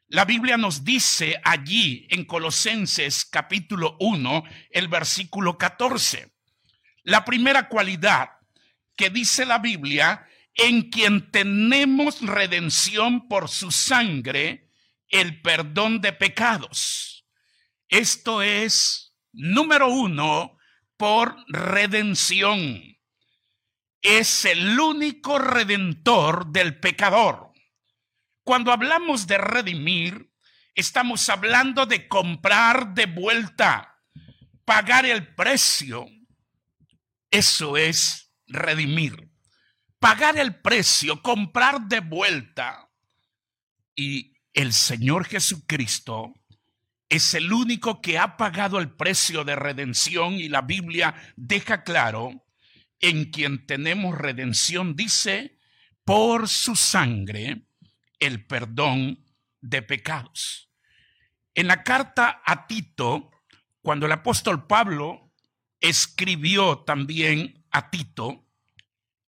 la 0.09 0.25
Biblia 0.25 0.57
nos 0.57 0.85
dice 0.85 1.41
allí 1.43 2.07
en 2.11 2.25
Colosenses 2.25 3.25
capítulo 3.25 3.97
1, 3.99 4.45
el 4.71 4.89
versículo 4.89 5.59
14, 5.59 6.33
la 7.03 7.25
primera 7.25 7.69
cualidad 7.69 8.31
que 8.97 9.11
dice 9.11 9.45
la 9.45 9.59
Biblia, 9.59 10.27
en 10.55 10.91
quien 10.91 11.31
tenemos 11.31 12.23
redención 12.23 13.29
por 13.29 13.49
su 13.49 13.71
sangre, 13.71 14.71
el 15.09 15.43
perdón 15.43 16.01
de 16.01 16.13
pecados. 16.13 17.27
Esto 17.89 18.43
es, 18.43 19.15
número 19.33 19.89
uno, 19.89 20.57
por 20.97 21.37
redención. 21.49 22.97
Es 24.01 24.45
el 24.45 24.79
único 24.79 25.39
redentor 25.39 26.47
del 26.47 26.79
pecador. 26.79 27.46
Cuando 28.47 28.71
hablamos 28.71 29.27
de 29.27 29.39
redimir, 29.39 30.31
estamos 30.73 31.29
hablando 31.31 31.85
de 31.85 32.07
comprar 32.07 32.95
de 32.95 33.07
vuelta, 33.07 33.99
pagar 34.65 35.05
el 35.05 35.35
precio. 35.35 36.07
Eso 37.29 37.77
es 37.77 38.33
redimir. 38.47 39.33
Pagar 39.99 40.39
el 40.39 40.61
precio, 40.61 41.21
comprar 41.23 41.89
de 41.89 41.99
vuelta. 41.99 42.89
Y 43.97 44.35
el 44.53 44.73
Señor 44.73 45.25
Jesucristo 45.25 46.33
es 47.09 47.35
el 47.35 47.53
único 47.53 48.01
que 48.01 48.17
ha 48.17 48.37
pagado 48.37 48.79
el 48.79 48.95
precio 48.95 49.43
de 49.43 49.57
redención 49.57 50.35
y 50.35 50.49
la 50.49 50.63
Biblia 50.63 51.17
deja 51.35 51.83
claro, 51.83 52.47
en 53.01 53.33
quien 53.33 53.67
tenemos 53.67 54.17
redención, 54.17 54.95
dice, 54.95 55.59
por 56.05 56.49
su 56.49 56.77
sangre, 56.77 57.66
el 58.19 58.47
perdón 58.47 59.25
de 59.61 59.83
pecados. 59.83 60.71
En 61.55 61.67
la 61.69 61.83
carta 61.83 62.43
a 62.45 62.67
Tito, 62.67 63.31
cuando 63.81 64.07
el 64.07 64.13
apóstol 64.13 64.67
Pablo 64.67 65.33
escribió 65.81 66.81
también 66.81 67.67
a 67.71 67.91
Tito, 67.91 68.47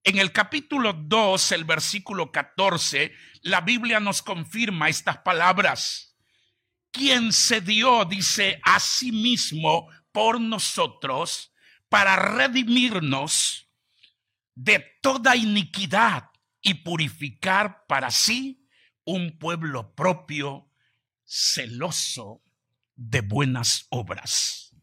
en 0.05 0.19
el 0.19 0.33
capítulo 0.33 0.93
2, 0.95 1.53
el 1.53 1.65
versículo 1.65 2.33
14, 2.33 3.13
la 3.43 3.61
Biblia 3.61 4.01
nos 4.01 4.23
confirma 4.23 4.89
estas 4.89 5.19
palabras. 5.19 6.17
Quien 6.91 7.33
se 7.33 7.61
dio, 7.61 8.05
dice, 8.05 8.61
a 8.63 8.81
sí 8.81 9.13
mismo 9.13 9.89
por 10.13 10.41
nosotros 10.41 11.53
para 11.89 12.17
redimirnos 12.17 13.69
de 14.55 14.85
toda 15.03 15.37
iniquidad 15.37 16.31
y 16.61 16.75
purificar 16.75 17.87
para 17.87 18.11
sí 18.11 18.68
un 19.09 19.39
pueblo 19.39 19.95
propio, 19.95 20.71
celoso 21.25 22.43
de 22.95 23.23
buenas 23.23 23.87
obras. 23.89 24.77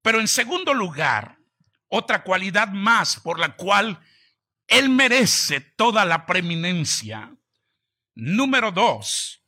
Pero 0.00 0.20
en 0.20 0.28
segundo 0.28 0.72
lugar, 0.72 1.36
otra 1.88 2.22
cualidad 2.22 2.68
más 2.68 3.18
por 3.18 3.40
la 3.40 3.56
cual 3.56 4.00
Él 4.68 4.90
merece 4.90 5.60
toda 5.60 6.04
la 6.04 6.24
preeminencia. 6.24 7.36
Número 8.14 8.70
dos, 8.70 9.42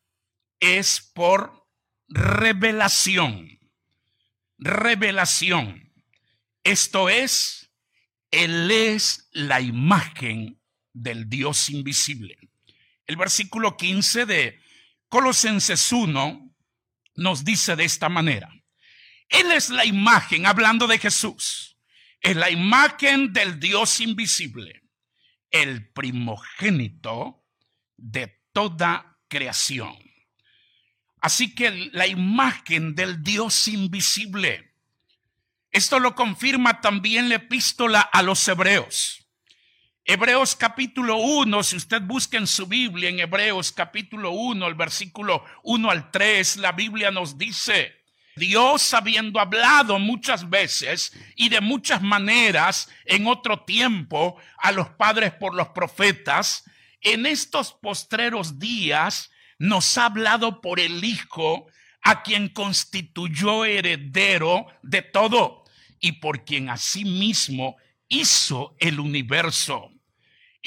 es 0.59 1.01
por 1.14 1.68
revelación. 2.09 3.61
Revelación. 4.59 5.93
Esto 6.64 7.09
es, 7.09 7.70
Él 8.33 8.72
es 8.72 9.29
la 9.31 9.61
imagen 9.61 10.61
del 10.93 11.29
Dios 11.29 11.70
invisible. 11.70 12.49
El 13.09 13.17
versículo 13.17 13.77
15 13.77 14.27
de 14.27 14.61
Colosenses 15.09 15.91
1 15.93 16.55
nos 17.17 17.43
dice 17.43 17.75
de 17.75 17.85
esta 17.85 18.11
manera. 18.11 18.53
Él 19.31 19.51
es 19.51 19.71
la 19.71 19.87
imagen, 19.87 20.45
hablando 20.45 20.87
de 20.87 20.99
Jesús, 20.99 21.79
es 22.21 22.37
la 22.37 22.51
imagen 22.51 23.33
del 23.33 23.59
Dios 23.59 24.01
invisible, 24.01 24.83
el 25.51 25.91
primogénito 25.91 27.47
de 27.97 28.43
toda 28.53 29.19
creación. 29.29 29.97
Así 31.23 31.55
que 31.55 31.91
la 31.93 32.07
imagen 32.07 32.95
del 32.95 33.23
Dios 33.23 33.69
invisible. 33.69 34.75
Esto 35.71 35.99
lo 35.99 36.15
confirma 36.15 36.83
también 36.83 37.31
la 37.31 37.37
epístola 37.37 38.03
a 38.03 38.23
los 38.23 38.47
hebreos. 38.47 39.28
Hebreos 40.11 40.57
capítulo 40.57 41.19
1, 41.19 41.63
si 41.63 41.77
usted 41.77 42.01
busca 42.01 42.39
en 42.39 42.47
su 42.47 42.67
Biblia, 42.67 43.11
en 43.11 43.21
Hebreos 43.21 43.71
capítulo 43.71 44.31
1, 44.31 44.67
el 44.67 44.75
versículo 44.75 45.45
1 45.65 45.91
al 45.91 46.11
3, 46.11 46.57
la 46.57 46.73
Biblia 46.73 47.11
nos 47.11 47.37
dice, 47.37 47.95
Dios 48.35 48.95
habiendo 48.95 49.39
hablado 49.39 49.99
muchas 49.99 50.49
veces 50.49 51.13
y 51.37 51.51
de 51.51 51.61
muchas 51.61 52.01
maneras 52.01 52.89
en 53.05 53.27
otro 53.27 53.65
tiempo 53.65 54.39
a 54.57 54.73
los 54.73 54.89
padres 54.89 55.35
por 55.35 55.55
los 55.55 55.69
profetas, 55.69 56.65
en 57.03 57.27
estos 57.27 57.75
postreros 57.75 58.59
días 58.59 59.31
nos 59.59 59.99
ha 59.99 60.07
hablado 60.07 60.63
por 60.63 60.81
el 60.81 61.05
Hijo, 61.05 61.67
a 62.01 62.23
quien 62.23 62.49
constituyó 62.49 63.67
heredero 63.67 64.69
de 64.83 65.03
todo 65.03 65.65
y 66.01 66.13
por 66.13 66.47
quien 66.47 66.71
asimismo 66.71 67.77
hizo 68.09 68.75
el 68.81 69.01
universo. 69.01 69.93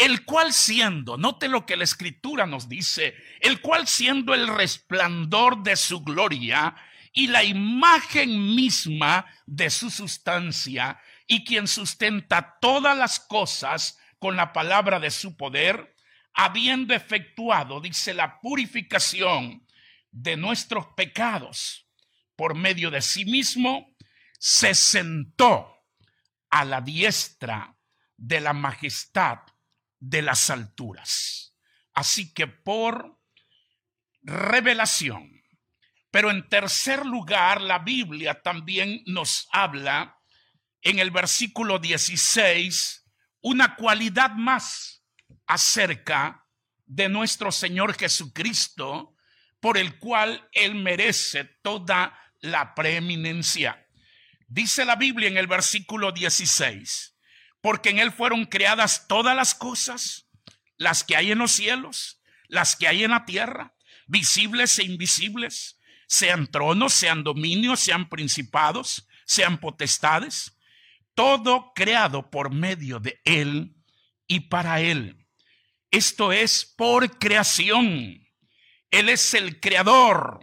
El 0.01 0.25
cual 0.25 0.51
siendo, 0.51 1.15
note 1.15 1.47
lo 1.47 1.63
que 1.67 1.77
la 1.77 1.83
escritura 1.83 2.47
nos 2.47 2.67
dice, 2.67 3.13
el 3.39 3.61
cual 3.61 3.87
siendo 3.87 4.33
el 4.33 4.47
resplandor 4.47 5.61
de 5.61 5.75
su 5.75 6.01
gloria 6.01 6.75
y 7.13 7.27
la 7.27 7.43
imagen 7.43 8.55
misma 8.55 9.27
de 9.45 9.69
su 9.69 9.91
sustancia 9.91 10.99
y 11.27 11.45
quien 11.45 11.67
sustenta 11.67 12.57
todas 12.59 12.97
las 12.97 13.19
cosas 13.19 13.99
con 14.17 14.35
la 14.35 14.53
palabra 14.53 14.99
de 14.99 15.11
su 15.11 15.37
poder, 15.37 15.95
habiendo 16.33 16.95
efectuado, 16.95 17.79
dice, 17.79 18.15
la 18.15 18.41
purificación 18.41 19.67
de 20.09 20.35
nuestros 20.35 20.87
pecados 20.97 21.87
por 22.35 22.55
medio 22.55 22.89
de 22.89 23.03
sí 23.03 23.23
mismo, 23.23 23.95
se 24.39 24.73
sentó 24.73 25.77
a 26.49 26.65
la 26.65 26.81
diestra 26.81 27.77
de 28.17 28.41
la 28.41 28.53
majestad 28.53 29.41
de 30.01 30.21
las 30.21 30.49
alturas. 30.49 31.55
Así 31.93 32.33
que 32.33 32.47
por 32.47 33.21
revelación. 34.21 35.31
Pero 36.09 36.29
en 36.29 36.49
tercer 36.49 37.05
lugar, 37.05 37.61
la 37.61 37.79
Biblia 37.79 38.41
también 38.41 39.01
nos 39.05 39.47
habla 39.53 40.17
en 40.81 40.99
el 40.99 41.11
versículo 41.11 41.79
16 41.79 43.05
una 43.43 43.75
cualidad 43.75 44.31
más 44.31 45.03
acerca 45.47 46.45
de 46.85 47.07
nuestro 47.07 47.51
Señor 47.51 47.97
Jesucristo, 47.97 49.15
por 49.59 49.77
el 49.77 49.97
cual 49.99 50.47
Él 50.51 50.75
merece 50.75 51.45
toda 51.61 52.17
la 52.41 52.75
preeminencia. 52.75 53.87
Dice 54.47 54.83
la 54.83 54.95
Biblia 54.95 55.29
en 55.29 55.37
el 55.37 55.47
versículo 55.47 56.11
16, 56.11 57.10
porque 57.61 57.89
en 57.89 57.99
Él 57.99 58.11
fueron 58.11 58.45
creadas 58.45 59.07
todas 59.07 59.35
las 59.35 59.55
cosas, 59.55 60.27
las 60.77 61.03
que 61.03 61.15
hay 61.15 61.31
en 61.31 61.37
los 61.37 61.51
cielos, 61.51 62.21
las 62.47 62.75
que 62.75 62.87
hay 62.87 63.03
en 63.03 63.11
la 63.11 63.25
tierra, 63.25 63.75
visibles 64.07 64.77
e 64.79 64.83
invisibles, 64.83 65.79
sean 66.07 66.47
tronos, 66.47 66.93
sean 66.93 67.23
dominios, 67.23 67.79
sean 67.79 68.09
principados, 68.09 69.07
sean 69.25 69.59
potestades, 69.59 70.57
todo 71.15 71.71
creado 71.73 72.29
por 72.29 72.53
medio 72.53 72.99
de 72.99 73.21
Él 73.23 73.75
y 74.27 74.41
para 74.41 74.81
Él. 74.81 75.25
Esto 75.91 76.31
es 76.31 76.65
por 76.65 77.17
creación. 77.19 78.27
Él 78.89 79.09
es 79.09 79.33
el 79.33 79.59
creador 79.59 80.39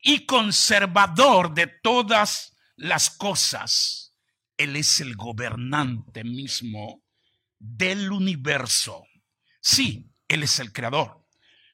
y 0.00 0.26
conservador 0.26 1.54
de 1.54 1.66
todas 1.66 2.56
las 2.76 3.10
cosas. 3.10 4.05
Él 4.56 4.76
es 4.76 5.00
el 5.00 5.16
gobernante 5.16 6.24
mismo 6.24 7.02
del 7.58 8.10
universo. 8.10 9.04
Sí, 9.60 10.10
Él 10.28 10.42
es 10.42 10.58
el 10.58 10.72
creador. 10.72 11.26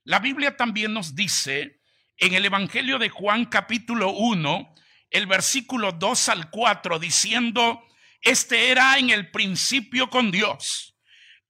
La 0.04 0.18
Biblia 0.18 0.56
también 0.56 0.92
nos 0.92 1.14
dice 1.14 1.80
en 2.16 2.34
el 2.34 2.44
Evangelio 2.44 2.98
de 2.98 3.08
Juan 3.08 3.46
capítulo 3.46 4.10
1, 4.10 4.74
el 5.10 5.26
versículo 5.26 5.92
2 5.92 6.28
al 6.28 6.50
4, 6.50 6.98
diciendo, 6.98 7.82
este 8.20 8.70
era 8.70 8.98
en 8.98 9.10
el 9.10 9.30
principio 9.30 10.08
con 10.08 10.30
Dios. 10.30 10.96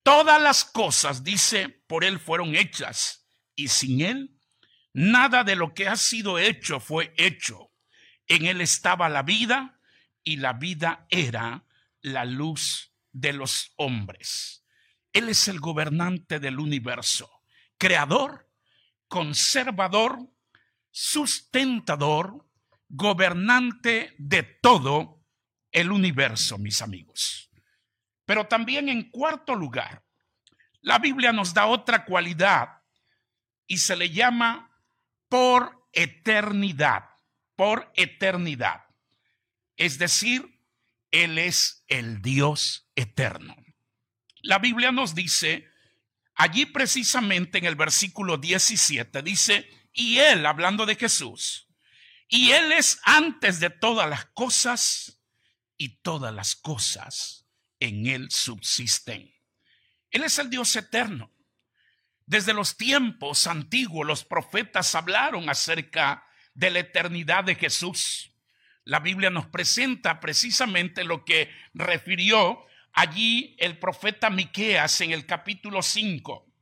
Todas 0.03 0.41
las 0.43 0.65
cosas, 0.65 1.23
dice, 1.23 1.69
por 1.87 2.05
Él 2.05 2.19
fueron 2.19 2.57
hechas, 2.57 3.29
y 3.55 3.69
sin 3.69 4.01
Él, 4.01 4.39
nada 4.93 5.45
de 5.45 5.57
lo 5.57 5.75
que 5.75 5.89
ha 5.89 5.97
sido 5.97 6.39
hecho 6.39 6.81
fue 6.81 7.15
hecho. 7.17 7.71
En 8.27 8.47
Él 8.47 8.61
estaba 8.61 9.09
la 9.09 9.23
vida, 9.23 9.79
y 10.25 10.37
la 10.37 10.53
vida 10.55 11.07
era 11.11 11.65
la 12.01 12.25
luz 12.25 12.93
de 13.13 13.33
los 13.33 13.73
hombres. 13.77 14.65
Él 15.13 15.29
es 15.29 15.49
el 15.49 15.61
gobernante 15.61 16.41
del 16.41 16.59
universo, 16.59 17.31
creador, 17.77 18.51
conservador, 19.09 20.19
sustentador, 20.91 22.47
gobernante 22.89 24.15
de 24.19 24.43
todo 24.43 25.23
el 25.71 25.91
universo, 25.91 26.59
mis 26.59 26.83
amigos. 26.83 27.51
Pero 28.25 28.47
también 28.47 28.89
en 28.89 29.11
cuarto 29.11 29.55
lugar, 29.55 30.05
la 30.81 30.99
Biblia 30.99 31.33
nos 31.33 31.55
da 31.55 31.67
otra 31.67 32.05
cualidad 32.05 32.83
y 33.67 33.79
se 33.79 33.97
le 33.97 34.11
llama 34.11 34.71
por 35.29 35.89
eternidad, 35.93 37.05
por 37.57 37.91
eternidad. 37.95 38.83
Es 39.83 39.99
decir, 39.99 40.61
Él 41.11 41.39
es 41.39 41.83
el 41.89 42.23
Dios 42.23 42.89
eterno. 42.95 43.57
La 44.41 44.61
Biblia 44.61 44.93
nos 44.93 45.17
dice, 45.17 45.69
allí 46.37 46.67
precisamente 46.67 47.59
en 47.59 47.65
el 47.65 47.75
versículo 47.75 48.39
17, 48.39 49.23
dice, 49.23 49.69
y 49.93 50.19
Él, 50.19 50.47
hablando 50.47 50.87
de 50.87 50.95
Jesús, 50.95 51.67
y 52.29 52.53
Él 52.53 52.71
es 52.71 53.01
antes 53.03 53.59
de 53.59 53.71
todas 53.71 54.09
las 54.09 54.27
cosas, 54.27 55.21
y 55.77 55.97
todas 55.97 56.33
las 56.33 56.55
cosas 56.55 57.49
en 57.81 58.07
Él 58.07 58.31
subsisten. 58.31 59.35
Él 60.13 60.23
es 60.23 60.39
el 60.39 60.49
Dios 60.49 60.77
eterno. 60.77 61.33
Desde 62.25 62.55
los 62.55 62.77
tiempos 62.77 63.49
antiguos 63.49 64.07
los 64.07 64.25
profetas 64.25 64.95
hablaron 64.95 65.51
acerca 65.51 66.25
de 66.55 66.71
la 66.71 66.79
eternidad 66.79 67.43
de 67.43 67.57
Jesús. 67.57 68.32
La 68.85 68.99
Biblia 68.99 69.31
nos 69.31 69.47
presenta 69.47 70.19
precisamente 70.19 71.05
lo 71.05 71.25
que 71.25 71.51
refirió 71.73 72.65
allí 72.93 73.57
el 73.59 73.79
profeta 73.79 74.29
Miqueas 74.29 75.01
en 75.01 75.13
el 75.13 75.25
capítulo 75.25 75.83
5. 75.83 76.53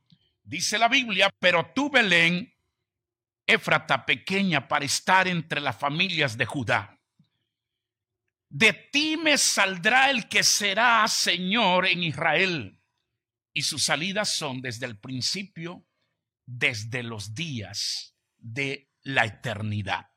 Dice 0.43 0.77
la 0.77 0.87
Biblia, 0.87 1.29
pero 1.39 1.71
tú 1.73 1.89
Belén, 1.89 2.53
Éfrata 3.47 4.05
pequeña 4.05 4.67
para 4.67 4.85
estar 4.85 5.27
entre 5.27 5.59
las 5.59 5.75
familias 5.77 6.37
de 6.37 6.45
Judá. 6.45 7.01
De 8.49 8.71
ti 8.71 9.17
me 9.17 9.37
saldrá 9.37 10.09
el 10.09 10.29
que 10.29 10.43
será 10.43 11.07
Señor 11.07 11.87
en 11.87 12.03
Israel, 12.03 12.79
y 13.53 13.63
sus 13.63 13.83
salidas 13.83 14.35
son 14.35 14.61
desde 14.61 14.85
el 14.85 14.99
principio, 14.99 15.85
desde 16.45 17.03
los 17.03 17.33
días 17.33 18.15
de 18.37 18.91
la 19.01 19.25
eternidad. 19.25 20.10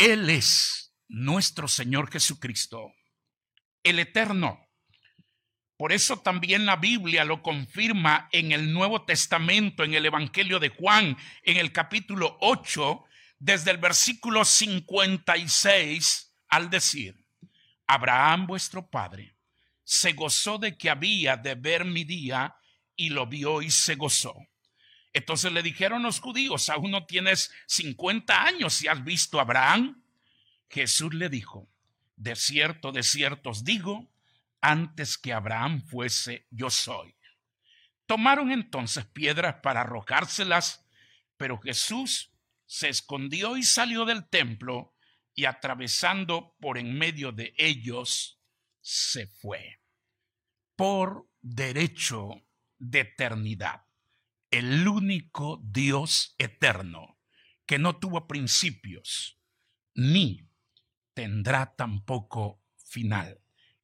Él 0.00 0.30
es 0.30 0.94
nuestro 1.08 1.68
Señor 1.68 2.10
Jesucristo, 2.10 2.94
el 3.82 3.98
eterno. 3.98 4.66
Por 5.76 5.92
eso 5.92 6.20
también 6.20 6.64
la 6.64 6.76
Biblia 6.76 7.26
lo 7.26 7.42
confirma 7.42 8.26
en 8.32 8.52
el 8.52 8.72
Nuevo 8.72 9.04
Testamento, 9.04 9.84
en 9.84 9.92
el 9.92 10.06
Evangelio 10.06 10.58
de 10.58 10.70
Juan, 10.70 11.18
en 11.42 11.58
el 11.58 11.70
capítulo 11.70 12.38
8, 12.40 13.04
desde 13.38 13.72
el 13.72 13.76
versículo 13.76 14.46
56 14.46 16.32
al 16.48 16.70
decir, 16.70 17.22
Abraham 17.86 18.46
vuestro 18.46 18.88
padre 18.88 19.36
se 19.84 20.12
gozó 20.14 20.56
de 20.56 20.78
que 20.78 20.88
había 20.88 21.36
de 21.36 21.56
ver 21.56 21.84
mi 21.84 22.04
día 22.04 22.56
y 22.96 23.10
lo 23.10 23.26
vio 23.26 23.60
y 23.60 23.70
se 23.70 23.96
gozó. 23.96 24.34
Entonces 25.12 25.52
le 25.52 25.62
dijeron 25.62 26.02
los 26.02 26.20
judíos, 26.20 26.68
aún 26.68 26.92
no 26.92 27.06
tienes 27.06 27.50
50 27.66 28.44
años 28.44 28.82
y 28.82 28.88
has 28.88 29.02
visto 29.02 29.38
a 29.38 29.42
Abraham. 29.42 30.04
Jesús 30.68 31.12
le 31.14 31.28
dijo, 31.28 31.68
de 32.16 32.36
cierto, 32.36 32.92
de 32.92 33.02
cierto 33.02 33.50
os 33.50 33.64
digo, 33.64 34.08
antes 34.60 35.18
que 35.18 35.32
Abraham 35.32 35.82
fuese, 35.84 36.46
yo 36.50 36.70
soy. 36.70 37.16
Tomaron 38.06 38.52
entonces 38.52 39.04
piedras 39.06 39.56
para 39.62 39.80
arrojárselas, 39.80 40.86
pero 41.36 41.58
Jesús 41.58 42.32
se 42.66 42.88
escondió 42.88 43.56
y 43.56 43.64
salió 43.64 44.04
del 44.04 44.28
templo 44.28 44.94
y 45.34 45.46
atravesando 45.46 46.54
por 46.60 46.78
en 46.78 46.96
medio 46.96 47.32
de 47.32 47.52
ellos, 47.56 48.38
se 48.80 49.26
fue. 49.26 49.80
Por 50.76 51.28
derecho 51.40 52.42
de 52.78 53.00
eternidad 53.00 53.89
el 54.50 54.86
único 54.88 55.60
Dios 55.62 56.34
eterno, 56.38 57.18
que 57.66 57.78
no 57.78 57.96
tuvo 57.98 58.26
principios, 58.26 59.38
ni 59.94 60.48
tendrá 61.14 61.74
tampoco 61.76 62.62
final. 62.76 63.40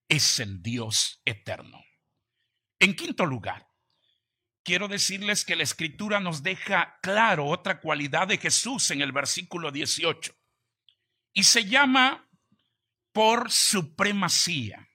Es 0.08 0.40
el 0.40 0.62
Dios 0.62 1.20
eterno. 1.24 1.84
En 2.78 2.94
quinto 2.94 3.26
lugar, 3.26 3.68
quiero 4.62 4.88
decirles 4.88 5.44
que 5.44 5.56
la 5.56 5.62
escritura 5.62 6.20
nos 6.20 6.42
deja 6.42 6.98
claro 7.02 7.46
otra 7.46 7.80
cualidad 7.80 8.28
de 8.28 8.38
Jesús 8.38 8.90
en 8.90 9.00
el 9.00 9.12
versículo 9.12 9.70
18. 9.70 10.34
Y 11.32 11.44
se 11.44 11.64
llama 11.64 12.28
por 13.12 13.50
supremacía. 13.50 14.88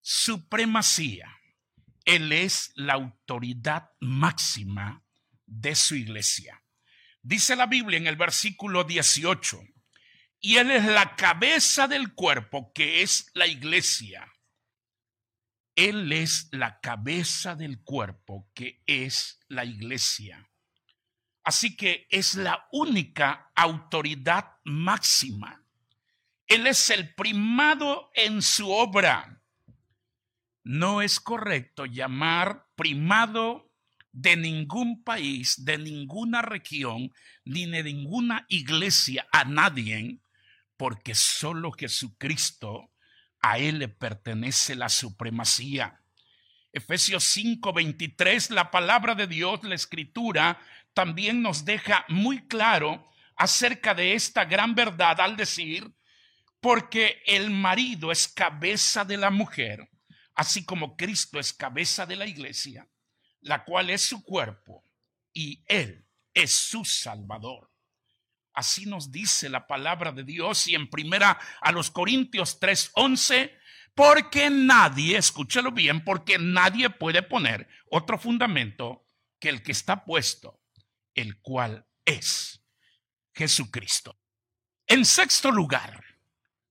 Supremacía. 0.00 1.35
Él 2.06 2.32
es 2.32 2.70
la 2.76 2.94
autoridad 2.94 3.90
máxima 4.00 5.04
de 5.44 5.74
su 5.74 5.96
iglesia. 5.96 6.62
Dice 7.20 7.56
la 7.56 7.66
Biblia 7.66 7.98
en 7.98 8.06
el 8.06 8.16
versículo 8.16 8.84
18, 8.84 9.60
y 10.40 10.56
Él 10.56 10.70
es 10.70 10.84
la 10.84 11.16
cabeza 11.16 11.88
del 11.88 12.14
cuerpo 12.14 12.72
que 12.72 13.02
es 13.02 13.30
la 13.34 13.48
iglesia. 13.48 14.32
Él 15.74 16.12
es 16.12 16.48
la 16.52 16.80
cabeza 16.80 17.56
del 17.56 17.82
cuerpo 17.82 18.48
que 18.54 18.82
es 18.86 19.40
la 19.48 19.64
iglesia. 19.64 20.48
Así 21.42 21.76
que 21.76 22.06
es 22.08 22.36
la 22.36 22.68
única 22.70 23.50
autoridad 23.56 24.58
máxima. 24.64 25.64
Él 26.46 26.68
es 26.68 26.88
el 26.90 27.14
primado 27.14 28.10
en 28.14 28.40
su 28.42 28.70
obra 28.70 29.35
no 30.66 31.00
es 31.00 31.20
correcto 31.20 31.86
llamar 31.86 32.66
primado 32.74 33.70
de 34.10 34.36
ningún 34.36 35.04
país, 35.04 35.64
de 35.64 35.78
ninguna 35.78 36.42
región, 36.42 37.12
ni 37.44 37.66
de 37.66 37.84
ninguna 37.84 38.46
iglesia 38.48 39.28
a 39.30 39.44
nadie, 39.44 40.18
porque 40.76 41.14
solo 41.14 41.70
Jesucristo, 41.70 42.90
a 43.40 43.58
Él 43.58 43.78
le 43.78 43.86
pertenece 43.86 44.74
la 44.74 44.88
supremacía. 44.88 46.00
Efesios 46.72 47.22
5:23, 47.22 48.50
la 48.50 48.72
palabra 48.72 49.14
de 49.14 49.28
Dios, 49.28 49.62
la 49.62 49.76
escritura, 49.76 50.58
también 50.94 51.42
nos 51.42 51.64
deja 51.64 52.04
muy 52.08 52.48
claro 52.48 53.08
acerca 53.36 53.94
de 53.94 54.14
esta 54.14 54.44
gran 54.46 54.74
verdad 54.74 55.20
al 55.20 55.36
decir, 55.36 55.92
porque 56.58 57.22
el 57.24 57.52
marido 57.52 58.10
es 58.10 58.26
cabeza 58.26 59.04
de 59.04 59.16
la 59.16 59.30
mujer 59.30 59.88
así 60.36 60.64
como 60.64 60.96
Cristo 60.96 61.40
es 61.40 61.52
cabeza 61.52 62.06
de 62.06 62.16
la 62.16 62.26
iglesia, 62.26 62.88
la 63.40 63.64
cual 63.64 63.90
es 63.90 64.02
su 64.02 64.22
cuerpo, 64.22 64.84
y 65.32 65.64
Él 65.66 66.06
es 66.32 66.52
su 66.52 66.84
Salvador. 66.84 67.72
Así 68.52 68.86
nos 68.86 69.10
dice 69.10 69.48
la 69.48 69.66
palabra 69.66 70.12
de 70.12 70.24
Dios 70.24 70.66
y 70.68 70.74
en 70.74 70.88
primera 70.88 71.38
a 71.60 71.72
los 71.72 71.90
Corintios 71.90 72.60
3:11, 72.60 73.52
porque 73.94 74.50
nadie, 74.50 75.16
escúchalo 75.16 75.72
bien, 75.72 76.04
porque 76.04 76.38
nadie 76.38 76.90
puede 76.90 77.22
poner 77.22 77.68
otro 77.90 78.18
fundamento 78.18 79.06
que 79.38 79.48
el 79.48 79.62
que 79.62 79.72
está 79.72 80.04
puesto, 80.04 80.60
el 81.14 81.40
cual 81.40 81.86
es 82.04 82.62
Jesucristo. 83.34 84.18
En 84.86 85.04
sexto 85.04 85.50
lugar, 85.50 86.02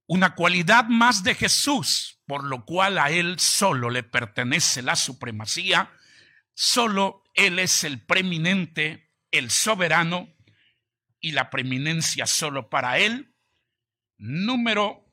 una 0.08 0.36
cualidad 0.36 0.86
más 0.86 1.24
de 1.24 1.36
Jesús, 1.36 2.15
por 2.26 2.44
lo 2.44 2.66
cual 2.66 2.98
a 2.98 3.12
Él 3.12 3.40
solo 3.40 3.90
le 3.90 4.04
pertenece 4.04 4.82
la 4.82 4.96
supremacía, 4.96 5.92
solo 6.54 7.24
Él 7.34 7.60
es 7.60 7.84
el 7.84 8.06
preeminente, 8.06 9.12
el 9.32 9.52
soberano, 9.52 10.36
y 11.26 11.32
la 11.32 11.50
preeminencia 11.50 12.28
solo 12.28 12.70
para 12.70 13.00
Él. 13.00 13.34
Número 14.20 15.12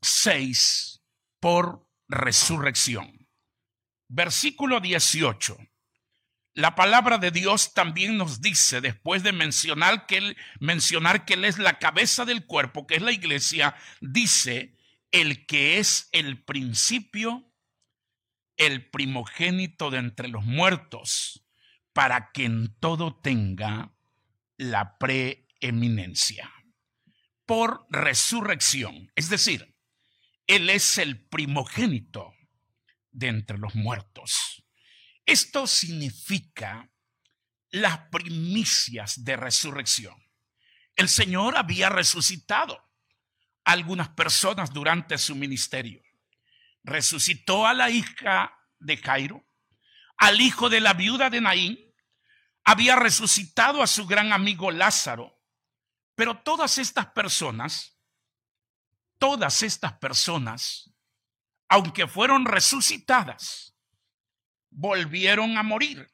6 0.00 1.02
por 1.40 1.86
resurrección. 2.08 3.28
Versículo 4.08 4.80
18. 4.80 5.58
La 6.54 6.74
palabra 6.74 7.18
de 7.18 7.30
Dios 7.30 7.74
también 7.74 8.16
nos 8.16 8.40
dice, 8.40 8.80
después 8.80 9.22
de 9.22 9.32
mencionar 9.32 10.06
que, 10.06 10.16
él, 10.16 10.36
mencionar 10.58 11.26
que 11.26 11.34
Él 11.34 11.44
es 11.44 11.58
la 11.58 11.78
cabeza 11.78 12.24
del 12.24 12.46
cuerpo, 12.46 12.86
que 12.86 12.94
es 12.94 13.02
la 13.02 13.12
iglesia, 13.12 13.76
dice, 14.00 14.74
el 15.12 15.46
que 15.46 15.78
es 15.78 16.08
el 16.12 16.42
principio, 16.42 17.52
el 18.56 18.90
primogénito 18.90 19.90
de 19.90 19.98
entre 19.98 20.28
los 20.28 20.44
muertos, 20.44 21.46
para 21.92 22.32
que 22.32 22.46
en 22.46 22.74
todo 22.80 23.20
tenga 23.20 23.94
la 24.56 24.98
preeminencia. 24.98 26.50
Por 27.44 27.86
resurrección, 27.90 29.12
es 29.14 29.28
decir, 29.28 29.76
Él 30.46 30.70
es 30.70 30.96
el 30.96 31.22
primogénito 31.28 32.32
de 33.10 33.28
entre 33.28 33.58
los 33.58 33.74
muertos. 33.74 34.64
Esto 35.26 35.66
significa 35.66 36.90
las 37.70 37.98
primicias 38.08 39.24
de 39.24 39.36
resurrección. 39.36 40.16
El 40.96 41.08
Señor 41.08 41.56
había 41.56 41.90
resucitado 41.90 42.91
algunas 43.64 44.08
personas 44.10 44.72
durante 44.72 45.18
su 45.18 45.34
ministerio. 45.34 46.02
Resucitó 46.82 47.66
a 47.66 47.74
la 47.74 47.90
hija 47.90 48.58
de 48.78 48.96
Jairo, 48.96 49.44
al 50.16 50.40
hijo 50.40 50.68
de 50.68 50.80
la 50.80 50.94
viuda 50.94 51.30
de 51.30 51.40
Naín, 51.40 51.78
había 52.64 52.96
resucitado 52.96 53.82
a 53.82 53.86
su 53.86 54.06
gran 54.06 54.32
amigo 54.32 54.70
Lázaro. 54.70 55.40
Pero 56.14 56.42
todas 56.42 56.78
estas 56.78 57.06
personas, 57.06 57.98
todas 59.18 59.62
estas 59.62 59.94
personas, 59.94 60.92
aunque 61.68 62.06
fueron 62.06 62.44
resucitadas, 62.44 63.74
volvieron 64.70 65.56
a 65.56 65.62
morir 65.62 66.12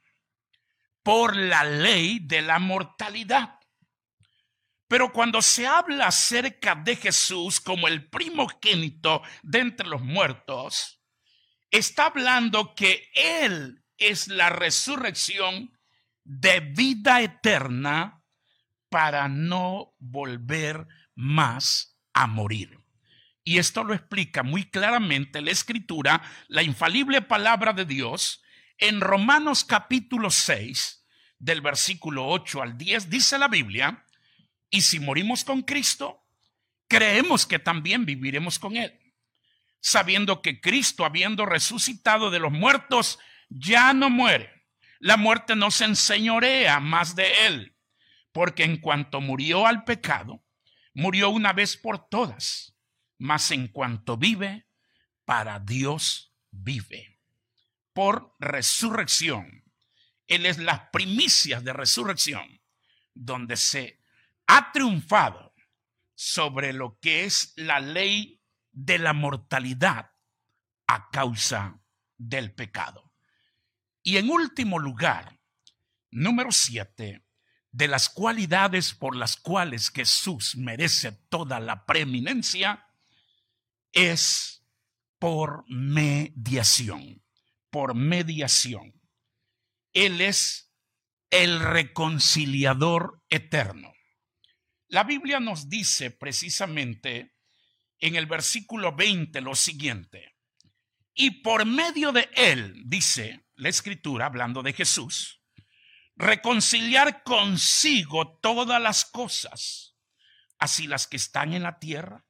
por 1.02 1.36
la 1.36 1.64
ley 1.64 2.18
de 2.20 2.42
la 2.42 2.58
mortalidad. 2.58 3.57
Pero 4.88 5.12
cuando 5.12 5.42
se 5.42 5.66
habla 5.66 6.06
acerca 6.06 6.74
de 6.74 6.96
Jesús 6.96 7.60
como 7.60 7.88
el 7.88 8.08
primogénito 8.08 9.22
de 9.42 9.60
entre 9.60 9.86
los 9.86 10.02
muertos, 10.02 11.02
está 11.70 12.06
hablando 12.06 12.74
que 12.74 13.10
Él 13.14 13.84
es 13.98 14.28
la 14.28 14.48
resurrección 14.48 15.78
de 16.24 16.60
vida 16.60 17.20
eterna 17.20 18.22
para 18.88 19.28
no 19.28 19.94
volver 19.98 20.86
más 21.14 21.98
a 22.14 22.26
morir. 22.26 22.78
Y 23.44 23.58
esto 23.58 23.84
lo 23.84 23.94
explica 23.94 24.42
muy 24.42 24.70
claramente 24.70 25.40
la 25.42 25.50
escritura, 25.50 26.22
la 26.48 26.62
infalible 26.62 27.22
palabra 27.22 27.72
de 27.72 27.84
Dios, 27.84 28.42
en 28.78 29.00
Romanos 29.00 29.64
capítulo 29.64 30.30
6, 30.30 31.06
del 31.38 31.60
versículo 31.60 32.26
8 32.26 32.62
al 32.62 32.78
10, 32.78 33.10
dice 33.10 33.38
la 33.38 33.48
Biblia, 33.48 34.04
y 34.70 34.82
si 34.82 35.00
morimos 35.00 35.44
con 35.44 35.62
Cristo, 35.62 36.24
creemos 36.88 37.46
que 37.46 37.58
también 37.58 38.04
viviremos 38.04 38.58
con 38.58 38.76
Él, 38.76 38.98
sabiendo 39.80 40.42
que 40.42 40.60
Cristo, 40.60 41.04
habiendo 41.04 41.46
resucitado 41.46 42.30
de 42.30 42.40
los 42.40 42.52
muertos, 42.52 43.18
ya 43.48 43.92
no 43.92 44.10
muere. 44.10 44.66
La 44.98 45.16
muerte 45.16 45.54
no 45.54 45.70
se 45.70 45.84
enseñorea 45.84 46.80
más 46.80 47.14
de 47.14 47.46
Él, 47.46 47.76
porque 48.32 48.64
en 48.64 48.78
cuanto 48.78 49.20
murió 49.20 49.66
al 49.66 49.84
pecado, 49.84 50.44
murió 50.92 51.30
una 51.30 51.52
vez 51.52 51.76
por 51.76 52.08
todas, 52.08 52.74
mas 53.18 53.50
en 53.50 53.68
cuanto 53.68 54.16
vive, 54.16 54.66
para 55.24 55.60
Dios 55.60 56.34
vive. 56.50 57.20
Por 57.92 58.34
resurrección. 58.38 59.64
Él 60.26 60.46
es 60.46 60.58
las 60.58 60.88
primicias 60.90 61.64
de 61.64 61.72
resurrección, 61.72 62.60
donde 63.14 63.56
se 63.56 63.97
ha 64.48 64.72
triunfado 64.72 65.54
sobre 66.14 66.72
lo 66.72 66.98
que 66.98 67.24
es 67.24 67.52
la 67.56 67.78
ley 67.78 68.42
de 68.72 68.98
la 68.98 69.12
mortalidad 69.12 70.10
a 70.86 71.10
causa 71.10 71.80
del 72.16 72.52
pecado. 72.52 73.12
Y 74.02 74.16
en 74.16 74.30
último 74.30 74.78
lugar, 74.78 75.38
número 76.10 76.50
siete, 76.50 77.24
de 77.70 77.88
las 77.88 78.08
cualidades 78.08 78.94
por 78.94 79.14
las 79.14 79.36
cuales 79.36 79.90
Jesús 79.90 80.56
merece 80.56 81.12
toda 81.12 81.60
la 81.60 81.84
preeminencia, 81.84 82.86
es 83.92 84.64
por 85.18 85.64
mediación, 85.68 87.22
por 87.70 87.94
mediación. 87.94 89.00
Él 89.92 90.22
es 90.22 90.72
el 91.30 91.60
reconciliador 91.60 93.22
eterno. 93.28 93.92
La 94.88 95.04
Biblia 95.04 95.38
nos 95.38 95.68
dice 95.68 96.10
precisamente 96.10 97.36
en 97.98 98.16
el 98.16 98.26
versículo 98.26 98.94
20 98.94 99.40
lo 99.40 99.54
siguiente. 99.54 100.34
Y 101.14 101.42
por 101.42 101.66
medio 101.66 102.12
de 102.12 102.30
él, 102.34 102.82
dice 102.86 103.46
la 103.56 103.68
escritura, 103.68 104.26
hablando 104.26 104.62
de 104.62 104.72
Jesús, 104.72 105.42
reconciliar 106.16 107.22
consigo 107.22 108.38
todas 108.40 108.80
las 108.80 109.04
cosas, 109.04 109.96
así 110.58 110.86
las 110.86 111.06
que 111.06 111.16
están 111.16 111.52
en 111.52 111.64
la 111.64 111.78
tierra 111.78 112.24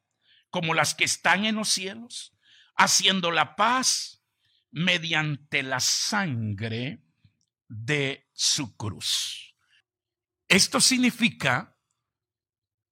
como 0.51 0.75
las 0.75 0.95
que 0.95 1.05
están 1.05 1.45
en 1.45 1.57
los 1.57 1.69
cielos, 1.69 2.33
haciendo 2.75 3.31
la 3.31 3.57
paz 3.57 4.23
mediante 4.71 5.63
la 5.63 5.81
sangre 5.81 7.03
de 7.69 8.29
su 8.33 8.77
cruz. 8.77 9.55
Esto 10.49 10.81
significa 10.81 11.78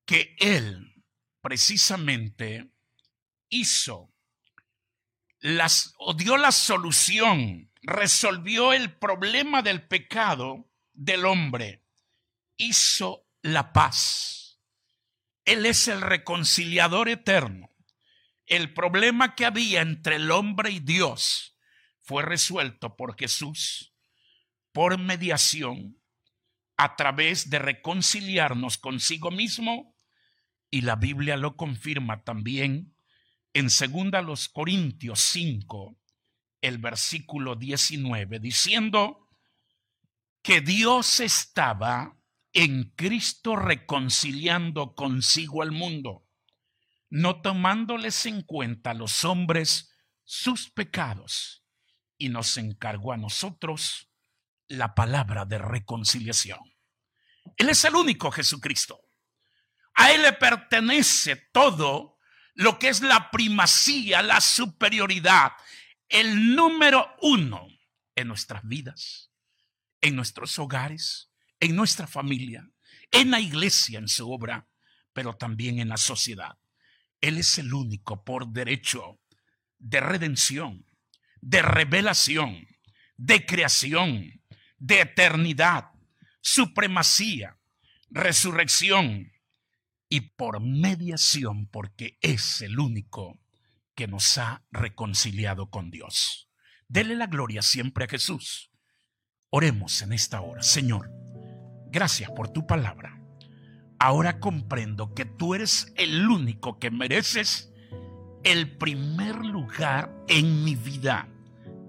que 0.06 0.36
Él 0.38 1.04
precisamente 1.42 2.70
hizo 3.48 4.14
las, 5.40 5.94
o 5.98 6.14
dio 6.14 6.36
la 6.36 6.52
solución, 6.52 7.70
resolvió 7.82 8.72
el 8.72 8.96
problema 8.96 9.62
del 9.62 9.86
pecado 9.86 10.70
del 10.92 11.24
hombre, 11.26 11.84
hizo 12.56 13.28
la 13.42 13.72
paz. 13.72 14.60
Él 15.44 15.66
es 15.66 15.86
el 15.88 16.00
reconciliador 16.00 17.08
eterno. 17.08 17.70
El 18.46 18.72
problema 18.72 19.34
que 19.34 19.44
había 19.44 19.82
entre 19.82 20.16
el 20.16 20.30
hombre 20.30 20.70
y 20.70 20.80
Dios 20.80 21.56
fue 22.00 22.22
resuelto 22.22 22.96
por 22.96 23.18
Jesús, 23.18 23.92
por 24.72 24.98
mediación, 24.98 26.00
a 26.76 26.94
través 26.96 27.50
de 27.50 27.58
reconciliarnos 27.58 28.78
consigo 28.78 29.30
mismo 29.30 29.95
y 30.70 30.82
la 30.82 30.96
Biblia 30.96 31.36
lo 31.36 31.56
confirma 31.56 32.24
también 32.24 32.94
en 33.52 33.68
2 33.68 34.48
Corintios 34.50 35.20
5, 35.20 35.96
el 36.60 36.78
versículo 36.78 37.54
19, 37.54 38.38
diciendo 38.38 39.28
que 40.42 40.60
Dios 40.60 41.20
estaba 41.20 42.18
en 42.52 42.90
Cristo 42.96 43.56
reconciliando 43.56 44.94
consigo 44.94 45.62
al 45.62 45.72
mundo, 45.72 46.26
no 47.08 47.40
tomándoles 47.40 48.26
en 48.26 48.42
cuenta 48.42 48.90
a 48.90 48.94
los 48.94 49.24
hombres 49.24 49.90
sus 50.24 50.70
pecados, 50.70 51.64
y 52.18 52.28
nos 52.28 52.56
encargó 52.56 53.12
a 53.12 53.16
nosotros 53.16 54.10
la 54.68 54.94
palabra 54.94 55.44
de 55.44 55.58
reconciliación. 55.58 56.58
Él 57.56 57.68
es 57.68 57.84
el 57.84 57.94
único 57.94 58.30
Jesucristo. 58.30 59.05
A 59.96 60.12
Él 60.12 60.22
le 60.22 60.32
pertenece 60.34 61.36
todo 61.52 62.18
lo 62.54 62.78
que 62.78 62.88
es 62.88 63.00
la 63.00 63.30
primacía, 63.30 64.22
la 64.22 64.40
superioridad, 64.40 65.52
el 66.08 66.54
número 66.54 67.14
uno 67.20 67.66
en 68.14 68.28
nuestras 68.28 68.62
vidas, 68.66 69.30
en 70.00 70.16
nuestros 70.16 70.58
hogares, 70.58 71.30
en 71.60 71.74
nuestra 71.74 72.06
familia, 72.06 72.68
en 73.10 73.30
la 73.30 73.40
iglesia, 73.40 73.98
en 73.98 74.08
su 74.08 74.30
obra, 74.30 74.68
pero 75.12 75.34
también 75.34 75.78
en 75.78 75.88
la 75.88 75.96
sociedad. 75.96 76.58
Él 77.20 77.38
es 77.38 77.58
el 77.58 77.72
único 77.72 78.22
por 78.24 78.48
derecho 78.48 79.18
de 79.78 80.00
redención, 80.00 80.84
de 81.40 81.62
revelación, 81.62 82.66
de 83.16 83.46
creación, 83.46 84.42
de 84.78 85.00
eternidad, 85.00 85.90
supremacía, 86.40 87.58
resurrección, 88.10 89.32
y 90.08 90.20
por 90.36 90.60
mediación, 90.60 91.66
porque 91.66 92.18
es 92.20 92.60
el 92.60 92.78
único 92.78 93.40
que 93.94 94.06
nos 94.06 94.38
ha 94.38 94.64
reconciliado 94.70 95.70
con 95.70 95.90
Dios. 95.90 96.48
Dele 96.88 97.16
la 97.16 97.26
gloria 97.26 97.62
siempre 97.62 98.04
a 98.04 98.08
Jesús. 98.08 98.70
Oremos 99.50 100.02
en 100.02 100.12
esta 100.12 100.40
hora. 100.40 100.62
Señor, 100.62 101.10
gracias 101.90 102.30
por 102.30 102.48
tu 102.48 102.66
palabra. 102.66 103.20
Ahora 103.98 104.38
comprendo 104.38 105.14
que 105.14 105.24
tú 105.24 105.54
eres 105.54 105.92
el 105.96 106.28
único 106.28 106.78
que 106.78 106.90
mereces 106.90 107.72
el 108.44 108.76
primer 108.76 109.36
lugar 109.36 110.14
en 110.28 110.62
mi 110.62 110.76
vida, 110.76 111.28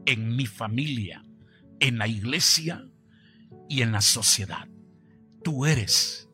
en 0.05 0.35
mi 0.35 0.45
familia, 0.45 1.23
en 1.79 1.97
la 1.97 2.07
iglesia 2.07 2.89
y 3.69 3.81
en 3.81 3.91
la 3.91 4.01
sociedad. 4.01 4.67
Tú 5.43 5.65
eres 5.65 6.26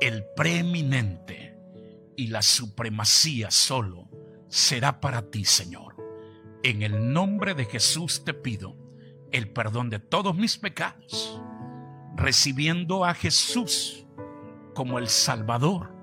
el 0.00 0.24
preeminente 0.36 1.56
y 2.16 2.28
la 2.28 2.42
supremacía 2.42 3.50
solo 3.50 4.08
será 4.48 5.00
para 5.00 5.30
ti, 5.30 5.44
Señor. 5.44 5.96
En 6.62 6.82
el 6.82 7.12
nombre 7.12 7.54
de 7.54 7.66
Jesús 7.66 8.24
te 8.24 8.34
pido 8.34 8.76
el 9.32 9.50
perdón 9.50 9.90
de 9.90 9.98
todos 9.98 10.36
mis 10.36 10.58
pecados, 10.58 11.40
recibiendo 12.16 13.04
a 13.04 13.14
Jesús 13.14 14.06
como 14.74 14.98
el 14.98 15.08
Salvador 15.08 15.94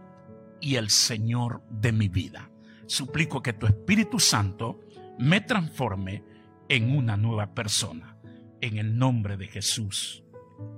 y 0.61 0.75
el 0.75 0.89
Señor 0.89 1.61
de 1.69 1.91
mi 1.91 2.07
vida. 2.07 2.49
Suplico 2.85 3.41
que 3.41 3.53
tu 3.53 3.65
Espíritu 3.65 4.19
Santo 4.19 4.79
me 5.19 5.41
transforme 5.41 6.23
en 6.69 6.95
una 6.95 7.17
nueva 7.17 7.53
persona. 7.53 8.17
En 8.61 8.77
el 8.77 8.97
nombre 8.97 9.35
de 9.35 9.47
Jesús. 9.47 10.23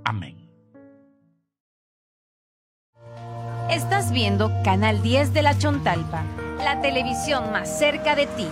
Amén. 0.04 0.45
Estás 3.70 4.12
viendo 4.12 4.52
Canal 4.64 5.02
10 5.02 5.34
de 5.34 5.42
la 5.42 5.58
Chontalpa, 5.58 6.24
la 6.64 6.82
televisión 6.82 7.52
más 7.52 7.80
cerca 7.80 8.16
de 8.16 8.28
ti. 8.28 8.48